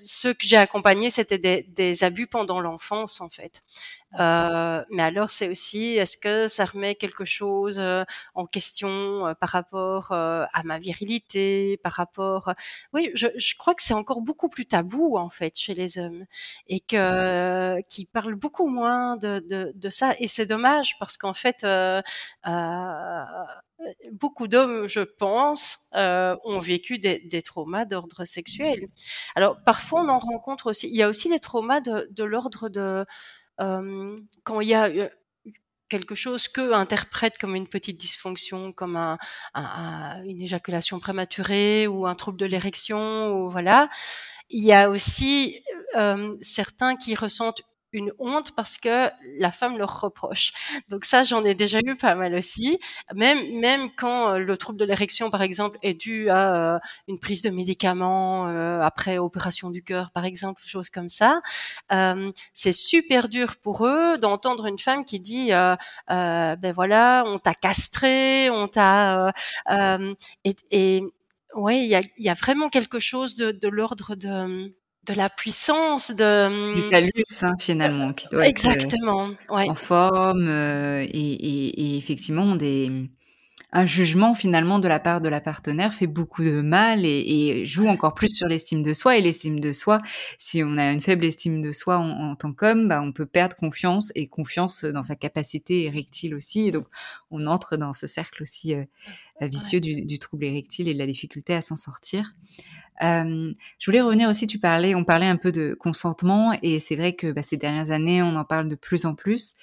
ceux 0.02 0.32
que 0.32 0.46
j'ai 0.46 0.56
accompagnés, 0.56 1.10
c'était 1.10 1.38
des, 1.38 2.04
abus 2.04 2.26
pendant 2.26 2.60
l'enfance 2.60 3.20
en 3.20 3.28
fait. 3.28 3.62
Euh, 4.18 4.84
mais 4.90 5.02
alors 5.02 5.30
c'est 5.30 5.48
aussi, 5.48 5.96
est-ce 5.96 6.16
que 6.16 6.48
ça 6.48 6.64
remet 6.64 6.94
quelque 6.94 7.24
chose 7.24 7.78
euh, 7.80 8.04
en 8.34 8.46
question 8.46 9.26
euh, 9.26 9.34
par 9.34 9.50
rapport 9.50 10.12
euh, 10.12 10.44
à 10.52 10.62
ma 10.62 10.78
virilité, 10.78 11.78
par 11.82 11.92
rapport, 11.92 12.54
oui, 12.92 13.10
je, 13.14 13.26
crois 13.58 13.74
que 13.74 13.82
c'est 13.82 13.94
encore 13.94 14.20
beaucoup 14.22 14.48
plus 14.48 14.66
tabou 14.66 15.16
en 15.18 15.28
fait 15.28 15.58
chez 15.58 15.74
les 15.74 15.98
hommes 15.98 16.24
et 16.68 16.80
que 16.80 17.80
qui 17.88 18.06
parlent 18.06 18.34
beaucoup 18.34 18.68
moins 18.68 19.16
de, 19.16 19.40
de, 19.40 19.72
de 19.74 19.90
ça 19.90 20.14
et 20.18 20.26
c'est 20.28 20.46
dommage 20.46 20.98
parce 20.98 21.16
qu'en 21.16 21.34
fait 21.34 21.64
beaucoup 24.12 24.48
d'hommes, 24.48 24.88
je 24.88 25.00
pense, 25.00 25.88
euh, 25.94 26.36
ont 26.44 26.58
vécu 26.58 26.98
des, 26.98 27.20
des 27.20 27.42
traumas 27.42 27.84
d'ordre 27.84 28.24
sexuel. 28.24 28.88
Alors 29.34 29.56
parfois 29.64 30.02
on 30.02 30.08
en 30.08 30.18
rencontre 30.18 30.70
aussi. 30.70 30.88
Il 30.88 30.96
y 30.96 31.02
a 31.02 31.08
aussi 31.08 31.28
des 31.28 31.38
traumas 31.40 31.80
de, 31.80 32.08
de 32.10 32.24
l'ordre 32.24 32.68
de 32.68 33.04
euh, 33.60 34.20
quand 34.44 34.60
il 34.60 34.68
y 34.68 34.74
a 34.74 34.88
euh, 34.88 35.08
quelque 35.88 36.14
chose 36.14 36.48
que 36.48 36.72
interprète 36.72 37.38
comme 37.38 37.54
une 37.54 37.68
petite 37.68 37.98
dysfonction, 37.98 38.72
comme 38.72 38.96
un, 38.96 39.18
un, 39.54 40.22
une 40.24 40.42
éjaculation 40.42 41.00
prématurée 41.00 41.86
ou 41.86 42.06
un 42.06 42.14
trouble 42.14 42.38
de 42.38 42.46
l'érection, 42.46 43.32
ou 43.32 43.50
voilà. 43.50 43.88
Il 44.50 44.64
y 44.64 44.72
a 44.72 44.90
aussi 44.90 45.62
euh, 45.96 46.36
certains 46.40 46.96
qui 46.96 47.14
ressentent 47.14 47.62
une 47.92 48.12
honte 48.18 48.54
parce 48.54 48.78
que 48.78 49.10
la 49.38 49.50
femme 49.50 49.78
leur 49.78 50.00
reproche. 50.00 50.52
Donc 50.88 51.04
ça, 51.04 51.22
j'en 51.22 51.44
ai 51.44 51.54
déjà 51.54 51.80
eu 51.80 51.96
pas 51.96 52.14
mal 52.14 52.34
aussi. 52.34 52.78
Même 53.14 53.38
même 53.58 53.90
quand 53.96 54.34
euh, 54.34 54.38
le 54.38 54.56
trouble 54.56 54.78
de 54.78 54.84
l'érection, 54.84 55.30
par 55.30 55.42
exemple, 55.42 55.78
est 55.82 55.94
dû 55.94 56.28
à 56.30 56.74
euh, 56.76 56.78
une 57.08 57.18
prise 57.18 57.42
de 57.42 57.50
médicaments 57.50 58.48
euh, 58.48 58.80
après 58.80 59.18
opération 59.18 59.70
du 59.70 59.82
cœur, 59.82 60.10
par 60.12 60.24
exemple, 60.24 60.62
choses 60.64 60.90
comme 60.90 61.10
ça, 61.10 61.40
c'est 62.52 62.72
super 62.72 63.28
dur 63.28 63.56
pour 63.56 63.86
eux 63.86 64.18
d'entendre 64.18 64.66
une 64.66 64.78
femme 64.78 65.04
qui 65.04 65.20
dit 65.20 65.50
ben 65.50 66.72
voilà, 66.74 67.24
on 67.26 67.38
t'a 67.38 67.54
castré, 67.54 68.50
on 68.50 68.68
t'a 68.68 69.32
et, 70.44 70.56
et 70.70 71.02
ouais, 71.54 71.78
il 71.82 71.88
y 71.88 71.94
a, 71.94 72.00
y 72.18 72.28
a 72.28 72.34
vraiment 72.34 72.68
quelque 72.68 72.98
chose 72.98 73.36
de, 73.36 73.52
de 73.52 73.68
l'ordre 73.68 74.14
de 74.14 74.72
de 75.08 75.16
la 75.16 75.28
puissance 75.28 76.10
de 76.10 76.74
du 76.74 76.82
phallus 76.90 77.42
hein, 77.42 77.52
finalement 77.58 78.12
qui 78.12 78.28
doit 78.28 78.46
exactement 78.46 79.30
être 79.30 79.52
ouais. 79.52 79.68
en 79.68 79.74
forme 79.74 80.48
euh, 80.48 81.02
et, 81.02 81.08
et, 81.08 81.94
et, 81.94 81.96
effectivement 81.96 82.56
des 82.56 83.08
un 83.70 83.84
jugement 83.84 84.34
finalement 84.34 84.78
de 84.78 84.88
la 84.88 84.98
part 84.98 85.20
de 85.20 85.28
la 85.28 85.40
partenaire 85.40 85.92
fait 85.92 86.06
beaucoup 86.06 86.42
de 86.42 86.62
mal 86.62 87.04
et, 87.04 87.08
et 87.08 87.66
joue 87.66 87.86
encore 87.86 88.14
plus 88.14 88.34
sur 88.34 88.48
l'estime 88.48 88.82
de 88.82 88.92
soi. 88.92 89.18
Et 89.18 89.20
l'estime 89.20 89.60
de 89.60 89.72
soi 89.72 90.00
si 90.38 90.62
on 90.64 90.78
a 90.78 90.90
une 90.90 91.02
faible 91.02 91.24
estime 91.24 91.60
de 91.60 91.72
soi 91.72 91.98
en, 91.98 92.30
en 92.30 92.36
tant 92.36 92.52
qu'homme 92.52 92.88
bah, 92.88 93.02
on 93.02 93.12
peut 93.12 93.26
perdre 93.26 93.56
confiance 93.56 94.10
et 94.14 94.26
confiance 94.26 94.84
dans 94.84 95.02
sa 95.02 95.16
capacité 95.16 95.84
érectile 95.84 96.34
aussi. 96.34 96.66
Et 96.66 96.70
donc 96.70 96.86
on 97.30 97.46
entre 97.46 97.76
dans 97.76 97.92
ce 97.92 98.06
cercle 98.06 98.42
aussi 98.42 98.74
euh, 98.74 98.84
vicieux 99.40 99.80
du, 99.80 100.06
du 100.06 100.18
trouble 100.18 100.46
érectile 100.46 100.88
et 100.88 100.94
de 100.94 100.98
la 100.98 101.06
difficulté 101.06 101.54
à 101.54 101.60
s'en 101.60 101.76
sortir. 101.76 102.34
Euh, 103.02 103.52
je 103.78 103.86
voulais 103.86 104.00
revenir 104.00 104.28
aussi, 104.28 104.46
tu 104.46 104.58
parlais, 104.58 104.94
on 104.94 105.04
parlait 105.04 105.26
un 105.26 105.36
peu 105.36 105.52
de 105.52 105.74
consentement 105.74 106.58
et 106.62 106.80
c'est 106.80 106.96
vrai 106.96 107.12
que 107.12 107.30
bah, 107.30 107.42
ces 107.42 107.56
dernières 107.56 107.90
années, 107.90 108.22
on 108.22 108.34
en 108.36 108.44
parle 108.44 108.68
de 108.68 108.74
plus 108.74 109.06
en 109.06 109.14
plus. 109.14 109.54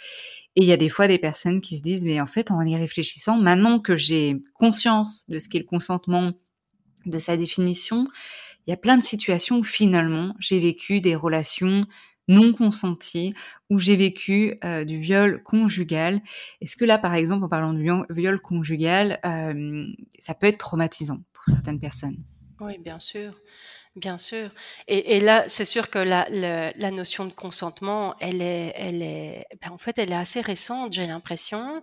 Et 0.56 0.62
il 0.62 0.66
y 0.66 0.72
a 0.72 0.78
des 0.78 0.89
fois 0.89 1.08
des 1.08 1.20
personnes 1.20 1.62
qui 1.62 1.78
se 1.78 1.84
disent, 1.84 2.06
mais 2.06 2.22
en 2.22 2.28
fait, 2.28 2.51
en 2.51 2.62
y 2.66 2.76
réfléchissant, 2.76 3.38
maintenant 3.38 3.80
que 3.80 3.97
j'ai 3.97 4.41
conscience 4.53 5.26
de 5.28 5.39
ce 5.39 5.49
qu'est 5.49 5.60
le 5.60 5.66
consentement, 5.66 6.34
de 7.06 7.18
sa 7.18 7.38
définition, 7.38 8.08
il 8.66 8.72
y 8.72 8.74
a 8.74 8.78
plein 8.78 8.97
de 8.97 9.03
situations 9.03 9.58
où 9.58 9.64
finalement 9.64 10.36
j'ai 10.39 10.60
vécu 10.60 11.01
des 11.01 11.16
relations 11.16 11.84
non 12.28 12.53
consenties, 12.53 13.36
où 13.70 13.78
j'ai 13.78 13.95
vécu 13.95 14.58
euh, 14.64 14.84
du 14.84 14.97
viol 14.97 15.43
conjugal. 15.43 16.22
Est-ce 16.62 16.76
que 16.76 16.86
là, 16.86 16.97
par 16.97 17.14
exemple, 17.14 17.43
en 17.43 17.49
parlant 17.49 17.74
du 17.74 17.88
viol 18.10 18.41
conjugal, 18.41 19.20
euh, 19.26 19.86
ça 20.18 20.34
peut 20.34 20.47
être 20.47 20.58
traumatisant 20.58 21.20
pour 21.34 21.43
certaines 21.45 21.80
personnes? 21.80 22.18
Oui, 22.60 22.78
bien 22.80 22.99
sûr, 22.99 23.39
bien 23.96 24.18
sûr. 24.18 24.50
Et, 24.88 25.16
et 25.16 25.20
là, 25.20 25.46
c'est 25.48 25.66
sûr 25.66 25.89
que 25.89 26.00
la, 26.00 26.28
la, 26.30 26.72
la, 26.72 26.91
notion 26.91 27.26
de 27.26 27.34
consentement, 27.34 28.16
elle 28.20 28.41
est, 28.41 28.74
elle 28.76 29.02
est, 29.02 29.46
ben 29.62 29.72
en 29.72 29.78
fait, 29.78 29.98
elle 29.98 30.12
est 30.12 30.16
assez 30.16 30.41
récente, 30.41 30.93
j'ai 30.93 31.06
l'impression, 31.06 31.82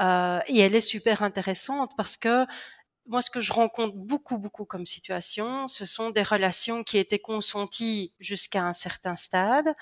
euh, 0.00 0.38
et 0.46 0.58
elle 0.60 0.74
est 0.76 0.80
super 0.80 1.22
intéressante 1.22 1.92
parce 1.96 2.16
que 2.16 2.46
moi, 3.06 3.22
ce 3.22 3.30
que 3.30 3.40
je 3.40 3.52
rencontre 3.52 3.96
beaucoup, 3.96 4.38
beaucoup 4.38 4.66
comme 4.66 4.86
situation, 4.86 5.66
ce 5.66 5.86
sont 5.86 6.10
des 6.10 6.22
relations 6.22 6.84
qui 6.84 6.98
étaient 6.98 7.18
consenties 7.18 8.14
jusqu'à 8.20 8.64
un 8.64 8.74
certain 8.74 9.16
stade, 9.16 9.74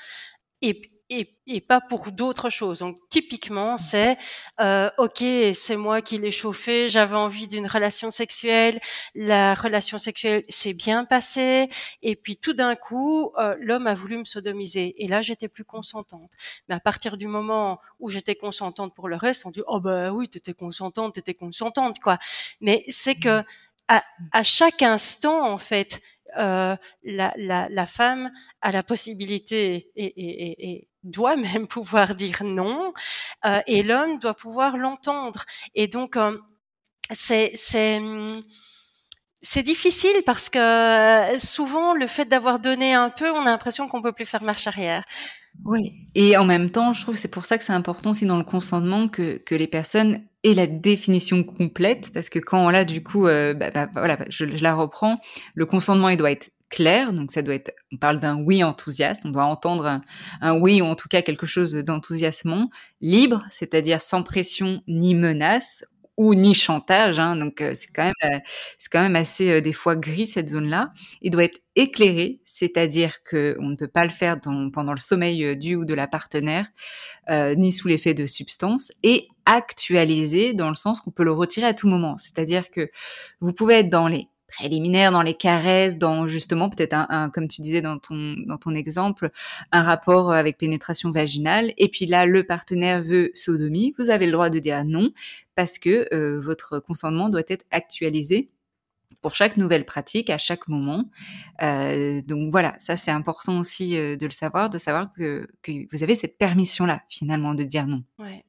et 0.62 0.80
et, 1.08 1.36
et, 1.46 1.60
pas 1.60 1.80
pour 1.80 2.10
d'autres 2.10 2.50
choses. 2.50 2.80
Donc 2.80 2.96
typiquement, 3.08 3.76
c'est 3.76 4.18
euh, 4.60 4.90
ok, 4.98 5.22
c'est 5.54 5.76
moi 5.76 6.02
qui 6.02 6.18
l'ai 6.18 6.32
chauffé, 6.32 6.88
j'avais 6.88 7.16
envie 7.16 7.46
d'une 7.46 7.66
relation 7.66 8.10
sexuelle, 8.10 8.80
la 9.14 9.54
relation 9.54 9.98
sexuelle 9.98 10.44
s'est 10.48 10.74
bien 10.74 11.04
passée, 11.04 11.68
et 12.02 12.16
puis 12.16 12.36
tout 12.36 12.54
d'un 12.54 12.74
coup, 12.74 13.32
euh, 13.38 13.56
l'homme 13.60 13.86
a 13.86 13.94
voulu 13.94 14.18
me 14.18 14.24
sodomiser, 14.24 14.94
et 15.02 15.08
là 15.08 15.22
j'étais 15.22 15.48
plus 15.48 15.64
consentante. 15.64 16.32
Mais 16.68 16.74
à 16.74 16.80
partir 16.80 17.16
du 17.16 17.28
moment 17.28 17.80
où 18.00 18.08
j'étais 18.08 18.34
consentante 18.34 18.94
pour 18.94 19.08
le 19.08 19.16
reste, 19.16 19.46
on 19.46 19.50
dit 19.50 19.62
oh 19.66 19.80
bah 19.80 20.10
oui, 20.10 20.28
t'étais 20.28 20.54
consentante, 20.54 21.14
t'étais 21.14 21.34
consentante 21.34 22.00
quoi. 22.00 22.18
Mais 22.60 22.84
c'est 22.88 23.14
que 23.14 23.42
à, 23.88 24.02
à 24.32 24.42
chaque 24.42 24.82
instant 24.82 25.52
en 25.52 25.58
fait, 25.58 26.00
euh, 26.38 26.76
la, 27.02 27.32
la, 27.36 27.68
la, 27.70 27.86
femme 27.86 28.30
a 28.60 28.70
la 28.70 28.82
possibilité 28.82 29.90
et, 29.96 30.04
et, 30.04 30.70
et, 30.70 30.88
doit 31.10 31.36
même 31.54 31.66
pouvoir 31.66 32.14
dire 32.14 32.42
non, 32.44 32.92
euh, 33.44 33.60
et 33.66 33.82
l'homme 33.82 34.18
doit 34.18 34.34
pouvoir 34.34 34.76
l'entendre. 34.76 35.44
Et 35.74 35.86
donc, 35.86 36.16
euh, 36.16 36.36
c'est 37.10 37.52
c'est 37.54 38.00
c'est 39.42 39.62
difficile 39.62 40.22
parce 40.24 40.48
que 40.48 40.58
euh, 40.58 41.38
souvent 41.38 41.94
le 41.94 42.06
fait 42.06 42.24
d'avoir 42.24 42.58
donné 42.58 42.94
un 42.94 43.10
peu, 43.10 43.30
on 43.30 43.42
a 43.42 43.50
l'impression 43.50 43.86
qu'on 43.86 44.02
peut 44.02 44.12
plus 44.12 44.26
faire 44.26 44.42
marche 44.42 44.66
arrière. 44.66 45.04
Oui. 45.64 45.92
Et 46.14 46.36
en 46.36 46.44
même 46.44 46.70
temps, 46.70 46.92
je 46.92 47.02
trouve 47.02 47.16
c'est 47.16 47.30
pour 47.30 47.44
ça 47.44 47.56
que 47.56 47.64
c'est 47.64 47.72
important 47.72 48.10
aussi 48.10 48.26
dans 48.26 48.38
le 48.38 48.44
consentement 48.44 49.08
que, 49.08 49.38
que 49.38 49.54
les 49.54 49.68
personnes 49.68 50.24
aient 50.42 50.54
la 50.54 50.66
définition 50.66 51.44
complète, 51.44 52.12
parce 52.12 52.28
que 52.28 52.38
quand 52.38 52.64
on 52.66 52.68
l'a 52.70 52.84
du 52.84 53.02
coup, 53.02 53.26
euh, 53.26 53.54
bah, 53.54 53.70
bah, 53.70 53.88
voilà, 53.92 54.18
je, 54.28 54.46
je, 54.46 54.62
la 54.62 54.74
reprends, 54.74 55.18
le 55.54 55.66
consentement 55.66 56.08
il 56.08 56.16
doit 56.16 56.30
être 56.30 56.50
clair, 56.68 57.12
donc 57.12 57.30
ça 57.30 57.42
doit 57.42 57.54
être, 57.54 57.72
on 57.92 57.96
parle 57.96 58.18
d'un 58.18 58.42
oui 58.42 58.64
enthousiaste, 58.64 59.22
on 59.24 59.30
doit 59.30 59.44
entendre 59.44 60.00
un, 60.40 60.58
oui 60.58 60.80
ou 60.80 60.86
en 60.86 60.96
tout 60.96 61.08
cas 61.08 61.22
quelque 61.22 61.46
chose 61.46 61.74
d'enthousiasmant, 61.74 62.70
libre, 63.00 63.44
c'est-à-dire 63.50 64.00
sans 64.00 64.22
pression 64.22 64.82
ni 64.86 65.14
menace, 65.14 65.84
ou 66.16 66.34
ni 66.34 66.54
chantage. 66.54 67.18
Hein, 67.18 67.36
donc 67.36 67.60
euh, 67.60 67.72
c'est 67.74 67.92
quand 67.92 68.04
même 68.04 68.34
euh, 68.34 68.38
c'est 68.78 68.90
quand 68.90 69.02
même 69.02 69.16
assez 69.16 69.50
euh, 69.50 69.60
des 69.60 69.72
fois 69.72 69.96
gris 69.96 70.26
cette 70.26 70.48
zone-là. 70.48 70.92
Il 71.22 71.30
doit 71.30 71.44
être 71.44 71.58
éclairé, 71.74 72.40
c'est-à-dire 72.44 73.22
que 73.22 73.56
on 73.60 73.68
ne 73.68 73.76
peut 73.76 73.88
pas 73.88 74.04
le 74.04 74.10
faire 74.10 74.40
pendant 74.40 74.92
le 74.92 75.00
sommeil 75.00 75.56
du 75.58 75.76
ou 75.76 75.84
de 75.84 75.92
la 75.94 76.06
partenaire, 76.06 76.66
ni 77.28 77.70
sous 77.70 77.88
l'effet 77.88 78.14
de 78.14 78.24
substances, 78.24 78.90
et 79.02 79.28
actualisé 79.44 80.54
dans 80.54 80.70
le 80.70 80.74
sens 80.74 81.02
qu'on 81.02 81.10
peut 81.10 81.24
le 81.24 81.32
retirer 81.32 81.66
à 81.66 81.74
tout 81.74 81.86
moment. 81.86 82.16
C'est-à-dire 82.16 82.70
que 82.70 82.90
vous 83.40 83.52
pouvez 83.52 83.74
être 83.74 83.90
dans 83.90 84.08
les 84.08 84.28
préliminaires, 84.48 85.12
dans 85.12 85.22
les 85.22 85.34
caresses, 85.34 85.98
dans 85.98 86.26
justement 86.26 86.68
peut-être 86.70 86.94
un, 86.94 87.06
un, 87.08 87.30
comme 87.30 87.48
tu 87.48 87.60
disais 87.60 87.82
dans 87.82 87.98
ton 87.98 88.34
dans 88.46 88.58
ton 88.58 88.74
exemple, 88.74 89.30
un 89.72 89.82
rapport 89.82 90.32
avec 90.32 90.58
pénétration 90.58 91.10
vaginale. 91.10 91.72
Et 91.78 91.88
puis 91.88 92.06
là, 92.06 92.26
le 92.26 92.44
partenaire 92.44 93.02
veut 93.02 93.30
sodomie, 93.34 93.94
vous 93.98 94.10
avez 94.10 94.26
le 94.26 94.32
droit 94.32 94.50
de 94.50 94.58
dire 94.58 94.84
non 94.84 95.10
parce 95.54 95.78
que 95.78 96.06
euh, 96.14 96.40
votre 96.40 96.80
consentement 96.80 97.28
doit 97.28 97.42
être 97.48 97.64
actualisé 97.70 98.50
pour 99.20 99.34
chaque 99.34 99.56
nouvelle 99.56 99.84
pratique 99.84 100.30
à 100.30 100.38
chaque 100.38 100.68
moment. 100.68 101.04
Euh, 101.62 102.22
donc 102.22 102.50
voilà, 102.50 102.76
ça 102.78 102.96
c'est 102.96 103.10
important 103.10 103.58
aussi 103.58 103.96
euh, 103.96 104.16
de 104.16 104.24
le 104.26 104.30
savoir, 104.30 104.70
de 104.70 104.78
savoir 104.78 105.12
que, 105.12 105.48
vous 105.92 106.02
avez 106.02 106.14
cette 106.14 106.38
permission-là 106.38 107.02
finalement 107.08 107.54
de 107.54 107.64
dire 107.64 107.86
non. 107.86 108.04
Ouais. 108.18 108.44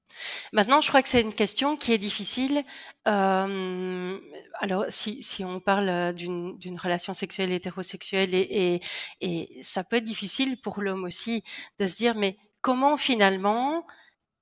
Maintenant, 0.51 0.81
je 0.81 0.87
crois 0.87 1.03
que 1.03 1.09
c'est 1.09 1.21
une 1.21 1.33
question 1.33 1.77
qui 1.77 1.93
est 1.93 1.97
difficile. 1.97 2.63
Euh, 3.07 4.19
alors, 4.59 4.85
si, 4.89 5.43
on 5.43 5.59
parle 5.59 6.13
d'une 6.13 6.79
relation 6.79 7.13
sexuelle 7.13 7.51
hétérosexuelle, 7.51 8.33
et, 8.33 8.81
et 9.21 9.57
ça 9.61 9.83
peut 9.83 9.97
être 9.97 10.03
difficile 10.03 10.59
pour 10.61 10.81
l'homme 10.81 11.03
aussi 11.03 11.43
de 11.79 11.85
se 11.85 11.95
dire, 11.95 12.15
mais 12.15 12.37
comment 12.61 12.97
finalement 12.97 13.85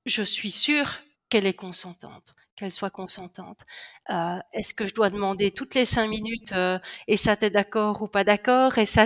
je 0.06 0.22
suis 0.22 0.52
sûre 0.52 1.00
qu'elle 1.30 1.46
est 1.46 1.54
consentante? 1.54 2.36
Qu'elle 2.56 2.72
soit 2.72 2.90
consentante. 2.90 3.62
Euh, 4.10 4.38
Est-ce 4.54 4.74
que 4.74 4.86
je 4.86 4.94
dois 4.94 5.10
demander 5.10 5.52
toutes 5.52 5.76
les 5.76 5.86
cinq 5.86 6.08
minutes 6.08 6.54
euh, 6.54 6.80
et 7.08 7.18
ça 7.18 7.36
t'es 7.36 7.50
d'accord 7.50 8.02
ou 8.02 8.08
pas 8.08 8.24
d'accord 8.24 8.78
et 8.78 8.86
ça 8.86 9.06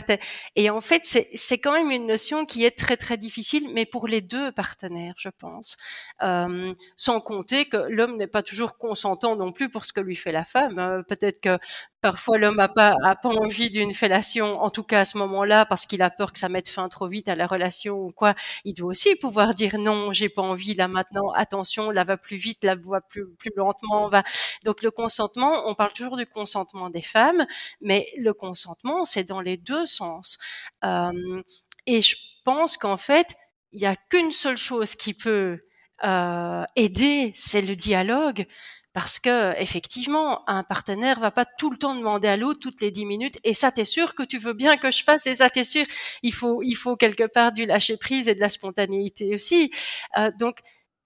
et 0.56 0.70
en 0.70 0.82
fait 0.82 1.02
c'est 1.06 1.58
quand 1.58 1.74
même 1.74 1.92
une 1.92 2.08
notion 2.08 2.46
qui 2.46 2.64
est 2.66 2.78
très 2.78 2.98
très 2.98 3.18
difficile, 3.18 3.70
mais 3.74 3.86
pour 3.86 4.08
les 4.08 4.22
deux 4.22 4.52
partenaires, 4.52 5.16
je 5.18 5.30
pense. 5.30 5.78
Euh, 6.22 6.74
sans 6.96 7.22
compter 7.22 7.66
que 7.66 7.78
l'homme 7.90 8.18
n'est 8.18 8.28
pas 8.28 8.44
toujours 8.44 8.78
consentant 8.78 9.36
non 9.36 9.52
plus 9.52 9.70
pour 9.70 9.86
ce 9.86 9.94
que 9.94 10.02
lui 10.02 10.16
fait 10.16 10.32
la 10.32 10.44
femme. 10.46 10.80
Euh, 10.80 11.04
peut-être 11.04 11.42
que 11.42 11.58
Parfois, 12.02 12.38
l'homme 12.38 12.60
a 12.60 12.70
pas, 12.70 12.96
a 13.04 13.16
pas 13.16 13.30
envie 13.30 13.70
d'une 13.70 13.94
fellation, 13.94 14.62
en 14.62 14.70
tout 14.70 14.84
cas 14.84 15.02
à 15.02 15.06
ce 15.06 15.18
moment-là, 15.18 15.66
parce 15.66 15.86
qu'il 15.86 16.02
a 16.02 16.10
peur 16.10 16.32
que 16.32 16.40
ça 16.40 16.48
mette 16.48 16.70
fin 16.70 16.88
trop 16.88 17.08
vite 17.08 17.28
à 17.28 17.36
la 17.36 17.46
relation 17.46 17.96
ou 17.98 18.12
quoi. 18.12 18.36
Il 18.64 18.74
doit 18.74 18.92
aussi 18.92 19.16
pouvoir 19.18 19.54
dire 19.54 19.78
non, 19.78 20.14
j'ai 20.14 20.30
pas 20.30 20.42
envie 20.42 20.76
là 20.76 20.88
maintenant. 20.88 21.32
Attention, 21.32 21.92
là 21.92 22.06
va 22.06 22.16
plus 22.16 22.38
vite, 22.38 22.64
là 22.64 22.76
va 22.76 23.02
plus 23.02 23.28
plus 23.36 23.52
lentement. 23.56 24.08
Va. 24.10 24.24
Donc 24.64 24.82
le 24.82 24.92
consentement, 24.92 25.68
on 25.68 25.76
parle 25.76 25.92
toujours 25.92 26.16
du 26.16 26.26
consentement 26.26 26.90
des 26.90 27.02
femmes, 27.02 27.46
mais 27.82 28.08
le 28.18 28.34
consentement, 28.34 29.04
c'est 29.04 29.26
dans 29.26 29.42
les 29.42 29.58
deux 29.58 29.86
sens. 29.86 30.40
Euh, 30.86 31.42
et 31.86 32.02
je 32.02 32.16
pense 32.46 32.78
qu'en 32.78 32.98
fait, 32.98 33.36
il 33.74 33.82
y 33.82 33.86
a 33.86 33.96
qu'une 33.96 34.32
seule 34.32 34.58
chose 34.58 34.96
qui 34.96 35.14
peut 35.14 35.60
euh, 36.06 36.64
aider, 36.76 37.32
c'est 37.34 37.62
le 37.62 37.76
dialogue 37.76 38.46
parce 38.94 39.20
que 39.20 39.54
effectivement, 39.62 40.48
un 40.50 40.64
partenaire 40.64 41.20
va 41.20 41.32
pas 41.32 41.46
tout 41.46 41.70
le 41.70 41.78
temps 41.78 41.96
demander 41.96 42.28
à 42.28 42.38
l'autre 42.38 42.60
toutes 42.60 42.82
les 42.82 42.92
dix 42.92 43.06
minutes. 43.06 43.38
Et 43.44 43.54
ça, 43.54 43.72
t'es 43.72 43.86
sûr 43.86 44.16
que 44.16 44.24
tu 44.24 44.38
veux 44.38 44.54
bien 44.54 44.78
que 44.78 44.92
je 44.92 45.04
fasse 45.04 45.28
Et 45.28 45.36
ça, 45.36 45.50
t'es 45.50 45.64
sûr 45.64 45.86
Il 46.24 46.34
faut, 46.34 46.64
il 46.64 46.76
faut 46.76 46.96
quelque 46.96 47.26
part 47.26 47.52
du 47.52 47.66
lâcher 47.66 47.98
prise 47.98 48.28
et 48.28 48.36
de 48.36 48.40
la 48.40 48.50
spontanéité 48.50 49.36
aussi. 49.36 49.72
Euh, 50.18 50.32
donc, 50.40 50.60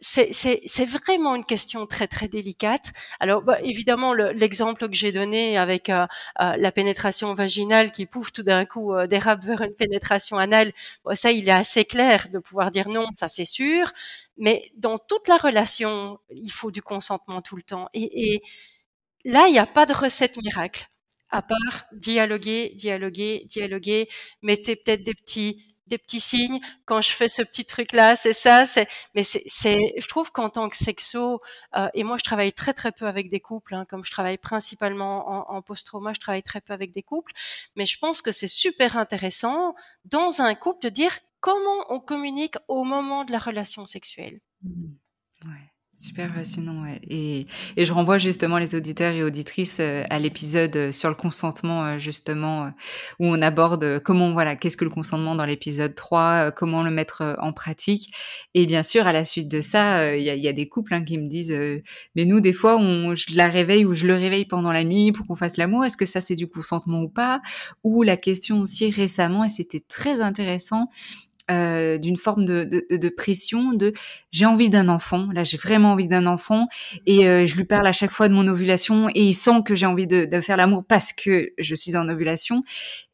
c'est 0.04 0.86
vraiment 0.86 1.36
une 1.36 1.46
question 1.46 1.86
très 1.88 2.08
très 2.08 2.28
délicate. 2.28 2.92
Alors 3.20 3.42
bah, 3.42 3.60
évidemment 3.62 4.14
l'exemple 4.14 4.90
que 4.90 4.96
j'ai 4.96 5.12
donné 5.12 5.58
avec 5.58 5.90
euh, 5.90 6.06
euh, 6.42 6.56
la 6.58 6.72
pénétration 6.72 7.34
vaginale 7.34 7.92
qui 7.92 8.06
pouf 8.06 8.32
tout 8.32 8.44
d'un 8.44 8.66
coup 8.66 8.94
euh, 8.94 9.08
dérape 9.08 9.44
vers 9.44 9.62
une 9.62 9.74
pénétration 9.74 10.38
anale, 10.38 10.72
ça 11.14 11.32
il 11.32 11.48
est 11.48 11.52
assez 11.52 11.86
clair 11.86 12.28
de 12.32 12.40
pouvoir 12.40 12.72
dire 12.72 12.90
non, 12.90 13.08
ça 13.14 13.28
c'est 13.30 13.46
sûr. 13.46 13.92
Mais 14.38 14.64
dans 14.76 14.98
toute 14.98 15.28
la 15.28 15.38
relation, 15.38 16.20
il 16.32 16.52
faut 16.52 16.72
du 16.72 16.82
consentement 16.82 17.42
tout 17.42 17.56
le 17.56 17.64
temps. 17.64 17.88
Et, 17.94 18.34
et 18.34 18.42
là, 19.26 19.48
il 19.48 19.52
n'y 19.52 19.60
a 19.60 19.68
pas 19.68 19.86
de 19.86 19.94
recette 19.94 20.38
miracle 20.42 20.88
à 21.30 21.42
part 21.42 21.86
dialoguer, 21.94 22.74
dialoguer, 22.76 23.46
dialoguer. 23.50 24.08
Mettez 24.42 24.76
peut-être 24.76 25.04
des 25.04 25.14
petits 25.14 25.66
des 25.94 26.00
petits 26.00 26.20
signes 26.20 26.60
quand 26.86 27.02
je 27.02 27.12
fais 27.12 27.30
ce 27.30 27.44
petit 27.44 27.66
truc 27.66 27.92
là 27.92 28.16
c'est 28.16 28.34
ça 28.34 28.66
c'est 28.66 28.88
mais 29.14 29.24
c'est 29.24 29.94
je 29.98 30.08
trouve 30.08 30.32
qu'en 30.32 30.50
tant 30.50 30.68
que 30.70 30.76
sexo 30.76 31.42
euh, 31.76 31.88
et 31.94 32.04
moi 32.04 32.18
je 32.18 32.24
travaille 32.24 32.52
très 32.52 32.74
très 32.74 32.92
peu 32.92 33.06
avec 33.06 33.30
des 33.30 33.40
couples 33.40 33.76
hein, 33.76 33.86
comme 33.88 34.04
je 34.04 34.12
travaille 34.12 34.40
principalement 34.40 35.30
en, 35.30 35.56
en 35.56 35.62
post-trauma 35.62 36.14
je 36.14 36.20
travaille 36.20 36.44
très 36.44 36.62
peu 36.62 36.74
avec 36.74 36.92
des 36.92 37.04
couples 37.04 37.34
mais 37.76 37.86
je 37.86 37.98
pense 38.00 38.22
que 38.22 38.32
c'est 38.32 38.48
super 38.48 38.98
intéressant 38.98 39.76
dans 40.06 40.42
un 40.42 40.56
couple 40.56 40.86
de 40.86 40.90
dire 40.90 41.14
comment 41.40 41.86
on 41.90 42.00
communique 42.00 42.56
au 42.68 42.84
moment 42.84 43.24
de 43.24 43.32
la 43.32 43.40
relation 43.40 43.86
sexuelle 43.86 44.40
mmh. 44.64 44.94
Super 46.04 46.34
fascinant, 46.34 46.84
ouais. 46.84 47.00
Et, 47.08 47.48
et, 47.78 47.86
je 47.86 47.94
renvoie 47.94 48.18
justement 48.18 48.58
les 48.58 48.76
auditeurs 48.76 49.14
et 49.14 49.24
auditrices 49.24 49.78
euh, 49.80 50.04
à 50.10 50.20
l'épisode 50.20 50.76
euh, 50.76 50.92
sur 50.92 51.08
le 51.08 51.16
consentement, 51.16 51.86
euh, 51.86 51.98
justement, 51.98 52.74
où 53.20 53.28
on 53.28 53.42
aborde 53.42 54.02
comment, 54.04 54.34
voilà, 54.34 54.58
qu'est-ce 54.58 54.76
que 54.76 54.84
le 54.84 54.90
consentement 54.90 55.34
dans 55.34 55.46
l'épisode 55.46 55.96
3, 55.96 56.52
comment 56.52 56.84
le 56.84 56.92
mettre 56.92 57.38
en 57.40 57.54
pratique. 57.54 58.14
Et 58.54 58.66
bien 58.66 58.84
sûr, 58.84 59.08
à 59.08 59.14
la 59.14 59.24
suite 59.24 59.48
de 59.48 59.62
ça, 59.62 60.14
il 60.14 60.24
y, 60.24 60.30
a, 60.30 60.36
y, 60.36 60.50
a, 60.50 60.52
des 60.52 60.68
couples 60.68 60.94
hein, 60.94 61.06
qui 61.06 61.18
me 61.18 61.30
disent, 61.30 61.56
mais 62.16 62.26
nous, 62.26 62.42
des 62.42 62.52
fois, 62.52 62.76
on, 62.76 63.16
je 63.16 63.38
la 63.38 63.48
réveille 63.48 63.86
ou 63.86 63.94
je 63.94 64.06
le 64.06 64.16
réveille 64.16 64.46
pendant 64.46 64.74
la 64.74 64.84
nuit 64.84 65.14
pour 65.14 65.26
qu'on 65.26 65.38
fasse 65.38 65.56
l'amour. 65.56 65.86
Est-ce 65.86 65.96
que 65.96 66.06
ça, 66.06 66.20
c'est 66.20 66.36
du 66.36 66.48
consentement 66.48 67.02
ou 67.04 67.10
pas? 67.10 67.42
Ou 67.86 68.04
la 68.04 68.18
question 68.18 68.60
aussi 68.60 68.90
récemment, 68.90 69.46
et 69.46 69.50
c'était 69.50 69.80
très 69.88 70.20
intéressant, 70.20 70.90
euh, 71.52 71.98
d'une 71.98 72.16
forme 72.16 72.46
de, 72.46 73.10
pression 73.10 73.74
de 73.74 73.92
j'ai 74.32 74.46
envie 74.46 74.70
d'un 74.70 74.88
enfant 74.88 75.28
là 75.34 75.44
j'ai 75.44 75.58
vraiment 75.58 75.92
envie 75.92 76.08
d'un 76.08 76.26
enfant 76.26 76.68
et 77.06 77.28
euh, 77.28 77.46
je 77.46 77.56
lui 77.58 77.66
parle 77.66 77.86
à 77.86 77.92
chaque 77.92 78.12
fois 78.12 78.30
de 78.30 78.34
mon 78.34 78.48
ovulation 78.48 79.10
et 79.10 79.24
il 79.24 79.34
sent 79.34 79.62
que 79.66 79.76
j'ai 79.76 79.86
envie 79.86 80.08
de, 80.08 80.28
faire 80.40 80.56
l'amour 80.56 80.86
parce 80.86 81.12
que 81.12 81.52
je 81.58 81.76
suis 81.76 81.98
en 81.98 82.08
ovulation. 82.08 82.64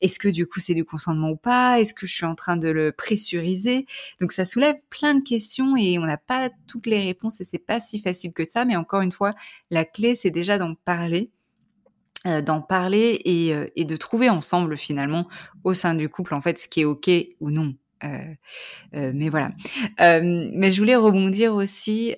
Est-ce 0.01 0.19
que 0.19 0.27
du 0.27 0.45
coup 0.45 0.59
c'est 0.59 0.75
du 0.75 0.85
consentement 0.85 1.31
ou 1.31 1.37
pas? 1.37 1.79
Est-ce 1.79 1.95
que 1.95 2.05
je 2.05 2.13
suis 2.13 2.25
en 2.25 2.35
train 2.35 2.55
de 2.55 2.69
le 2.69 2.91
pressuriser? 2.91 3.87
Donc 4.21 4.31
ça 4.31 4.45
soulève 4.45 4.75
plein 4.91 5.15
de 5.15 5.23
questions 5.23 5.75
et 5.75 5.97
on 5.97 6.05
n'a 6.05 6.17
pas 6.17 6.51
toutes 6.67 6.85
les 6.85 7.01
réponses 7.01 7.41
et 7.41 7.43
c'est 7.43 7.57
pas 7.57 7.79
si 7.79 7.99
facile 7.99 8.31
que 8.31 8.43
ça. 8.43 8.63
Mais 8.63 8.75
encore 8.75 9.01
une 9.01 9.11
fois 9.11 9.33
la 9.71 9.85
clé 9.85 10.13
c'est 10.13 10.31
déjà 10.31 10.59
d'en 10.59 10.75
parler 10.75 11.31
euh, 12.27 12.41
d'en 12.41 12.61
parler 12.61 13.21
et, 13.23 13.85
de 13.85 13.95
trouver 13.95 14.29
ensemble 14.29 14.75
finalement 14.75 15.27
au 15.63 15.73
sein 15.73 15.95
du 15.95 16.09
couple 16.09 16.35
en 16.35 16.41
fait 16.41 16.59
ce 16.59 16.67
qui 16.67 16.81
est 16.81 16.85
ok 16.85 17.09
ou 17.39 17.49
non 17.49 17.73
mais 18.01 19.29
voilà. 19.29 19.51
Euh, 20.01 20.49
mais 20.53 20.71
je 20.71 20.79
voulais 20.79 20.95
rebondir 20.95 21.53
aussi, 21.53 22.15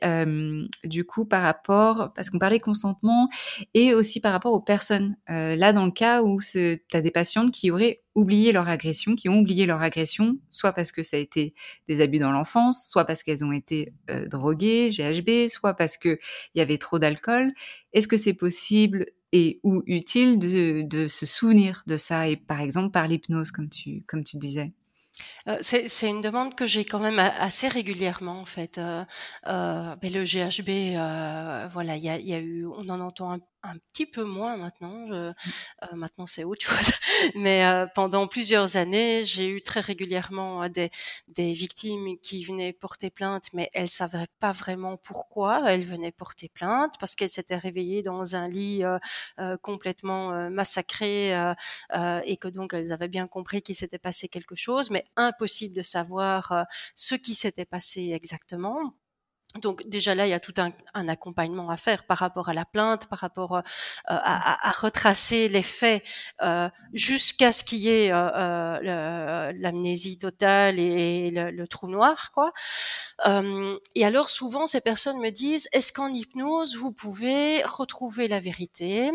du 0.83 1.05
coup, 1.05 1.25
par 1.25 1.43
rapport, 1.43 2.11
parce 2.15 2.29
qu'on 2.29 2.39
parlait 2.39 2.59
consentement, 2.59 3.29
et 3.73 3.93
aussi 3.93 4.19
par 4.19 4.31
rapport 4.31 4.53
aux 4.53 4.61
personnes. 4.61 5.15
là, 5.27 5.73
dans 5.73 5.85
le 5.85 5.91
cas 5.91 6.23
où 6.23 6.39
tu 6.41 6.81
as 6.93 7.01
des 7.01 7.11
patientes 7.11 7.51
qui 7.51 7.71
auraient 7.71 8.01
oublié 8.13 8.51
leur 8.51 8.67
agression, 8.67 9.15
qui 9.15 9.29
ont 9.29 9.39
oublié 9.39 9.65
leur 9.65 9.81
agression, 9.81 10.37
soit 10.49 10.73
parce 10.73 10.91
que 10.91 11.01
ça 11.01 11.17
a 11.17 11.19
été 11.19 11.53
des 11.87 12.01
abus 12.01 12.19
dans 12.19 12.31
l'enfance, 12.31 12.87
soit 12.89 13.05
parce 13.05 13.23
qu'elles 13.23 13.43
ont 13.45 13.53
été 13.53 13.93
droguées, 14.29 14.89
GHB, 14.89 15.47
soit 15.47 15.73
parce 15.73 15.97
qu'il 15.97 16.19
y 16.55 16.61
avait 16.61 16.77
trop 16.77 16.99
d'alcool. 16.99 17.51
Est-ce 17.93 18.07
que 18.07 18.17
c'est 18.17 18.33
possible 18.33 19.05
et 19.31 19.59
ou 19.63 19.81
utile 19.85 20.39
de, 20.39 20.81
de, 20.83 21.07
se 21.07 21.25
souvenir 21.25 21.83
de 21.87 21.97
ça, 21.97 22.27
et 22.27 22.35
par 22.35 22.61
exemple 22.61 22.91
par 22.91 23.07
l'hypnose, 23.07 23.51
comme 23.51 23.69
tu, 23.69 24.03
comme 24.07 24.23
tu 24.23 24.37
disais? 24.37 24.73
Euh, 25.47 25.57
c'est 25.61 26.09
une 26.09 26.21
demande 26.21 26.55
que 26.55 26.65
j'ai 26.65 26.85
quand 26.85 26.99
même 26.99 27.19
assez 27.19 27.67
régulièrement 27.67 28.39
en 28.39 28.45
fait. 28.45 28.77
Euh, 28.77 29.03
euh, 29.47 29.95
ben, 29.95 30.11
le 30.13 30.23
GHB, 30.23 30.97
voilà, 31.71 31.95
il 31.97 32.03
y 32.03 32.09
a, 32.09 32.19
y 32.19 32.33
a, 32.33 32.39
eu, 32.39 32.65
on 32.67 32.89
en 32.89 32.99
entend 32.99 33.33
un, 33.33 33.39
un 33.63 33.77
petit 33.91 34.05
peu 34.05 34.23
moins 34.23 34.57
maintenant. 34.57 35.07
Je, 35.07 35.29
mmh. 35.29 35.33
euh, 35.83 35.95
maintenant, 35.95 36.25
c'est 36.25 36.43
autre 36.43 36.65
chose. 36.65 36.91
Mais 37.35 37.65
euh, 37.65 37.85
pendant 37.93 38.27
plusieurs 38.27 38.77
années, 38.77 39.23
j'ai 39.25 39.47
eu 39.49 39.61
très 39.61 39.79
régulièrement 39.79 40.63
euh, 40.63 40.69
des, 40.69 40.89
des 41.27 41.53
victimes 41.53 42.17
qui 42.21 42.43
venaient 42.43 42.73
porter 42.73 43.09
plainte, 43.09 43.53
mais 43.53 43.69
elles 43.73 43.89
savaient 43.89 44.27
pas 44.39 44.51
vraiment 44.51 44.97
pourquoi 44.97 45.69
elles 45.71 45.83
venaient 45.83 46.11
porter 46.11 46.49
plainte, 46.49 46.95
parce 46.99 47.15
qu'elles 47.15 47.29
s'étaient 47.29 47.57
réveillées 47.57 48.01
dans 48.03 48.35
un 48.35 48.49
lit 48.49 48.83
complètement 49.61 50.49
massacré 50.49 51.31
et 51.91 52.37
que 52.37 52.47
donc 52.47 52.73
elles 52.73 52.91
avaient 52.91 53.07
bien 53.07 53.27
compris 53.27 53.61
qu'il 53.61 53.75
s'était 53.75 53.99
passé 53.99 54.27
quelque 54.27 54.55
chose, 54.55 54.89
mais 54.89 55.05
impossible 55.15 55.75
de 55.75 55.81
savoir 55.81 56.65
ce 56.95 57.15
qui 57.15 57.35
s'était 57.35 57.65
passé 57.65 58.11
exactement. 58.13 58.93
Donc 59.59 59.83
déjà 59.87 60.15
là, 60.15 60.25
il 60.27 60.29
y 60.29 60.33
a 60.33 60.39
tout 60.39 60.53
un, 60.57 60.71
un, 60.93 61.09
accompagnement 61.09 61.69
à 61.69 61.75
faire 61.75 62.05
par 62.05 62.19
rapport 62.19 62.47
à 62.47 62.53
la 62.53 62.63
plainte, 62.63 63.07
par 63.07 63.19
rapport 63.19 63.57
euh, 63.57 63.61
à, 64.05 64.69
à, 64.69 64.71
retracer 64.71 65.49
les 65.49 65.61
faits 65.61 66.03
euh, 66.41 66.69
jusqu'à 66.93 67.51
ce 67.51 67.65
qu'il 67.65 67.79
y 67.79 67.89
ait 67.89 68.13
euh, 68.13 68.29
euh 68.85 69.51
l'amnésie 69.57 70.17
totale 70.17 70.79
et, 70.79 71.29
le, 71.31 71.51
le, 71.51 71.67
trou 71.67 71.87
noir, 71.87 72.31
quoi. 72.33 72.53
Euh, 73.25 73.77
et 73.95 74.05
alors 74.05 74.29
souvent, 74.29 74.67
ces 74.67 74.79
personnes 74.79 75.19
me 75.19 75.31
disent 75.31 75.67
est-ce 75.73 75.91
qu'en 75.91 76.07
hypnose 76.07 76.77
vous 76.77 76.93
pouvez 76.93 77.61
retrouver 77.63 78.29
la 78.29 78.39
vérité, 78.39 79.11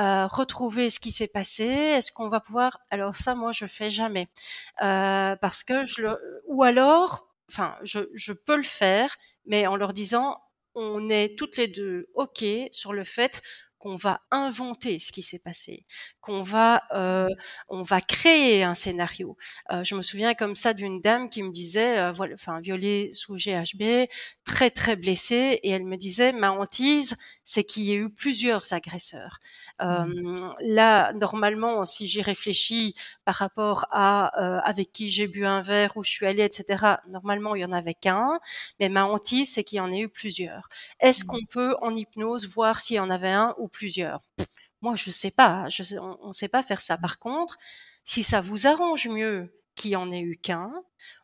euh, 0.00 0.26
retrouver 0.26 0.88
ce 0.88 0.98
qui 0.98 1.12
s'est 1.12 1.28
passé? 1.28 1.64
Est-ce 1.64 2.12
qu'on 2.12 2.30
va 2.30 2.40
pouvoir 2.40 2.80
Alors 2.90 3.14
ça, 3.14 3.34
moi, 3.34 3.52
je 3.52 3.66
fais 3.66 3.90
jamais 3.90 4.28
parce 4.78 5.64
que 5.64 5.84
je 5.84 6.02
le 6.02 6.42
ou 6.46 6.62
alors 6.62 7.26
enfin, 7.48 7.76
je, 7.82 8.00
je 8.14 8.32
peux 8.32 8.56
le 8.56 8.62
faire, 8.62 9.16
mais 9.46 9.66
en 9.66 9.76
leur 9.76 9.92
disant, 9.92 10.40
on 10.74 11.08
est 11.08 11.38
toutes 11.38 11.56
les 11.56 11.68
deux 11.68 12.08
OK 12.14 12.44
sur 12.72 12.92
le 12.92 13.04
fait 13.04 13.42
qu'on 13.78 13.96
va 13.96 14.20
inventer 14.30 14.98
ce 14.98 15.12
qui 15.12 15.22
s'est 15.22 15.38
passé, 15.38 15.84
qu'on 16.20 16.42
va, 16.42 16.82
euh, 16.92 17.28
on 17.68 17.82
va 17.82 18.00
créer 18.00 18.62
un 18.62 18.74
scénario. 18.74 19.36
Euh, 19.70 19.84
je 19.84 19.94
me 19.94 20.02
souviens 20.02 20.34
comme 20.34 20.56
ça 20.56 20.72
d'une 20.72 21.00
dame 21.00 21.28
qui 21.28 21.42
me 21.42 21.50
disait, 21.50 21.98
euh, 21.98 22.12
voilà, 22.12 22.34
enfin 22.34 22.60
violée 22.60 23.10
sous 23.12 23.36
GHB, 23.36 24.08
très 24.44 24.70
très 24.70 24.96
blessée, 24.96 25.60
et 25.62 25.70
elle 25.70 25.84
me 25.84 25.96
disait, 25.96 26.32
ma 26.32 26.52
hantise, 26.52 27.16
c'est 27.44 27.64
qu'il 27.64 27.84
y 27.84 27.92
ait 27.92 27.96
eu 27.96 28.10
plusieurs 28.10 28.72
agresseurs. 28.72 29.38
Mmh. 29.80 30.36
Là, 30.60 31.12
normalement, 31.12 31.84
si 31.84 32.06
j'y 32.06 32.22
réfléchis 32.22 32.94
par 33.24 33.36
rapport 33.36 33.86
à 33.90 34.26
avec 34.66 34.92
qui 34.92 35.08
j'ai 35.08 35.26
bu 35.26 35.44
un 35.44 35.62
verre, 35.62 35.96
où 35.96 36.02
je 36.02 36.10
suis 36.10 36.26
allée, 36.26 36.44
etc. 36.44 36.96
Normalement, 37.08 37.54
il 37.54 37.60
y 37.60 37.64
en 37.64 37.72
avait 37.72 37.94
qu'un, 37.94 38.38
mais 38.80 38.88
ma 38.88 39.04
hantise, 39.04 39.52
c'est 39.52 39.64
qu'il 39.64 39.78
y 39.78 39.80
en 39.80 39.92
ait 39.92 40.00
eu 40.00 40.08
plusieurs. 40.08 40.68
Est-ce 41.00 41.24
mmh. 41.24 41.28
qu'on 41.28 41.44
peut 41.46 41.76
en 41.82 41.94
hypnose 41.94 42.48
voir 42.48 42.80
s'il 42.80 42.96
y 42.96 43.00
en 43.00 43.10
avait 43.10 43.28
un 43.28 43.54
ou 43.58 43.65
plusieurs 43.68 44.22
Moi, 44.82 44.94
je 44.96 45.10
sais 45.10 45.30
pas. 45.30 45.68
on 46.00 46.28
ne 46.28 46.32
sait 46.32 46.48
pas 46.48 46.62
faire 46.62 46.80
ça. 46.80 46.96
Par 46.98 47.18
contre, 47.18 47.56
si 48.04 48.22
ça 48.22 48.40
vous 48.40 48.66
arrange 48.66 49.08
mieux 49.08 49.52
qu'il 49.74 49.90
y 49.90 49.96
en 49.96 50.10
ait 50.12 50.20
eu 50.20 50.36
qu'un, 50.36 50.72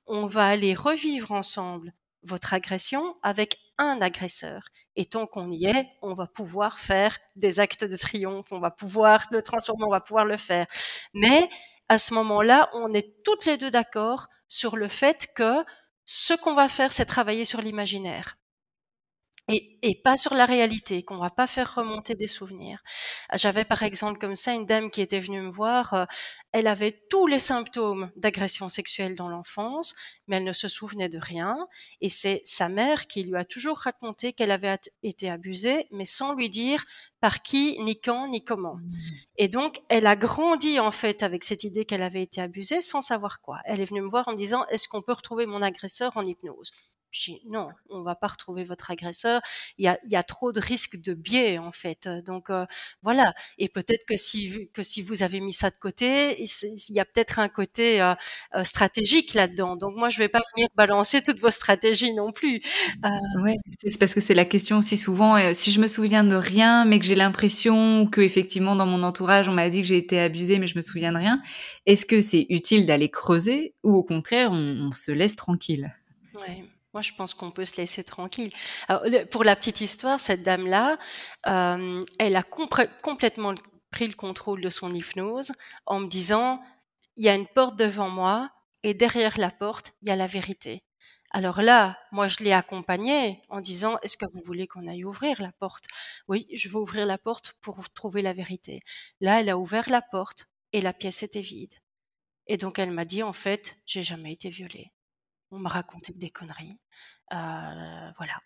on 0.06 0.26
va 0.26 0.46
aller 0.48 0.74
revivre 0.74 1.32
ensemble 1.32 1.92
votre 2.22 2.54
agression 2.54 3.16
avec 3.22 3.58
un 3.78 4.00
agresseur. 4.00 4.64
Et 4.96 5.06
tant 5.06 5.26
qu'on 5.26 5.50
y 5.50 5.66
est, 5.66 5.88
on 6.02 6.12
va 6.12 6.26
pouvoir 6.26 6.78
faire 6.78 7.18
des 7.36 7.60
actes 7.60 7.84
de 7.84 7.96
triomphe, 7.96 8.52
on 8.52 8.60
va 8.60 8.70
pouvoir 8.70 9.26
le 9.30 9.42
transformer, 9.42 9.84
on 9.84 9.90
va 9.90 10.00
pouvoir 10.00 10.24
le 10.24 10.36
faire. 10.36 10.66
Mais 11.14 11.48
à 11.88 11.98
ce 11.98 12.14
moment-là, 12.14 12.70
on 12.74 12.92
est 12.92 13.22
toutes 13.24 13.44
les 13.46 13.56
deux 13.56 13.70
d'accord 13.70 14.28
sur 14.48 14.76
le 14.76 14.88
fait 14.88 15.28
que 15.34 15.64
ce 16.04 16.34
qu'on 16.34 16.54
va 16.54 16.68
faire, 16.68 16.92
c'est 16.92 17.06
travailler 17.06 17.44
sur 17.44 17.60
l'imaginaire 17.60 18.36
et, 19.48 20.00
pas 20.04 20.16
sur 20.16 20.34
la 20.34 20.46
réalité, 20.46 21.02
qu'on 21.02 21.16
va 21.16 21.30
pas 21.30 21.46
faire 21.46 21.74
remonter 21.74 22.14
des 22.14 22.26
souvenirs. 22.26 22.82
J'avais 23.34 23.64
par 23.64 23.82
exemple 23.82 24.18
comme 24.18 24.36
ça 24.36 24.52
une 24.52 24.66
dame 24.66 24.90
qui 24.90 25.00
était 25.00 25.18
venue 25.18 25.40
me 25.40 25.50
voir, 25.50 25.94
euh, 25.94 26.04
elle 26.52 26.66
avait 26.66 27.02
tous 27.10 27.26
les 27.26 27.38
symptômes 27.38 28.10
d'agression 28.16 28.68
sexuelle 28.68 29.14
dans 29.16 29.28
l'enfance, 29.28 29.94
mais 30.26 30.36
elle 30.36 30.44
ne 30.44 30.52
se 30.52 30.68
souvenait 30.68 31.08
de 31.08 31.18
rien, 31.18 31.56
et 32.00 32.08
c'est 32.08 32.40
sa 32.44 32.68
mère 32.68 33.06
qui 33.06 33.24
lui 33.24 33.36
a 33.36 33.44
toujours 33.44 33.78
raconté 33.78 34.32
qu'elle 34.32 34.50
avait 34.50 34.78
été 35.02 35.28
abusée, 35.28 35.86
mais 35.90 36.04
sans 36.04 36.34
lui 36.34 36.48
dire 36.48 36.84
par 37.20 37.42
qui, 37.42 37.78
ni 37.80 38.00
quand, 38.00 38.28
ni 38.28 38.44
comment. 38.44 38.74
Mmh. 38.74 38.90
Et 39.36 39.48
donc, 39.48 39.80
elle 39.88 40.06
a 40.06 40.16
grandi 40.16 40.78
en 40.80 40.90
fait 40.90 41.22
avec 41.22 41.44
cette 41.44 41.64
idée 41.64 41.84
qu'elle 41.84 42.02
avait 42.02 42.22
été 42.22 42.40
abusée 42.40 42.80
sans 42.80 43.00
savoir 43.00 43.40
quoi. 43.40 43.58
Elle 43.64 43.80
est 43.80 43.84
venue 43.84 44.02
me 44.02 44.08
voir 44.08 44.28
en 44.28 44.32
me 44.32 44.36
disant, 44.36 44.64
est-ce 44.66 44.88
qu'on 44.88 45.02
peut 45.02 45.12
retrouver 45.12 45.46
mon 45.46 45.62
agresseur 45.62 46.16
en 46.16 46.24
hypnose? 46.24 46.72
Je 47.12 47.32
non, 47.46 47.68
on 47.90 48.02
va 48.02 48.14
pas 48.14 48.26
retrouver 48.28 48.64
votre 48.64 48.90
agresseur. 48.90 49.42
Il 49.78 49.84
y 49.84 49.88
a, 49.88 49.98
il 50.04 50.10
y 50.10 50.16
a 50.16 50.22
trop 50.22 50.50
de 50.52 50.60
risques 50.60 51.00
de 51.02 51.14
biais 51.14 51.58
en 51.58 51.70
fait. 51.70 52.08
Donc 52.26 52.50
euh, 52.50 52.64
voilà. 53.02 53.34
Et 53.58 53.68
peut-être 53.68 54.04
que 54.06 54.16
si 54.16 54.70
que 54.72 54.82
si 54.82 55.02
vous 55.02 55.22
avez 55.22 55.40
mis 55.40 55.52
ça 55.52 55.70
de 55.70 55.76
côté, 55.76 56.42
il 56.42 56.94
y 56.94 57.00
a 57.00 57.04
peut-être 57.04 57.38
un 57.38 57.48
côté 57.48 58.00
euh, 58.00 58.14
euh, 58.54 58.64
stratégique 58.64 59.34
là-dedans. 59.34 59.76
Donc 59.76 59.94
moi 59.96 60.08
je 60.08 60.18
vais 60.18 60.28
pas 60.28 60.40
venir 60.56 60.68
balancer 60.74 61.22
toutes 61.22 61.38
vos 61.38 61.50
stratégies 61.50 62.14
non 62.14 62.32
plus. 62.32 62.62
Ouais, 63.42 63.56
c'est 63.84 63.98
parce 63.98 64.14
que 64.14 64.20
c'est 64.20 64.34
la 64.34 64.44
question 64.44 64.78
aussi 64.78 64.96
souvent. 64.96 65.52
si 65.52 65.70
je 65.72 65.80
me 65.80 65.86
souviens 65.86 66.24
de 66.24 66.36
rien, 66.36 66.84
mais 66.84 66.98
que 66.98 67.04
j'ai 67.04 67.14
l'impression 67.14 68.06
que 68.06 68.20
effectivement 68.20 68.74
dans 68.74 68.86
mon 68.86 69.02
entourage 69.02 69.48
on 69.48 69.52
m'a 69.52 69.68
dit 69.68 69.82
que 69.82 69.86
j'ai 69.86 69.98
été 69.98 70.18
abusée, 70.18 70.58
mais 70.58 70.66
je 70.66 70.76
me 70.76 70.80
souviens 70.80 71.12
de 71.12 71.18
rien, 71.18 71.42
est-ce 71.86 72.06
que 72.06 72.20
c'est 72.20 72.46
utile 72.48 72.86
d'aller 72.86 73.10
creuser 73.10 73.74
ou 73.82 73.94
au 73.94 74.02
contraire 74.02 74.50
on, 74.52 74.88
on 74.88 74.92
se 74.92 75.12
laisse 75.12 75.36
tranquille? 75.36 75.92
Ouais. 76.34 76.64
Moi, 76.92 77.00
je 77.00 77.12
pense 77.12 77.32
qu'on 77.32 77.50
peut 77.50 77.64
se 77.64 77.76
laisser 77.78 78.04
tranquille. 78.04 78.52
Pour 79.30 79.44
la 79.44 79.56
petite 79.56 79.80
histoire, 79.80 80.20
cette 80.20 80.42
dame-là, 80.42 80.98
euh, 81.46 82.00
elle 82.18 82.36
a 82.36 82.42
complètement 82.42 83.54
pris 83.90 84.08
le 84.08 84.14
contrôle 84.14 84.60
de 84.60 84.68
son 84.68 84.90
hypnose 84.90 85.52
en 85.86 86.00
me 86.00 86.08
disant, 86.08 86.62
il 87.16 87.24
y 87.24 87.28
a 87.28 87.34
une 87.34 87.46
porte 87.46 87.76
devant 87.76 88.10
moi 88.10 88.50
et 88.82 88.94
derrière 88.94 89.38
la 89.38 89.50
porte, 89.50 89.94
il 90.02 90.08
y 90.08 90.12
a 90.12 90.16
la 90.16 90.26
vérité. 90.26 90.82
Alors 91.30 91.62
là, 91.62 91.98
moi, 92.10 92.26
je 92.26 92.44
l'ai 92.44 92.52
accompagnée 92.52 93.42
en 93.48 93.62
disant, 93.62 93.96
est-ce 94.02 94.18
que 94.18 94.26
vous 94.34 94.42
voulez 94.44 94.66
qu'on 94.66 94.86
aille 94.86 95.04
ouvrir 95.04 95.40
la 95.40 95.52
porte? 95.52 95.84
Oui, 96.28 96.46
je 96.52 96.68
veux 96.68 96.76
ouvrir 96.76 97.06
la 97.06 97.16
porte 97.16 97.54
pour 97.62 97.88
trouver 97.90 98.20
la 98.20 98.34
vérité. 98.34 98.80
Là, 99.20 99.40
elle 99.40 99.48
a 99.48 99.56
ouvert 99.56 99.88
la 99.88 100.02
porte 100.02 100.48
et 100.74 100.82
la 100.82 100.92
pièce 100.92 101.22
était 101.22 101.40
vide. 101.40 101.74
Et 102.48 102.58
donc, 102.58 102.78
elle 102.78 102.90
m'a 102.90 103.06
dit, 103.06 103.22
en 103.22 103.32
fait, 103.32 103.78
j'ai 103.86 104.02
jamais 104.02 104.32
été 104.32 104.50
violée 104.50 104.92
on 105.52 105.58
m'a 105.58 105.68
raconté 105.68 106.12
des 106.14 106.30
conneries. 106.30 106.78
Euh, 107.32 108.10
voilà. 108.16 108.40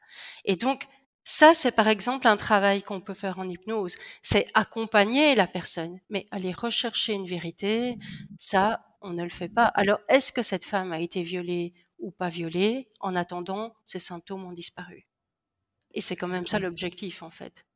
Et 0.45 0.57
donc, 0.57 0.87
ça, 1.25 1.55
c'est 1.55 1.73
par 1.75 1.89
exemple 1.89 2.29
un 2.29 2.37
travail 2.37 2.83
qu'on 2.83 3.01
peut 3.01 3.15
faire 3.15 3.39
en 3.39 3.49
hypnose. 3.49 3.97
C'est 4.23 4.47
accompagner 4.55 5.35
la 5.35 5.47
personne, 5.47 5.99
mais 6.11 6.27
aller 6.31 6.53
rechercher 6.53 7.15
une 7.15 7.27
vérité, 7.27 7.99
ça, 8.37 8.85
on 9.01 9.13
ne 9.13 9.23
le 9.23 9.31
fait 9.31 9.49
pas. 9.49 9.65
Alors, 9.65 9.99
est-ce 10.09 10.33
que 10.33 10.43
cette 10.43 10.65
femme 10.65 10.93
a 10.93 11.01
été 11.01 11.23
violée 11.23 11.75
ou 11.99 12.11
pas 12.11 12.29
violée? 12.29 12.89
En 13.01 13.17
attendant, 13.17 13.75
ses 13.85 13.99
symptômes 13.99 14.45
ont 14.45 14.53
disparu. 14.53 15.07
Et 15.93 16.01
c'est 16.01 16.17
quand 16.17 16.29
même 16.29 16.47
ça 16.47 16.59
l'objectif, 16.59 17.23
en 17.23 17.31
fait. 17.31 17.67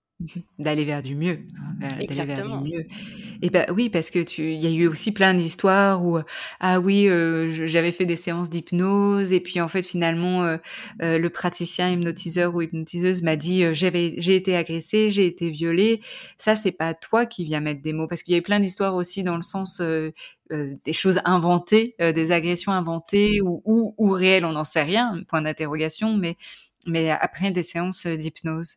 D'aller 0.59 0.85
vers 0.85 1.01
du 1.01 1.14
mieux, 1.14 1.39
hein, 1.57 1.75
d'aller 1.81 2.07
vers 2.25 2.43
du 2.43 2.68
mieux. 2.68 2.87
Et 3.41 3.49
ben 3.49 3.64
oui, 3.75 3.89
parce 3.89 4.11
que 4.11 4.23
tu, 4.23 4.53
il 4.53 4.61
y 4.61 4.66
a 4.66 4.71
eu 4.71 4.87
aussi 4.87 5.12
plein 5.12 5.33
d'histoires 5.33 6.05
où 6.05 6.18
ah 6.61 6.79
oui, 6.79 7.09
euh, 7.09 7.66
j'avais 7.66 7.91
fait 7.91 8.05
des 8.05 8.16
séances 8.16 8.51
d'hypnose 8.51 9.33
et 9.33 9.41
puis 9.41 9.62
en 9.62 9.68
fait 9.68 9.83
finalement 9.83 10.45
euh, 10.45 10.59
euh, 11.01 11.18
le 11.18 11.31
praticien 11.31 11.91
hypnotiseur 11.91 12.55
ou 12.55 12.61
hypnotiseuse 12.61 13.23
m'a 13.23 13.37
dit 13.37 13.64
j'avais, 13.73 14.14
j'ai 14.18 14.37
été 14.37 14.55
agressée, 14.57 15.09
j'ai 15.09 15.27
été 15.27 15.49
violée. 15.49 16.03
Ça 16.37 16.55
c'est 16.55 16.73
pas 16.73 16.93
toi 16.93 17.25
qui 17.25 17.47
viens 17.47 17.61
mettre 17.61 17.81
des 17.81 17.95
mots 17.95 18.07
parce 18.07 18.23
qu'il 18.23 18.33
y 18.33 18.35
a 18.35 18.41
eu 18.41 18.43
plein 18.43 18.61
d'histoires 18.61 18.97
aussi 18.97 19.23
dans 19.23 19.37
le 19.37 19.43
sens 19.43 19.81
des 20.51 20.93
choses 20.93 21.21
inventées, 21.25 21.95
des 21.99 22.33
agressions 22.33 22.73
inventées 22.73 23.41
ou, 23.41 23.62
ou, 23.64 23.95
ou 23.97 24.11
réelles, 24.11 24.45
on 24.45 24.53
n'en 24.53 24.64
sait 24.64 24.83
rien, 24.83 25.23
point 25.29 25.41
d'interrogation, 25.41 26.16
mais 26.16 26.37
mais 26.87 27.11
après 27.11 27.51
des 27.51 27.62
séances 27.62 28.07
d'hypnose. 28.07 28.77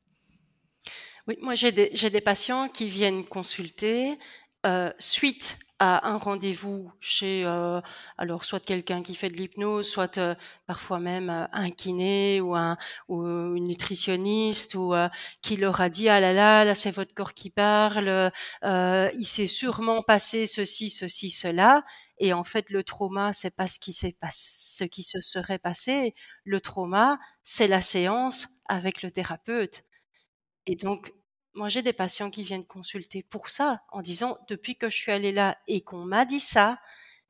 Oui, 1.28 1.38
moi 1.41 1.55
j'ai 1.55 1.71
des, 1.71 1.89
des, 1.89 2.21
patients 2.21 2.67
qui 2.67 2.89
viennent 2.89 3.24
consulter 3.26 4.17
euh, 4.65 4.91
suite 4.99 5.57
à 5.80 6.07
un 6.09 6.17
rendez-vous 6.17 6.91
chez 6.99 7.43
euh, 7.45 7.80
alors 8.17 8.43
soit 8.43 8.59
quelqu'un 8.63 9.01
qui 9.01 9.15
fait 9.15 9.30
de 9.30 9.38
l'hypnose, 9.38 9.88
soit 9.89 10.17
euh, 10.17 10.36
parfois 10.67 10.99
même 10.99 11.30
euh, 11.30 11.45
un 11.53 11.69
kiné 11.71 12.41
ou 12.41 12.55
un 12.55 12.78
ou 13.07 13.26
une 13.55 13.67
nutritionniste 13.67 14.76
ou 14.76 14.93
euh, 14.93 15.07
qui 15.41 15.55
leur 15.55 15.80
a 15.82 15.89
dit 15.89 16.09
ah 16.09 16.19
là 16.19 16.34
là 16.34 16.65
là 16.65 16.76
c'est 16.76 16.91
votre 16.91 17.13
corps 17.13 17.34
qui 17.34 17.49
parle, 17.49 18.32
il 18.63 19.26
s'est 19.26 19.47
sûrement 19.47 20.03
passé 20.03 20.45
ceci 20.45 20.89
ceci 20.89 21.30
cela 21.30 21.84
et 22.17 22.34
en 22.34 22.43
fait 22.43 22.69
le 22.69 22.84
trauma 22.84 23.32
c'est 23.34 23.55
pas 23.55 23.67
ce 23.67 23.80
qui 23.80 23.93
s'est 23.93 24.15
ce 24.30 24.84
qui 24.84 25.03
se 25.03 25.19
serait 25.21 25.59
passé, 25.59 26.15
le 26.43 26.59
trauma 26.61 27.17
c'est 27.43 27.67
la 27.67 27.82
séance 27.82 28.47
avec 28.67 29.03
le 29.03 29.11
thérapeute. 29.11 29.84
Et 30.66 30.76
donc, 30.76 31.14
moi, 31.53 31.70
j'ai 31.70 31.82
des 31.82 31.93
patients 31.93 32.32
qui 32.32 32.43
viennent 32.43 32.66
consulter 32.66 33.24
pour 33.24 33.49
ça, 33.49 33.82
en 33.91 34.01
disant, 34.01 34.38
depuis 34.47 34.76
que 34.76 34.89
je 34.89 34.97
suis 34.97 35.11
allée 35.11 35.32
là 35.32 35.57
et 35.68 35.82
qu'on 35.82 36.05
m'a 36.05 36.26
dit 36.26 36.39
ça, 36.39 36.80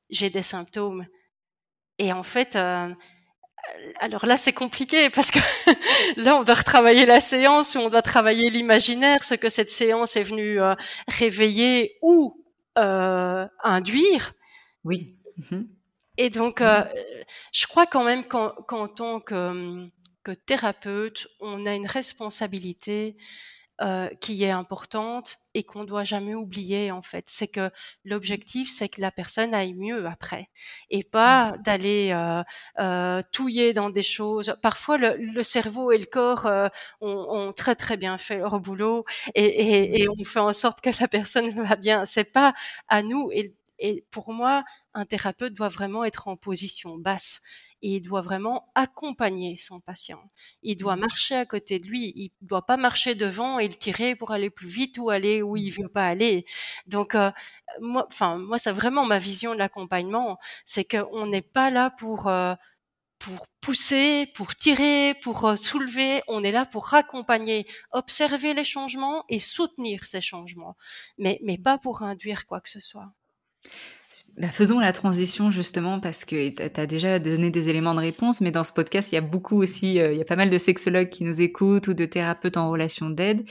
j'ai 0.09 0.29
des 0.29 0.43
symptômes. 0.43 1.05
Et 1.99 2.13
en 2.13 2.23
fait, 2.23 2.55
euh, 2.55 2.93
alors 3.99 4.25
là, 4.25 4.37
c'est 4.37 4.53
compliqué 4.53 5.09
parce 5.09 5.31
que 5.31 5.39
là, 6.17 6.37
on 6.37 6.43
doit 6.43 6.55
retravailler 6.55 7.05
la 7.05 7.19
séance, 7.19 7.75
ou 7.75 7.79
on 7.79 7.89
doit 7.89 8.01
travailler 8.01 8.49
l'imaginaire, 8.49 9.23
ce 9.23 9.35
que 9.35 9.49
cette 9.49 9.71
séance 9.71 10.15
est 10.15 10.23
venue 10.23 10.61
euh, 10.61 10.75
réveiller 11.07 11.97
ou 12.01 12.43
euh, 12.77 13.47
induire. 13.63 14.33
Oui. 14.83 15.17
Mmh 15.37 15.63
et 16.17 16.29
donc, 16.29 16.61
euh, 16.61 16.83
je 17.51 17.65
crois 17.65 17.87
quand 17.87 18.03
même 18.03 18.23
qu'en 18.25 18.87
tant 18.87 19.19
que 19.19 19.89
que 20.23 20.31
thérapeute, 20.31 21.27
on 21.39 21.65
a 21.65 21.73
une 21.73 21.87
responsabilité 21.87 23.15
euh, 23.81 24.07
qui 24.21 24.43
est 24.43 24.51
importante 24.51 25.37
et 25.55 25.63
qu'on 25.63 25.83
doit 25.83 26.03
jamais 26.03 26.35
oublier 26.35 26.91
en 26.91 27.01
fait. 27.01 27.25
C'est 27.27 27.47
que 27.47 27.71
l'objectif, 28.05 28.69
c'est 28.71 28.87
que 28.87 29.01
la 29.01 29.11
personne 29.11 29.53
aille 29.53 29.73
mieux 29.73 30.05
après 30.05 30.49
et 30.91 31.03
pas 31.03 31.53
mmh. 31.53 31.61
d'aller 31.63 32.11
euh, 32.13 32.43
euh, 32.79 33.21
touiller 33.31 33.73
dans 33.73 33.89
des 33.89 34.03
choses. 34.03 34.55
Parfois, 34.61 34.97
le, 34.97 35.15
le 35.17 35.43
cerveau 35.43 35.91
et 35.91 35.97
le 35.97 36.05
corps 36.05 36.45
euh, 36.45 36.67
ont, 37.01 37.25
ont, 37.29 37.51
très 37.51 37.75
très 37.75 37.97
bien 37.97 38.17
fait 38.19 38.37
leur 38.37 38.59
boulot 38.59 39.05
et, 39.33 39.43
et, 39.43 40.01
et, 40.03 40.07
on 40.07 40.23
fait 40.23 40.39
en 40.39 40.53
sorte 40.53 40.79
que 40.81 40.91
la 41.01 41.07
personne 41.07 41.49
va 41.65 41.75
bien. 41.75 42.05
C'est 42.05 42.31
pas 42.31 42.53
à 42.89 43.01
nous. 43.01 43.31
Et, 43.33 43.55
et 43.79 44.05
pour 44.11 44.31
moi, 44.33 44.63
un 44.93 45.05
thérapeute 45.05 45.55
doit 45.55 45.67
vraiment 45.69 46.03
être 46.05 46.27
en 46.27 46.37
position 46.37 46.97
basse 46.97 47.41
il 47.83 48.01
doit 48.01 48.21
vraiment 48.21 48.71
accompagner 48.75 49.55
son 49.57 49.79
patient. 49.81 50.31
Il 50.61 50.77
doit 50.77 50.95
mmh. 50.95 50.99
marcher 50.99 51.35
à 51.35 51.45
côté 51.45 51.79
de 51.79 51.85
lui. 51.85 52.13
Il 52.15 52.31
doit 52.41 52.65
pas 52.65 52.77
marcher 52.77 53.13
devant 53.13 53.59
et 53.59 53.67
le 53.67 53.73
tirer 53.73 54.15
pour 54.15 54.31
aller 54.31 54.49
plus 54.49 54.67
vite 54.67 54.97
ou 54.97 55.09
aller 55.09 55.41
où 55.41 55.57
il 55.57 55.69
veut 55.69 55.89
pas 55.89 56.07
aller. 56.07 56.45
Donc, 56.87 57.13
euh, 57.15 57.31
moi, 57.81 58.07
enfin, 58.09 58.37
moi, 58.37 58.57
c'est 58.57 58.71
vraiment 58.71 59.05
ma 59.05 59.19
vision 59.19 59.53
de 59.53 59.59
l'accompagnement. 59.59 60.37
C'est 60.65 60.85
qu'on 60.85 61.27
n'est 61.27 61.41
pas 61.41 61.69
là 61.69 61.89
pour, 61.89 62.27
euh, 62.27 62.55
pour 63.19 63.47
pousser, 63.61 64.27
pour 64.35 64.55
tirer, 64.55 65.15
pour 65.21 65.45
euh, 65.45 65.55
soulever. 65.55 66.23
On 66.27 66.43
est 66.43 66.51
là 66.51 66.65
pour 66.65 66.93
accompagner, 66.93 67.67
observer 67.91 68.53
les 68.53 68.65
changements 68.65 69.25
et 69.29 69.39
soutenir 69.39 70.05
ces 70.05 70.21
changements, 70.21 70.77
mais, 71.17 71.39
mais 71.43 71.57
pas 71.57 71.77
pour 71.77 72.01
induire 72.01 72.45
quoi 72.45 72.61
que 72.61 72.69
ce 72.69 72.79
soit. 72.79 73.11
Bah, 74.37 74.49
faisons 74.49 74.79
la 74.79 74.93
transition 74.93 75.51
justement 75.51 75.99
parce 75.99 76.25
que 76.25 76.49
tu 76.49 76.79
as 76.79 76.85
déjà 76.85 77.19
donné 77.19 77.51
des 77.51 77.69
éléments 77.69 77.93
de 77.95 77.99
réponse, 77.99 78.41
mais 78.41 78.51
dans 78.51 78.63
ce 78.63 78.73
podcast, 78.73 79.11
il 79.11 79.15
y 79.15 79.17
a 79.17 79.21
beaucoup 79.21 79.61
aussi, 79.61 79.99
euh, 79.99 80.11
il 80.11 80.17
y 80.17 80.21
a 80.21 80.25
pas 80.25 80.35
mal 80.35 80.49
de 80.49 80.57
sexologues 80.57 81.09
qui 81.09 81.23
nous 81.23 81.41
écoutent 81.41 81.87
ou 81.87 81.93
de 81.93 82.05
thérapeutes 82.05 82.57
en 82.57 82.69
relation 82.69 83.09
d'aide 83.09 83.47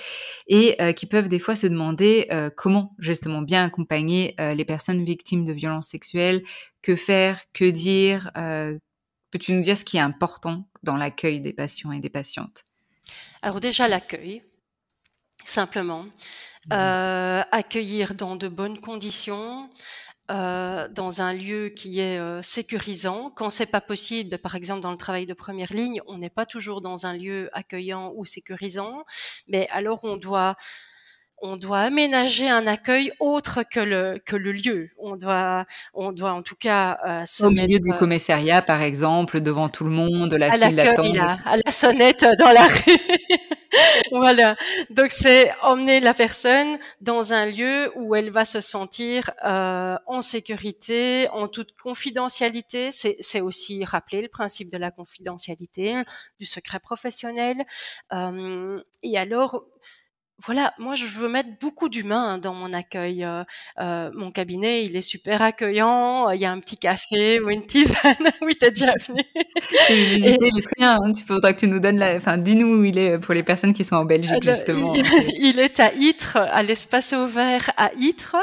et 0.48 0.80
euh, 0.80 0.92
qui 0.92 1.06
peuvent 1.06 1.28
des 1.28 1.38
fois 1.38 1.56
se 1.56 1.66
demander 1.66 2.26
euh, 2.30 2.50
comment 2.54 2.94
justement 2.98 3.42
bien 3.42 3.64
accompagner 3.64 4.34
les 4.38 4.64
personnes 4.64 5.04
victimes 5.04 5.44
de 5.44 5.52
violences 5.52 5.88
sexuelles, 5.88 6.42
que 6.82 6.96
faire, 6.96 7.40
que 7.52 7.68
dire. 7.70 8.30
Peux-tu 8.34 9.54
nous 9.54 9.62
dire 9.62 9.78
ce 9.78 9.84
qui 9.84 9.96
est 9.96 10.00
important 10.00 10.68
dans 10.82 10.96
l'accueil 10.96 11.40
des 11.40 11.52
patients 11.52 11.92
et 11.92 12.00
des 12.00 12.10
patientes? 12.10 12.64
Alors 13.40 13.60
déjà 13.60 13.88
l'accueil, 13.88 14.42
simplement. 15.44 16.06
Mmh. 16.70 16.74
accueillir 17.50 18.14
dans 18.14 18.36
de 18.36 18.46
bonnes 18.46 18.78
conditions, 18.78 19.68
euh, 20.32 20.88
dans 20.88 21.20
un 21.20 21.34
lieu 21.34 21.68
qui 21.68 22.00
est 22.00 22.18
euh, 22.18 22.40
sécurisant. 22.40 23.30
Quand 23.30 23.50
c'est 23.50 23.70
pas 23.70 23.82
possible, 23.82 24.38
par 24.38 24.54
exemple 24.54 24.80
dans 24.80 24.90
le 24.90 24.96
travail 24.96 25.26
de 25.26 25.34
première 25.34 25.72
ligne, 25.72 26.00
on 26.06 26.16
n'est 26.16 26.30
pas 26.30 26.46
toujours 26.46 26.80
dans 26.80 27.04
un 27.04 27.12
lieu 27.12 27.50
accueillant 27.52 28.12
ou 28.16 28.24
sécurisant, 28.24 29.04
mais 29.46 29.68
alors 29.70 30.04
on 30.04 30.16
doit 30.16 30.56
on 31.42 31.56
doit 31.56 31.80
aménager 31.80 32.48
un 32.48 32.66
accueil 32.68 33.12
autre 33.18 33.64
que 33.68 33.80
le 33.80 34.22
que 34.24 34.36
le 34.36 34.52
lieu. 34.52 34.90
On 34.96 35.16
doit 35.16 35.66
on 35.92 36.12
doit 36.12 36.32
en 36.32 36.42
tout 36.42 36.54
cas 36.54 36.98
euh, 37.04 37.26
se 37.26 37.44
au 37.44 37.50
milieu 37.50 37.80
du 37.80 37.92
commissariat 37.98 38.62
par 38.62 38.80
exemple 38.80 39.40
devant 39.40 39.68
tout 39.68 39.84
le 39.84 39.90
monde, 39.90 40.32
la 40.34 40.52
file 40.52 40.76
d'attente, 40.76 41.16
à 41.44 41.56
la 41.56 41.72
sonnette 41.72 42.24
dans 42.38 42.52
la 42.52 42.68
rue. 42.68 42.98
voilà. 44.12 44.56
Donc 44.90 45.10
c'est 45.10 45.50
emmener 45.62 45.98
la 45.98 46.14
personne 46.14 46.78
dans 47.00 47.32
un 47.32 47.46
lieu 47.46 47.90
où 47.96 48.14
elle 48.14 48.30
va 48.30 48.44
se 48.44 48.60
sentir 48.60 49.32
euh, 49.44 49.96
en 50.06 50.20
sécurité, 50.20 51.28
en 51.30 51.48
toute 51.48 51.72
confidentialité. 51.76 52.90
C'est 52.92 53.40
aussi 53.40 53.84
rappeler 53.84 54.22
le 54.22 54.28
principe 54.28 54.70
de 54.70 54.78
la 54.78 54.92
confidentialité, 54.92 55.94
du 56.38 56.46
secret 56.46 56.78
professionnel. 56.78 57.64
Euh, 58.12 58.80
et 59.02 59.18
alors 59.18 59.64
voilà, 60.38 60.72
moi 60.78 60.94
je 60.94 61.06
veux 61.06 61.28
mettre 61.28 61.50
beaucoup 61.60 61.88
d'humains 61.88 62.38
dans 62.38 62.54
mon 62.54 62.72
accueil. 62.72 63.24
Euh, 63.24 63.44
euh, 63.78 64.10
mon 64.14 64.30
cabinet, 64.32 64.84
il 64.84 64.96
est 64.96 65.02
super 65.02 65.40
accueillant. 65.42 66.30
Il 66.30 66.40
y 66.40 66.44
a 66.44 66.50
un 66.50 66.58
petit 66.58 66.76
café 66.76 67.38
ou 67.40 67.50
une 67.50 67.66
tisane. 67.66 68.16
oui, 68.42 68.56
t'es 68.58 68.70
déjà 68.70 68.94
venu. 69.06 69.22
il 69.90 70.26
est 70.26 70.62
très 70.62 70.74
bien. 70.78 70.98
Hein. 71.00 71.12
Tu 71.12 71.24
faudra 71.24 71.52
que 71.52 71.60
tu 71.60 71.68
nous 71.68 71.78
donnes 71.78 71.98
la. 71.98 72.16
Enfin, 72.16 72.38
dis-nous 72.38 72.78
où 72.80 72.84
il 72.84 72.98
est 72.98 73.18
pour 73.18 73.34
les 73.34 73.42
personnes 73.42 73.72
qui 73.72 73.84
sont 73.84 73.96
en 73.96 74.04
Belgique 74.04 74.42
justement. 74.42 74.94
Il, 75.38 75.58
est 75.58 75.80
à 75.80 75.92
Ytre, 75.94 76.36
à 76.36 76.62
l'espace 76.62 77.12
ouvert 77.12 77.70
à 77.76 77.90
Ytre. 77.98 78.36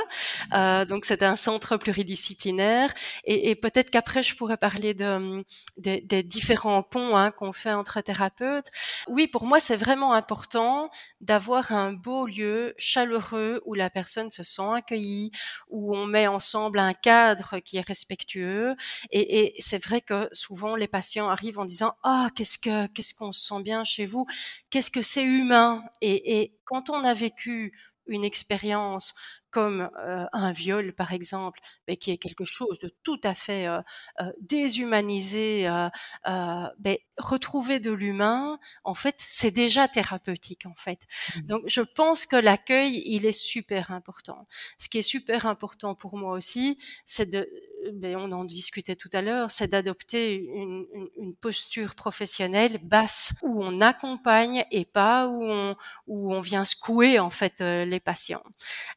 Euh, 0.53 0.85
donc 0.85 1.05
c'est 1.05 1.23
un 1.23 1.35
centre 1.35 1.77
pluridisciplinaire. 1.77 2.93
Et, 3.25 3.49
et 3.49 3.55
peut-être 3.55 3.89
qu'après 3.89 4.23
je 4.23 4.35
pourrais 4.35 4.57
parler 4.57 4.93
de, 4.93 5.43
des, 5.77 6.01
des 6.01 6.23
différents 6.23 6.83
ponts 6.83 7.15
hein, 7.15 7.31
qu'on 7.31 7.51
fait 7.51 7.73
entre 7.73 8.01
thérapeutes. 8.01 8.67
Oui, 9.07 9.27
pour 9.27 9.45
moi 9.45 9.59
c'est 9.59 9.77
vraiment 9.77 10.13
important 10.13 10.89
d'avoir 11.21 11.71
un 11.71 11.78
un 11.79 11.93
beau 11.93 12.27
lieu 12.27 12.73
chaleureux 12.77 13.61
où 13.65 13.73
la 13.73 13.89
personne 13.89 14.29
se 14.31 14.43
sent 14.43 14.61
accueillie, 14.75 15.31
où 15.69 15.95
on 15.95 16.05
met 16.05 16.27
ensemble 16.27 16.79
un 16.79 16.93
cadre 16.93 17.59
qui 17.59 17.77
est 17.77 17.87
respectueux. 17.87 18.75
Et, 19.11 19.55
c'est 19.59 19.83
vrai 19.83 20.01
que 20.01 20.29
souvent 20.31 20.75
les 20.75 20.87
patients 20.87 21.29
arrivent 21.29 21.59
en 21.59 21.65
disant 21.65 21.95
ah 22.03 22.29
qu'est-ce 22.35 22.59
que 22.59 22.87
qu'est-ce 22.87 23.13
qu'on 23.13 23.31
se 23.31 23.41
sent 23.47 23.61
bien 23.63 23.83
chez 23.83 24.05
vous, 24.05 24.25
qu'est-ce 24.69 24.91
que 24.91 25.01
c'est 25.01 25.23
humain? 25.23 25.83
Et, 26.01 26.41
et 26.41 26.57
quand 26.65 26.89
on 26.89 27.03
a 27.03 27.13
vécu 27.13 27.73
une 28.07 28.25
expérience 28.25 29.13
comme 29.51 29.89
un 29.95 30.51
viol 30.51 30.93
par 30.93 31.13
exemple, 31.13 31.59
mais 31.87 31.97
qui 31.97 32.11
est 32.11 32.17
quelque 32.17 32.45
chose 32.45 32.79
de 32.79 32.89
tout 33.03 33.19
à 33.23 33.35
fait 33.35 33.67
déshumanisé, 34.39 35.63
ben, 36.25 36.97
retrouver 37.17 37.79
de 37.79 37.91
l'humain, 37.91 38.59
en 38.83 38.93
fait, 38.93 39.15
c'est 39.17 39.51
déjà 39.51 39.87
thérapeutique 39.87 40.65
en 40.65 40.75
fait. 40.75 40.99
Mmh. 41.35 41.41
Donc 41.41 41.63
je 41.67 41.81
pense 41.81 42.25
que 42.25 42.35
l'accueil, 42.35 43.03
il 43.05 43.25
est 43.25 43.31
super 43.31 43.91
important. 43.91 44.47
Ce 44.77 44.89
qui 44.89 44.99
est 44.99 45.03
super 45.03 45.47
important 45.47 45.95
pour 45.95 46.17
moi 46.17 46.33
aussi, 46.33 46.77
c'est 47.05 47.29
de 47.29 47.49
ben, 47.93 48.15
on 48.17 48.31
en 48.31 48.45
discutait 48.45 48.95
tout 48.95 49.09
à 49.13 49.21
l'heure, 49.21 49.51
c'est 49.51 49.67
d'adopter 49.67 50.35
une, 50.35 50.85
une, 51.17 51.35
posture 51.35 51.95
professionnelle 51.95 52.79
basse 52.81 53.35
où 53.43 53.63
on 53.63 53.81
accompagne 53.81 54.65
et 54.71 54.85
pas 54.85 55.27
où 55.27 55.43
on, 55.43 55.75
où 56.07 56.33
on 56.33 56.41
vient 56.41 56.65
secouer 56.65 57.19
en 57.19 57.29
fait 57.29 57.61
les 57.61 57.99
patients. 57.99 58.43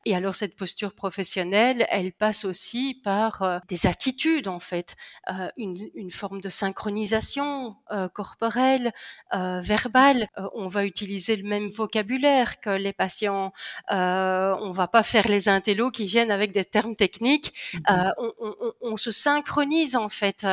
Et 0.04 0.16
alors 0.16 0.34
cette 0.34 0.56
posture 0.56 0.94
professionnelle, 0.94 1.86
elle 1.90 2.12
passe 2.12 2.44
aussi 2.44 3.00
par 3.04 3.42
euh, 3.42 3.58
des 3.68 3.86
attitudes 3.86 4.48
en 4.48 4.58
fait, 4.58 4.96
euh, 5.30 5.48
une, 5.56 5.76
une, 5.94 6.10
forme 6.10 6.40
de 6.40 6.48
synchronisation 6.48 7.76
euh, 7.90 8.08
corporelle, 8.08 8.92
verbale. 9.32 10.26
on 10.54 10.66
va 10.66 10.84
utiliser 10.84 11.36
le 11.36 11.44
même 11.48 11.68
vocabulaire 11.68 12.60
que 12.60 12.70
les 12.70 12.92
patients. 12.92 13.52
on 13.90 14.72
va 14.72 14.88
pas 14.88 15.02
faire 15.02 15.28
les 15.28 15.48
intellos 15.48 15.90
qui 15.90 16.04
viennent 16.04 16.30
avec 16.30 16.52
des 16.52 16.64
termes 16.64 16.96
techniques. 16.96 17.52
Mm-hmm. 17.74 18.12
On, 18.18 18.32
on, 18.40 18.71
on, 18.82 18.96
se 18.96 19.10
synchronise 19.10 19.96
en 19.96 20.08
fait 20.08 20.46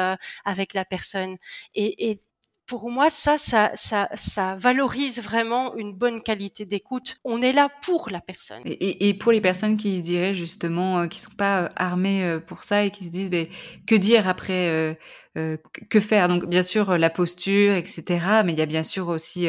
avec 0.45 0.73
la 0.73 0.85
personne 0.85 1.37
et, 1.75 2.11
et 2.11 2.21
pour 2.69 2.91
moi, 2.91 3.09
ça, 3.09 3.39
ça, 3.39 3.71
ça, 3.73 4.09
ça 4.13 4.55
valorise 4.55 5.23
vraiment 5.23 5.75
une 5.75 5.91
bonne 5.91 6.21
qualité 6.21 6.67
d'écoute. 6.67 7.17
On 7.23 7.41
est 7.41 7.51
là 7.51 7.67
pour 7.83 8.09
la 8.11 8.21
personne. 8.21 8.61
Et, 8.63 9.09
et, 9.09 9.15
pour 9.15 9.31
les 9.31 9.41
personnes 9.41 9.75
qui 9.75 9.97
se 9.97 10.01
diraient 10.03 10.35
justement, 10.35 10.99
euh, 10.99 11.07
qui 11.07 11.19
sont 11.19 11.33
pas 11.35 11.63
euh, 11.63 11.69
armées 11.75 12.23
euh, 12.23 12.39
pour 12.39 12.63
ça 12.63 12.85
et 12.85 12.91
qui 12.91 13.05
se 13.05 13.09
disent, 13.09 13.31
mais 13.31 13.49
que 13.87 13.95
dire 13.95 14.27
après, 14.27 14.69
euh, 14.69 14.93
euh, 15.35 15.57
que 15.89 15.99
faire? 15.99 16.27
Donc 16.27 16.47
bien 16.47 16.61
sûr 16.61 16.95
la 16.99 17.09
posture, 17.09 17.73
etc. 17.73 18.43
Mais 18.45 18.53
il 18.53 18.59
y 18.59 18.61
a 18.61 18.67
bien 18.67 18.83
sûr 18.83 19.07
aussi 19.07 19.47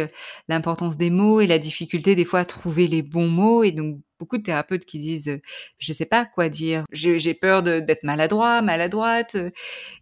l'importance 0.49 0.97
des 0.97 1.11
mots 1.11 1.43
et 1.43 1.47
la 1.47 1.59
difficulté 1.59 2.15
des 2.15 2.25
fois 2.25 2.41
à 2.41 2.45
trouver 2.47 2.87
les 2.87 3.03
bons 3.03 3.29
mots. 3.29 3.63
Et 3.63 3.73
donc 3.73 3.99
beaucoup 4.21 4.39
de 4.39 4.43
thérapeutes 4.43 4.85
qui 4.85 4.99
disent 4.99 5.41
je 5.79 5.93
sais 5.93 6.07
pas 6.07 6.27
quoi 6.27 6.49
dire, 6.49 6.85
j'ai 6.93 7.35
peur 7.35 7.63
d'être 7.63 8.05
maladroit, 8.05 8.63
maladroite. 8.63 9.37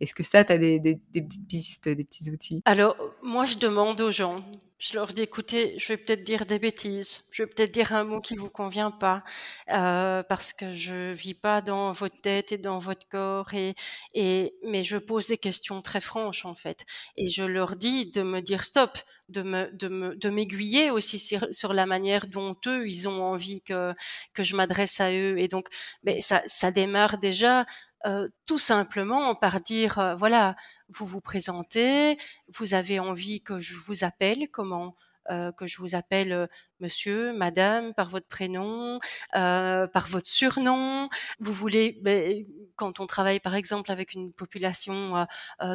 Est-ce 0.01 0.15
que 0.15 0.23
ça, 0.23 0.45
tu 0.45 0.53
as 0.53 0.59
des, 0.59 0.79
des, 0.81 1.01
des, 1.13 1.23
petites 1.23 1.49
pistes, 1.49 1.89
des 1.89 2.05
petits 2.05 2.31
outils? 2.31 2.61
Alors 2.65 2.97
moi 3.23 3.45
je 3.45 3.57
demande 3.57 4.01
aux 4.01 4.11
gens, 4.11 4.45
je 4.79 4.95
leur 4.95 5.13
dis 5.13 5.23
écoutez, 5.23 5.77
je 5.79 5.89
vais 5.89 5.97
peut-être 5.97 6.23
dire 6.23 6.47
des 6.47 6.59
bêtises, 6.61 7.25
je 7.33 7.43
vais 7.43 7.49
peut-être 7.49 7.73
dire 7.73 7.93
un 7.93 8.05
mot 8.05 8.21
qui 8.21 8.37
vous 8.37 8.49
convient 8.49 8.93
pas, 8.93 9.25
euh, 9.73 10.23
parce 10.23 10.53
que 10.53 10.73
je 10.73 11.13
vis 11.13 11.35
pas 11.35 11.61
dans 11.61 11.91
votre 11.93 12.21
tête 12.21 12.53
et 12.53 12.59
dans 12.59 12.79
votre 12.79 13.09
corps, 13.09 13.53
et, 13.55 13.75
et 14.15 14.55
mais 14.65 14.85
je 14.85 14.97
pose 14.97 15.27
des 15.27 15.39
questions 15.39 15.83
très 15.83 16.01
franches 16.01 16.45
en 16.45 16.55
fait, 16.55 16.85
et 17.17 17.29
je 17.29 17.45
leur 17.45 17.77
dis 17.77 18.11
de 18.13 18.23
me 18.23 18.41
dire 18.41 18.63
stop 18.63 18.99
de 19.29 19.43
me 19.43 19.71
de 19.73 19.89
me 19.89 20.15
de 20.15 20.31
m'aiguiller 20.31 20.91
aussi 20.91 21.19
sur, 21.19 21.47
sur, 21.53 21.73
la 21.73 21.87
manière 21.87 22.27
dont 22.29 22.57
eux 22.67 22.89
ils 22.89 23.09
ont 23.09 23.23
envie 23.23 23.61
que 23.63 23.95
que 24.33 24.43
je 24.43 24.57
m'adresse 24.57 25.01
à 25.01 25.13
eux. 25.13 25.39
Et 25.39 25.49
donc 25.49 25.69
mais 26.03 26.21
ça 26.21 26.43
ça 26.47 26.71
démarre 26.71 27.19
déjà 27.19 27.67
euh, 28.07 28.29
tout 28.47 28.59
simplement 28.59 29.35
par 29.35 29.61
dire 29.61 29.99
euh, 29.99 30.15
voilà 30.15 30.55
vous 30.89 31.05
vous 31.05 31.21
présentez 31.21 32.17
vous 32.57 32.75
avez 32.75 33.01
envie 33.01 33.43
que 33.43 33.59
je 33.59 33.75
vous 33.75 34.05
appelle 34.05 34.49
comment 34.53 34.95
euh, 35.31 35.51
que 35.51 35.67
je 35.67 35.81
vous 35.81 35.97
appelle 35.97 36.49
monsieur, 36.81 37.33
madame, 37.33 37.95
par 37.95 38.09
votre 38.09 38.27
prénom, 38.27 39.01
euh, 39.35 39.87
par 39.87 40.09
votre 40.09 40.29
surnom. 40.29 41.09
Vous 41.41 41.53
voulez, 41.53 41.99
ben, 42.03 42.45
quand 42.77 43.01
on 43.01 43.07
travaille 43.07 43.41
par 43.41 43.55
exemple 43.55 43.91
avec 43.91 44.15
une 44.15 44.33
population 44.33 45.27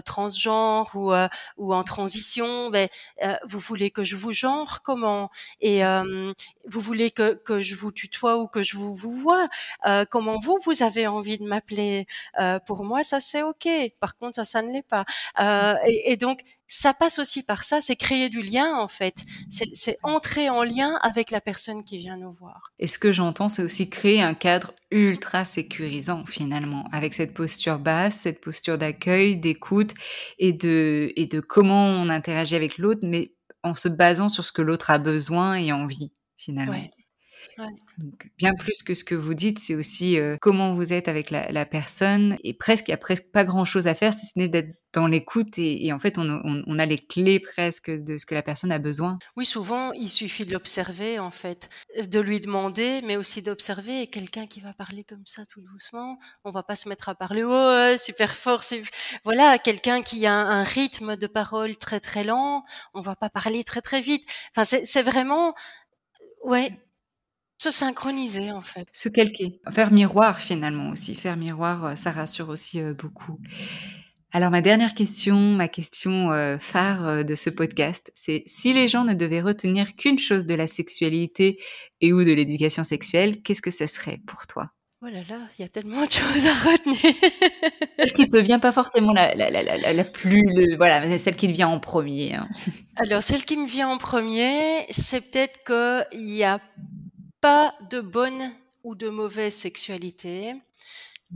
transgenre 0.05 0.89
ou, 0.95 1.11
ou 1.57 1.73
en 1.73 1.83
transition, 1.83 2.69
ben, 2.69 2.87
vous 3.45 3.59
voulez 3.59 3.91
que 3.91 4.03
je 4.03 4.15
vous 4.15 4.31
genre 4.31 4.81
comment? 4.83 5.29
Et 5.59 5.81
vous 6.65 6.79
voulez 6.79 7.11
que, 7.11 7.33
que 7.33 7.59
je 7.59 7.75
vous 7.75 7.91
tutoie 7.91 8.37
ou 8.37 8.47
que 8.47 8.61
je 8.63 8.77
vous, 8.77 8.95
vous 8.95 9.11
vois? 9.11 9.47
Comment 10.09 10.39
vous, 10.39 10.57
vous 10.63 10.83
avez 10.83 11.07
envie 11.07 11.37
de 11.37 11.43
m'appeler? 11.45 12.05
Pour 12.65 12.83
moi, 12.85 13.03
ça 13.03 13.19
c'est 13.19 13.43
ok. 13.43 13.67
Par 13.99 14.15
contre, 14.17 14.35
ça, 14.35 14.45
ça 14.45 14.61
ne 14.61 14.71
l'est 14.71 14.87
pas. 14.87 15.05
Et, 15.85 16.13
et 16.13 16.17
donc, 16.17 16.41
ça 16.67 16.93
passe 16.93 17.19
aussi 17.19 17.43
par 17.43 17.63
ça, 17.63 17.81
c'est 17.81 17.95
créer 17.95 18.29
du 18.29 18.41
lien 18.41 18.75
en 18.77 18.87
fait, 18.87 19.17
c'est 19.49 19.97
entrer 20.01 20.49
en 20.49 20.63
lien 20.63 20.92
avec 20.97 21.31
la 21.31 21.41
personne 21.41 21.83
qui 21.83 21.97
vient 21.97 22.17
nous 22.17 22.31
voir. 22.31 22.71
Et 22.79 22.87
ce 22.87 22.99
que 22.99 23.11
j'entends, 23.11 23.49
c'est 23.49 23.63
aussi 23.63 23.89
créer 23.89 24.21
un 24.21 24.33
cadre 24.33 24.73
ultra 24.91 25.45
sécurisant 25.45 26.25
finalement, 26.25 26.87
avec 26.91 27.13
cette 27.13 27.33
posture 27.33 27.79
basse, 27.79 28.19
cette 28.21 28.41
posture 28.41 28.77
d'accueil, 28.77 29.37
d'écoute 29.37 29.93
et 30.39 30.53
de, 30.53 31.11
et 31.15 31.25
de 31.25 31.39
comment 31.39 31.87
on 31.87 32.09
interagit 32.09 32.55
avec 32.55 32.77
l'autre, 32.77 33.01
mais 33.03 33.33
en 33.63 33.75
se 33.75 33.87
basant 33.87 34.29
sur 34.29 34.45
ce 34.45 34.51
que 34.51 34.61
l'autre 34.61 34.91
a 34.91 34.97
besoin 34.97 35.55
et 35.55 35.71
envie 35.71 36.11
finalement. 36.37 36.77
Donc, 37.97 38.29
bien 38.37 38.53
plus 38.53 38.83
que 38.83 38.93
ce 38.93 39.03
que 39.03 39.15
vous 39.15 39.33
dites, 39.33 39.59
c'est 39.59 39.75
aussi 39.75 40.17
euh, 40.17 40.37
comment 40.41 40.75
vous 40.75 40.93
êtes 40.93 41.07
avec 41.07 41.29
la, 41.29 41.65
personne. 41.65 42.37
Et 42.43 42.53
presque, 42.53 42.87
il 42.87 42.91
n'y 42.91 42.95
a 42.95 42.97
presque 42.97 43.31
pas 43.31 43.45
grand-chose 43.45 43.87
à 43.87 43.95
faire 43.95 44.13
si 44.13 44.25
ce 44.25 44.33
n'est 44.37 44.49
d'être 44.49 44.75
dans 44.93 45.07
l'écoute. 45.07 45.57
Et, 45.57 45.91
en 45.91 45.99
fait, 45.99 46.17
on, 46.17 46.79
a 46.79 46.85
les 46.85 46.97
clés 46.97 47.39
presque 47.39 47.89
de 47.89 48.17
ce 48.17 48.25
que 48.25 48.35
la 48.35 48.43
personne 48.43 48.71
a 48.71 48.79
besoin. 48.79 49.17
Oui, 49.35 49.45
souvent, 49.45 49.91
il 49.93 50.09
suffit 50.09 50.45
de 50.45 50.53
l'observer, 50.53 51.19
en 51.19 51.31
fait, 51.31 51.69
de 52.07 52.19
lui 52.19 52.39
demander, 52.39 53.01
mais 53.03 53.17
aussi 53.17 53.41
d'observer. 53.41 54.03
Et 54.03 54.07
quelqu'un 54.07 54.47
qui 54.47 54.59
va 54.59 54.73
parler 54.73 55.03
comme 55.03 55.25
ça 55.25 55.45
tout 55.45 55.61
doucement, 55.61 56.19
on 56.43 56.51
va 56.51 56.63
pas 56.63 56.75
se 56.75 56.89
mettre 56.89 57.09
à 57.09 57.15
parler, 57.15 57.43
oh, 57.43 57.97
super 57.97 58.35
fort. 58.35 58.63
Voilà, 59.23 59.57
quelqu'un 59.57 60.01
qui 60.01 60.25
a 60.25 60.33
un, 60.33 60.63
rythme 60.63 61.17
de 61.17 61.27
parole 61.27 61.75
très 61.77 61.99
très 61.99 62.23
lent, 62.23 62.63
on 62.93 63.01
va 63.01 63.15
pas 63.15 63.29
parler 63.29 63.63
très 63.63 63.81
très 63.81 64.01
vite. 64.01 64.23
Enfin, 64.55 64.63
c'est 64.65 65.01
vraiment, 65.01 65.53
ouais, 66.43 66.71
se 67.63 67.71
synchroniser 67.71 68.51
en 68.51 68.61
fait. 68.61 68.87
Se 68.91 69.07
calquer. 69.07 69.59
Faire 69.71 69.93
miroir 69.93 70.41
finalement 70.41 70.89
aussi. 70.89 71.15
Faire 71.15 71.37
miroir, 71.37 71.85
euh, 71.85 71.95
ça 71.95 72.11
rassure 72.11 72.49
aussi 72.49 72.81
euh, 72.81 72.93
beaucoup. 72.93 73.39
Alors 74.31 74.51
ma 74.51 74.61
dernière 74.61 74.93
question, 74.93 75.37
ma 75.37 75.67
question 75.67 76.31
euh, 76.31 76.57
phare 76.57 77.23
de 77.23 77.35
ce 77.35 77.49
podcast, 77.49 78.11
c'est 78.15 78.43
si 78.47 78.73
les 78.73 78.87
gens 78.87 79.05
ne 79.05 79.13
devaient 79.13 79.41
retenir 79.41 79.95
qu'une 79.95 80.19
chose 80.19 80.45
de 80.45 80.55
la 80.55 80.67
sexualité 80.67 81.57
et 82.01 82.11
ou 82.11 82.23
de 82.23 82.33
l'éducation 82.33 82.83
sexuelle, 82.83 83.41
qu'est-ce 83.43 83.61
que 83.61 83.71
ce 83.71 83.87
serait 83.87 84.19
pour 84.25 84.47
toi? 84.47 84.71
Oh 85.01 85.05
là 85.05 85.19
là, 85.29 85.47
il 85.57 85.61
y 85.61 85.65
a 85.65 85.69
tellement 85.69 86.05
de 86.05 86.11
choses 86.11 86.45
à 86.47 86.71
retenir. 86.71 87.13
celle 87.99 88.13
qui 88.13 88.27
ne 88.27 88.39
vient 88.39 88.59
pas 88.59 88.71
forcément 88.71 89.13
la, 89.13 89.35
la, 89.35 89.51
la, 89.51 89.93
la 89.93 90.03
plus, 90.03 90.75
voilà, 90.77 91.03
c'est 91.03 91.17
celle 91.17 91.35
qui 91.35 91.47
vient 91.47 91.67
en 91.67 91.79
premier. 91.79 92.35
Hein. 92.35 92.47
Alors 92.95 93.21
celle 93.21 93.45
qui 93.45 93.57
me 93.57 93.67
vient 93.67 93.89
en 93.89 93.97
premier, 93.97 94.85
c'est 94.89 95.29
peut-être 95.29 95.59
qu'il 95.65 96.29
y 96.29 96.43
a 96.43 96.59
pas 97.43 97.75
de 97.89 97.99
bonne 97.99 98.53
ou 98.85 98.95
de 98.95 99.09
mauvaise 99.09 99.53
sexualité, 99.53 100.53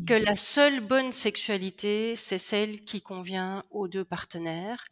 que 0.08 0.14
mmh. 0.14 0.24
la 0.24 0.38
seule 0.38 0.80
bonne 0.80 1.12
sexualité, 1.12 2.16
c'est 2.16 2.38
celle 2.38 2.80
qui 2.86 3.02
convient 3.02 3.66
aux 3.72 3.90
deux 3.90 4.06
partenaires 4.06 4.86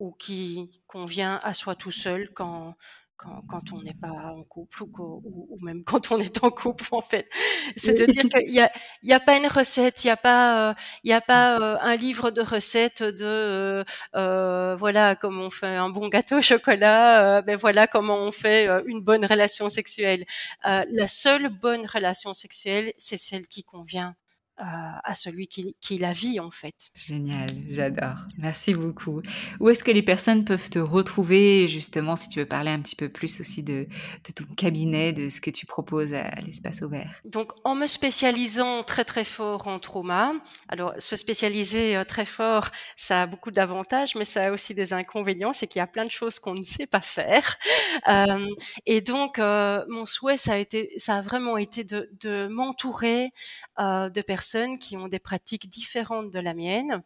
ou 0.00 0.10
qui 0.10 0.82
convient 0.88 1.38
à 1.44 1.54
soi 1.54 1.76
tout 1.76 1.92
seul 1.92 2.32
quand 2.34 2.74
quand, 3.16 3.42
quand 3.48 3.72
on 3.72 3.82
n'est 3.82 3.94
pas 3.94 4.10
en 4.10 4.42
couple 4.44 4.82
ou, 4.82 5.22
ou, 5.24 5.58
même 5.60 5.84
quand 5.84 6.12
on 6.12 6.18
est 6.18 6.42
en 6.42 6.50
couple 6.50 6.84
en 6.92 7.00
fait. 7.00 7.28
C'est 7.76 7.94
de 7.94 8.06
dire 8.06 8.24
qu'il 8.28 8.54
y 8.54 8.60
a, 8.60 8.70
y 9.02 9.12
a 9.12 9.20
pas 9.20 9.36
une 9.36 9.46
recette, 9.46 10.04
il 10.04 10.08
y 10.08 10.10
a 10.10 10.16
pas, 10.16 10.70
euh, 10.70 10.74
il 11.04 11.10
y 11.10 11.12
a 11.12 11.20
pas 11.20 11.60
euh, 11.60 11.76
un 11.80 11.96
livre 11.96 12.30
de 12.30 12.42
recettes 12.42 13.02
de 13.02 13.24
euh, 13.24 13.84
euh, 14.14 14.76
voilà 14.76 15.16
comment 15.16 15.44
on 15.44 15.50
fait 15.50 15.66
un 15.66 15.88
bon 15.88 16.08
gâteau 16.08 16.38
au 16.38 16.40
chocolat, 16.40 17.42
ben 17.42 17.56
voilà 17.56 17.86
comment 17.86 18.18
on 18.18 18.32
fait 18.32 18.68
une 18.86 19.00
bonne 19.00 19.24
relation 19.24 19.68
sexuelle. 19.68 20.24
la 20.64 21.06
seule 21.06 21.48
bonne 21.48 21.86
relation 21.86 22.34
sexuelle, 22.34 22.92
c'est 22.98 23.16
celle 23.16 23.48
qui 23.48 23.64
convient 23.64 24.14
à 24.58 25.14
celui 25.14 25.46
qui, 25.48 25.76
qui, 25.80 25.98
la 25.98 26.12
vit 26.12 26.40
en 26.40 26.50
fait. 26.50 26.74
Génial, 26.94 27.50
j'adore. 27.70 28.26
Merci 28.38 28.74
beaucoup. 28.74 29.20
Où 29.60 29.68
est-ce 29.68 29.84
que 29.84 29.90
les 29.90 30.02
personnes 30.02 30.44
peuvent 30.44 30.70
te 30.70 30.78
retrouver 30.78 31.68
justement 31.68 32.16
si 32.16 32.28
tu 32.28 32.38
veux 32.38 32.46
parler 32.46 32.70
un 32.70 32.80
petit 32.80 32.96
peu 32.96 33.08
plus 33.08 33.40
aussi 33.40 33.62
de, 33.62 33.86
de 34.26 34.32
ton 34.34 34.44
cabinet, 34.56 35.12
de 35.12 35.28
ce 35.28 35.40
que 35.40 35.50
tu 35.50 35.66
proposes 35.66 36.14
à, 36.14 36.30
l'espace 36.40 36.80
ouvert? 36.80 37.20
Donc 37.24 37.52
en 37.64 37.74
me 37.74 37.86
spécialisant 37.86 38.82
très 38.82 39.04
très 39.04 39.24
fort 39.24 39.66
en 39.66 39.78
trauma, 39.78 40.32
alors 40.68 40.94
se 40.98 41.16
spécialiser 41.16 41.96
euh, 41.96 42.04
très 42.04 42.26
fort, 42.26 42.70
ça 42.96 43.22
a 43.22 43.26
beaucoup 43.26 43.50
d'avantages, 43.50 44.14
mais 44.14 44.24
ça 44.24 44.46
a 44.46 44.50
aussi 44.50 44.74
des 44.74 44.92
inconvénients, 44.92 45.52
c'est 45.52 45.66
qu'il 45.66 45.80
y 45.80 45.82
a 45.82 45.86
plein 45.86 46.04
de 46.04 46.10
choses 46.10 46.38
qu'on 46.38 46.54
ne 46.54 46.64
sait 46.64 46.86
pas 46.86 47.00
faire. 47.00 47.56
Euh, 48.08 48.46
et 48.84 49.00
donc 49.00 49.38
euh, 49.38 49.84
mon 49.88 50.04
souhait, 50.04 50.36
ça 50.36 50.52
a 50.52 50.56
été, 50.58 50.92
ça 50.96 51.16
a 51.16 51.20
vraiment 51.22 51.56
été 51.56 51.82
de, 51.82 52.08
de 52.20 52.46
m'entourer 52.46 53.30
euh, 53.80 54.10
de 54.10 54.20
personnes 54.20 54.45
qui 54.78 54.96
ont 54.96 55.08
des 55.08 55.18
pratiques 55.18 55.68
différentes 55.68 56.30
de 56.30 56.38
la 56.40 56.54
mienne 56.54 57.02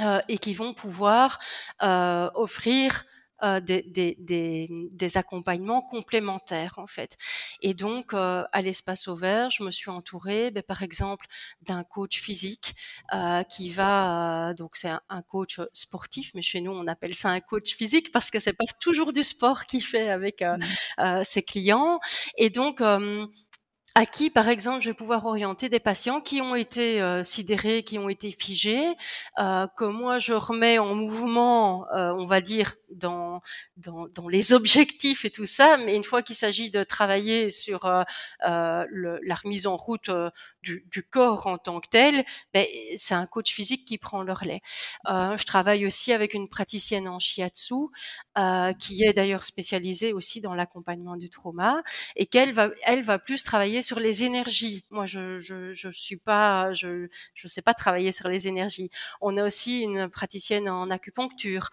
euh, 0.00 0.20
et 0.28 0.38
qui 0.38 0.54
vont 0.54 0.74
pouvoir 0.74 1.38
euh, 1.82 2.30
offrir 2.34 3.04
euh, 3.42 3.58
des, 3.58 3.82
des, 3.82 4.14
des, 4.20 4.68
des, 4.92 5.16
accompagnements 5.16 5.82
complémentaires 5.82 6.74
en 6.76 6.86
fait. 6.86 7.16
Et 7.60 7.74
donc 7.74 8.14
euh, 8.14 8.44
à 8.52 8.62
l'espace 8.62 9.08
ouvert, 9.08 9.50
je 9.50 9.64
me 9.64 9.70
suis 9.72 9.90
entourée, 9.90 10.52
ben, 10.52 10.62
par 10.62 10.84
exemple, 10.84 11.26
d'un 11.62 11.82
coach 11.82 12.20
physique 12.20 12.76
euh, 13.12 13.42
qui 13.42 13.70
va 13.70 14.54
donc 14.54 14.76
c'est 14.76 14.92
un, 15.08 15.22
coach 15.22 15.60
sportif, 15.72 16.30
mais 16.36 16.42
chez 16.42 16.60
nous 16.60 16.70
on 16.70 16.86
appelle 16.86 17.16
ça 17.16 17.30
un 17.30 17.40
coach 17.40 17.74
physique 17.74 18.12
parce 18.12 18.30
que 18.30 18.38
c'est 18.38 18.52
pas 18.52 18.64
toujours 18.80 19.12
du 19.12 19.24
sport 19.24 19.64
qu'il 19.64 19.82
fait 19.82 20.08
avec 20.08 20.42
mmh. 20.42 21.24
ses 21.24 21.42
clients. 21.42 21.98
Et 22.36 22.48
donc 22.48 22.80
à 23.94 24.06
qui, 24.06 24.30
par 24.30 24.48
exemple, 24.48 24.80
je 24.80 24.90
vais 24.90 24.94
pouvoir 24.94 25.26
orienter 25.26 25.68
des 25.68 25.80
patients 25.80 26.20
qui 26.20 26.40
ont 26.40 26.54
été 26.54 27.02
euh, 27.02 27.22
sidérés, 27.24 27.82
qui 27.82 27.98
ont 27.98 28.08
été 28.08 28.30
figés, 28.30 28.96
euh, 29.38 29.66
que 29.76 29.84
moi 29.84 30.18
je 30.18 30.32
remets 30.32 30.78
en 30.78 30.94
mouvement, 30.94 31.86
euh, 31.94 32.12
on 32.16 32.24
va 32.24 32.40
dire, 32.40 32.74
dans, 32.96 33.40
les 34.28 34.52
objectifs 34.52 35.24
et 35.24 35.30
tout 35.30 35.46
ça, 35.46 35.76
mais 35.78 35.96
une 35.96 36.04
fois 36.04 36.22
qu'il 36.22 36.36
s'agit 36.36 36.70
de 36.70 36.82
travailler 36.84 37.50
sur 37.50 37.84
euh, 37.84 38.02
euh 38.46 38.84
la 39.24 39.34
remise 39.34 39.66
en 39.66 39.76
route 39.76 40.08
euh, 40.08 40.30
du, 40.62 41.02
corps 41.10 41.46
en 41.46 41.58
tant 41.58 41.80
que 41.80 41.88
tel, 41.88 42.24
ben, 42.54 42.64
c'est 42.96 43.14
un 43.14 43.26
coach 43.26 43.52
physique 43.52 43.84
qui 43.84 43.98
prend 43.98 44.22
le 44.22 44.32
relais. 44.32 44.60
Je 45.06 45.44
travaille 45.44 45.86
aussi 45.86 46.12
avec 46.12 46.34
une 46.34 46.48
praticienne 46.48 47.08
en 47.08 47.18
shiatsu, 47.18 47.88
qui 48.78 49.04
est 49.04 49.12
d'ailleurs 49.12 49.42
spécialisée 49.42 50.12
aussi 50.12 50.40
dans 50.40 50.54
l'accompagnement 50.54 51.16
du 51.16 51.30
trauma, 51.30 51.82
et 52.16 52.26
qu'elle 52.26 52.52
va, 52.52 52.70
elle 52.84 53.02
va 53.02 53.18
plus 53.18 53.42
travailler 53.42 53.82
sur 53.82 54.00
les 54.00 54.24
énergies. 54.24 54.84
Moi, 54.90 55.04
je, 55.04 55.38
je, 55.38 55.72
je 55.72 55.88
suis 55.90 56.18
sais 57.52 57.62
pas 57.62 57.74
travailler 57.74 58.12
sur 58.12 58.28
les 58.28 58.48
énergies. 58.48 58.90
On 59.20 59.36
a 59.36 59.44
aussi 59.44 59.80
une 59.80 60.08
praticienne 60.08 60.68
en 60.68 60.90
acupuncture 60.90 61.70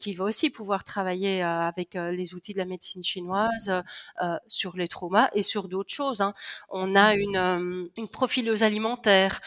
qui 0.00 0.14
va 0.14 0.23
aussi 0.24 0.50
pouvoir 0.50 0.84
travailler 0.84 1.42
euh, 1.42 1.60
avec 1.60 1.96
euh, 1.96 2.10
les 2.10 2.34
outils 2.34 2.52
de 2.52 2.58
la 2.58 2.64
médecine 2.64 3.02
chinoise 3.02 3.82
euh, 4.22 4.36
sur 4.48 4.76
les 4.76 4.88
traumas 4.88 5.30
et 5.34 5.42
sur 5.42 5.68
d'autres 5.68 5.92
choses. 5.92 6.20
Hein. 6.20 6.34
On 6.68 6.94
a 6.94 7.14
une, 7.14 7.90
une 7.96 8.08
profileuse 8.08 8.62
alimentaire 8.62 9.40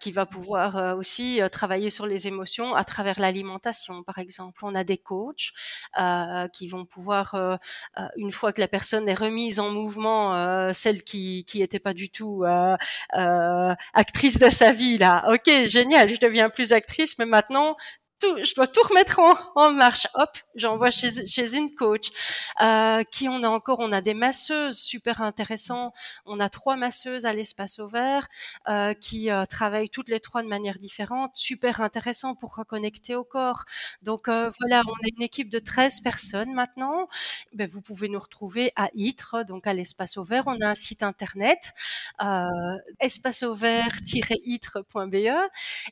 qui 0.00 0.12
va 0.12 0.26
pouvoir 0.26 0.96
aussi 0.96 1.40
travailler 1.50 1.90
sur 1.90 2.06
les 2.06 2.26
émotions 2.26 2.74
à 2.74 2.84
travers 2.84 3.18
l'alimentation, 3.20 4.02
par 4.02 4.18
exemple. 4.18 4.60
On 4.62 4.74
a 4.74 4.84
des 4.84 4.98
coachs 4.98 5.52
qui 6.52 6.68
vont 6.68 6.84
pouvoir, 6.84 7.58
une 8.16 8.32
fois 8.32 8.52
que 8.52 8.60
la 8.60 8.68
personne 8.68 9.08
est 9.08 9.14
remise 9.14 9.60
en 9.60 9.70
mouvement, 9.70 10.72
celle 10.72 11.02
qui 11.02 11.44
qui 11.44 11.62
était 11.62 11.78
pas 11.78 11.94
du 11.94 12.10
tout 12.10 12.44
actrice 13.94 14.38
de 14.38 14.48
sa 14.48 14.72
vie 14.72 14.98
là, 14.98 15.24
ok, 15.32 15.66
génial, 15.66 16.10
je 16.10 16.20
deviens 16.20 16.50
plus 16.50 16.72
actrice, 16.72 17.18
mais 17.18 17.26
maintenant 17.26 17.76
je 18.22 18.54
dois 18.54 18.66
tout 18.66 18.80
remettre 18.88 19.20
en, 19.54 19.72
marche. 19.72 20.06
Hop, 20.14 20.30
j'envoie 20.54 20.90
chez, 20.90 21.26
chez 21.26 21.56
une 21.56 21.74
coach. 21.74 22.10
Euh, 22.60 23.02
qui 23.04 23.28
on 23.28 23.42
a 23.42 23.48
encore? 23.48 23.80
On 23.80 23.92
a 23.92 24.00
des 24.00 24.14
masseuses 24.14 24.78
super 24.78 25.22
intéressants. 25.22 25.92
On 26.26 26.40
a 26.40 26.48
trois 26.48 26.76
masseuses 26.76 27.26
à 27.26 27.32
l'espace 27.32 27.78
ouvert 27.78 28.28
euh, 28.68 28.94
qui 28.94 29.30
euh, 29.30 29.44
travaillent 29.44 29.90
toutes 29.90 30.08
les 30.08 30.20
trois 30.20 30.42
de 30.42 30.48
manière 30.48 30.78
différente. 30.78 31.32
Super 31.34 31.80
intéressant 31.80 32.34
pour 32.34 32.54
reconnecter 32.54 33.14
au 33.14 33.24
corps. 33.24 33.64
Donc 34.02 34.28
euh, 34.28 34.50
voilà, 34.60 34.82
on 34.86 35.06
est 35.06 35.10
une 35.16 35.22
équipe 35.22 35.50
de 35.50 35.58
13 35.58 36.00
personnes 36.00 36.52
maintenant. 36.52 37.08
Ben, 37.52 37.68
vous 37.68 37.82
pouvez 37.82 38.08
nous 38.08 38.20
retrouver 38.20 38.72
à 38.76 38.88
ITRE, 38.94 39.44
donc 39.44 39.66
à 39.66 39.74
l'espace 39.74 40.16
ouvert. 40.16 40.44
On 40.46 40.60
a 40.60 40.68
un 40.68 40.74
site 40.74 41.02
internet 41.02 41.72
euh, 42.22 42.48
espaceouvert-itre.be 43.00 45.14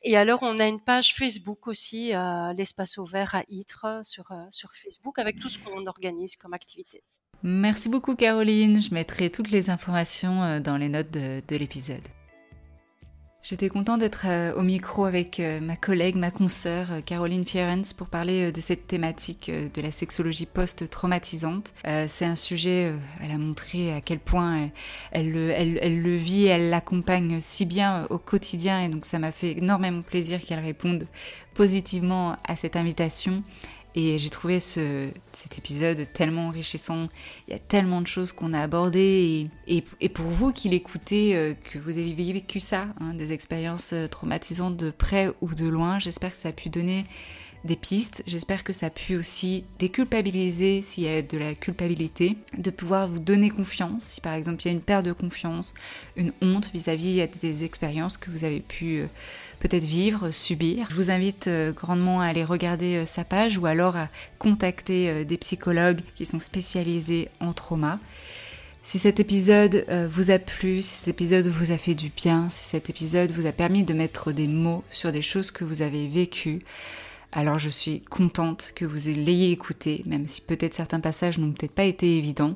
et 0.03 0.17
alors 0.17 0.39
on 0.41 0.59
a 0.59 0.67
une 0.67 0.81
page 0.81 1.15
Facebook 1.15 1.67
aussi 1.67 2.12
l'espace 2.55 2.97
ouvert 2.97 3.35
à 3.35 3.43
Ytre 3.49 4.01
sur, 4.03 4.31
euh, 4.31 4.45
sur 4.51 4.71
Facebook 4.73 5.19
avec 5.19 5.39
tout 5.39 5.49
ce 5.49 5.59
qu'on 5.59 5.85
organise 5.87 6.35
comme 6.35 6.53
activité. 6.53 7.03
Merci 7.43 7.89
beaucoup 7.89 8.15
Caroline, 8.15 8.81
je 8.81 8.93
mettrai 8.93 9.29
toutes 9.29 9.51
les 9.51 9.69
informations 9.69 10.43
euh, 10.43 10.59
dans 10.59 10.77
les 10.77 10.89
notes 10.89 11.11
de 11.11 11.55
l'épisode. 11.55 12.03
J'étais 13.43 13.67
contente 13.67 13.99
d'être 13.99 14.25
euh, 14.25 14.55
au 14.55 14.61
micro 14.61 15.03
avec 15.03 15.41
euh, 15.41 15.59
ma 15.59 15.75
collègue, 15.75 16.15
ma 16.15 16.31
consoeur 16.31 16.93
euh, 16.93 17.01
Caroline 17.01 17.45
Fierens 17.45 17.91
pour 17.91 18.07
parler 18.07 18.53
de 18.53 18.61
cette 18.61 18.87
thématique 18.87 19.51
de 19.51 19.81
la 19.81 19.91
sexologie 19.91 20.45
post-traumatisante. 20.45 21.73
C'est 21.83 22.23
un 22.23 22.35
sujet, 22.35 22.93
elle 23.21 23.31
a 23.31 23.37
montré 23.37 23.93
à 23.93 23.99
quel 23.99 24.19
point 24.19 24.69
elle, 25.11 25.35
elle, 25.35 25.77
elle, 25.81 26.01
le 26.01 26.15
vit, 26.15 26.45
elle 26.45 26.69
l'accompagne 26.69 27.41
si 27.41 27.65
bien 27.65 28.07
au 28.09 28.17
quotidien 28.17 28.79
et 28.81 28.87
donc 28.87 29.03
ça 29.03 29.19
m'a 29.19 29.33
fait 29.33 29.57
énormément 29.57 30.03
plaisir 30.03 30.39
qu'elle 30.41 30.59
réponde 30.59 31.05
positivement 31.53 32.37
à 32.45 32.55
cette 32.55 32.77
invitation. 32.77 33.43
Et 33.95 34.17
j'ai 34.17 34.29
trouvé 34.29 34.59
ce, 34.59 35.09
cet 35.33 35.57
épisode 35.57 36.07
tellement 36.13 36.47
enrichissant. 36.47 37.09
Il 37.47 37.51
y 37.51 37.55
a 37.55 37.59
tellement 37.59 38.01
de 38.01 38.07
choses 38.07 38.31
qu'on 38.31 38.53
a 38.53 38.59
abordées. 38.59 39.49
Et, 39.67 39.83
et, 40.01 40.09
pour 40.09 40.25
vous 40.25 40.51
qui 40.51 40.69
l'écoutez, 40.69 41.35
euh, 41.35 41.53
que 41.53 41.77
vous 41.77 41.91
avez 41.91 42.13
vécu 42.13 42.59
ça, 42.59 42.87
hein, 42.99 43.13
des 43.13 43.33
expériences 43.33 43.93
euh, 43.93 44.07
traumatisantes 44.07 44.77
de 44.77 44.89
près 44.89 45.31
ou 45.41 45.53
de 45.53 45.67
loin, 45.67 45.99
j'espère 45.99 46.31
que 46.31 46.37
ça 46.37 46.49
a 46.49 46.53
pu 46.53 46.69
donner 46.69 47.05
des 47.63 47.75
pistes. 47.75 48.23
J'espère 48.27 48.63
que 48.63 48.73
ça 48.73 48.87
a 48.87 48.89
pu 48.89 49.15
aussi 49.15 49.63
déculpabiliser 49.79 50.81
s'il 50.81 51.03
y 51.03 51.07
a 51.07 51.21
de 51.21 51.37
la 51.37 51.55
culpabilité, 51.55 52.37
de 52.57 52.69
pouvoir 52.69 53.07
vous 53.07 53.19
donner 53.19 53.49
confiance 53.49 54.03
si 54.03 54.21
par 54.21 54.33
exemple 54.33 54.61
il 54.63 54.65
y 54.65 54.69
a 54.69 54.73
une 54.73 54.81
perte 54.81 55.05
de 55.05 55.13
confiance, 55.13 55.73
une 56.15 56.33
honte 56.41 56.69
vis-à-vis 56.73 57.25
des 57.41 57.63
expériences 57.63 58.17
que 58.17 58.31
vous 58.31 58.43
avez 58.43 58.59
pu 58.59 58.99
euh, 58.99 59.07
peut-être 59.59 59.85
vivre, 59.85 60.31
subir. 60.31 60.87
Je 60.89 60.95
vous 60.95 61.11
invite 61.11 61.47
euh, 61.47 61.71
grandement 61.71 62.21
à 62.21 62.27
aller 62.27 62.43
regarder 62.43 62.97
euh, 62.97 63.05
sa 63.05 63.23
page 63.23 63.57
ou 63.57 63.65
alors 63.65 63.95
à 63.95 64.09
contacter 64.39 65.25
des 65.25 65.37
psychologues 65.37 66.01
qui 66.15 66.25
sont 66.25 66.39
spécialisés 66.39 67.29
en 67.39 67.53
trauma. 67.53 67.99
Si 68.85 68.99
cet 68.99 69.21
épisode 69.21 69.85
vous 70.11 70.29
a 70.29 70.39
plu, 70.39 70.81
si 70.81 70.95
cet 70.95 71.07
épisode 71.07 71.47
vous 71.47 71.71
a 71.71 71.77
fait 71.77 71.95
du 71.95 72.09
bien, 72.09 72.49
si 72.49 72.65
cet 72.65 72.89
épisode 72.89 73.31
vous 73.31 73.45
a 73.45 73.53
permis 73.53 73.85
de 73.85 73.93
mettre 73.93 74.33
des 74.33 74.49
mots 74.49 74.83
sur 74.91 75.13
des 75.13 75.21
choses 75.21 75.51
que 75.51 75.63
vous 75.63 75.81
avez 75.81 76.09
vécues, 76.09 76.59
alors 77.33 77.57
je 77.57 77.69
suis 77.69 78.01
contente 78.01 78.71
que 78.75 78.85
vous 78.85 79.07
l'ayez 79.07 79.51
écouté, 79.51 80.03
même 80.05 80.27
si 80.27 80.39
peut-être 80.39 80.75
certains 80.75 80.99
passages 80.99 81.39
n'ont 81.39 81.51
peut-être 81.51 81.73
pas 81.73 81.83
été 81.83 82.17
évidents. 82.17 82.55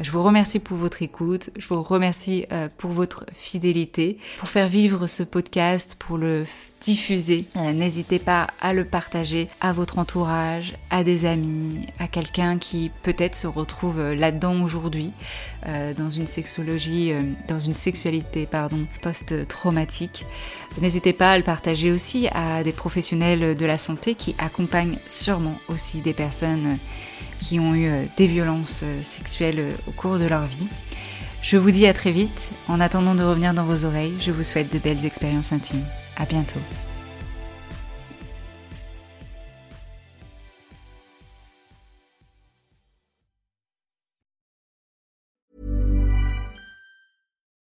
Je 0.00 0.10
vous 0.10 0.22
remercie 0.22 0.58
pour 0.58 0.78
votre 0.78 1.02
écoute, 1.02 1.50
je 1.54 1.68
vous 1.68 1.82
remercie 1.82 2.46
euh, 2.50 2.68
pour 2.78 2.92
votre 2.92 3.26
fidélité, 3.34 4.16
pour 4.38 4.48
faire 4.48 4.66
vivre 4.66 5.06
ce 5.06 5.22
podcast, 5.22 5.96
pour 5.98 6.16
le 6.16 6.46
diffuser. 6.80 7.44
Euh, 7.56 7.72
n'hésitez 7.72 8.18
pas 8.18 8.46
à 8.62 8.72
le 8.72 8.86
partager 8.86 9.50
à 9.60 9.74
votre 9.74 9.98
entourage, 9.98 10.72
à 10.88 11.04
des 11.04 11.26
amis, 11.26 11.86
à 11.98 12.08
quelqu'un 12.08 12.56
qui 12.56 12.90
peut-être 13.02 13.34
se 13.34 13.46
retrouve 13.46 14.00
euh, 14.00 14.14
là-dedans 14.14 14.62
aujourd'hui, 14.62 15.10
dans 15.96 16.10
une 16.10 16.26
sexologie, 16.26 17.12
dans 17.46 17.60
une 17.60 17.76
sexualité 17.76 18.46
pardon, 18.46 18.84
post-traumatique. 19.00 20.26
N'hésitez 20.80 21.12
pas 21.12 21.30
à 21.30 21.36
le 21.36 21.44
partager 21.44 21.92
aussi 21.92 22.26
à 22.32 22.64
des 22.64 22.72
professionnels 22.72 23.56
de 23.56 23.64
la 23.64 23.78
santé 23.78 24.16
qui 24.16 24.34
accompagnent 24.38 24.98
sûrement 25.06 25.54
aussi 25.68 26.00
des 26.00 26.14
personnes 26.14 26.78
qui 27.42 27.58
ont 27.58 27.74
eu 27.74 27.88
euh, 27.88 28.06
des 28.16 28.26
violences 28.26 28.82
euh, 28.84 29.02
sexuelles 29.02 29.58
euh, 29.58 29.72
au 29.88 29.90
cours 29.90 30.18
de 30.18 30.26
leur 30.26 30.46
vie. 30.46 30.68
Je 31.42 31.56
vous 31.56 31.72
dis 31.72 31.86
à 31.86 31.92
très 31.92 32.12
vite. 32.12 32.50
En 32.68 32.80
attendant 32.80 33.14
de 33.14 33.24
revenir 33.24 33.52
dans 33.52 33.64
vos 33.64 33.84
oreilles, 33.84 34.16
je 34.20 34.30
vous 34.30 34.44
souhaite 34.44 34.72
de 34.72 34.78
belles 34.78 35.04
expériences 35.04 35.52
intimes. 35.52 35.84
À 36.16 36.24
bientôt. 36.24 36.60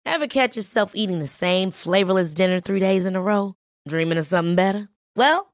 Ever 0.06 0.28
catch 0.28 0.56
yourself 0.56 0.94
eating 0.96 1.20
the 1.20 1.28
same 1.28 1.70
flavorless 1.70 2.34
dinner 2.34 2.60
three 2.60 2.80
days 2.80 3.06
in 3.06 3.16
a 3.16 3.22
row? 3.22 3.54
Dreaming 3.88 4.18
of 4.18 4.26
something 4.26 4.56
better? 4.56 4.90
Well, 5.16 5.54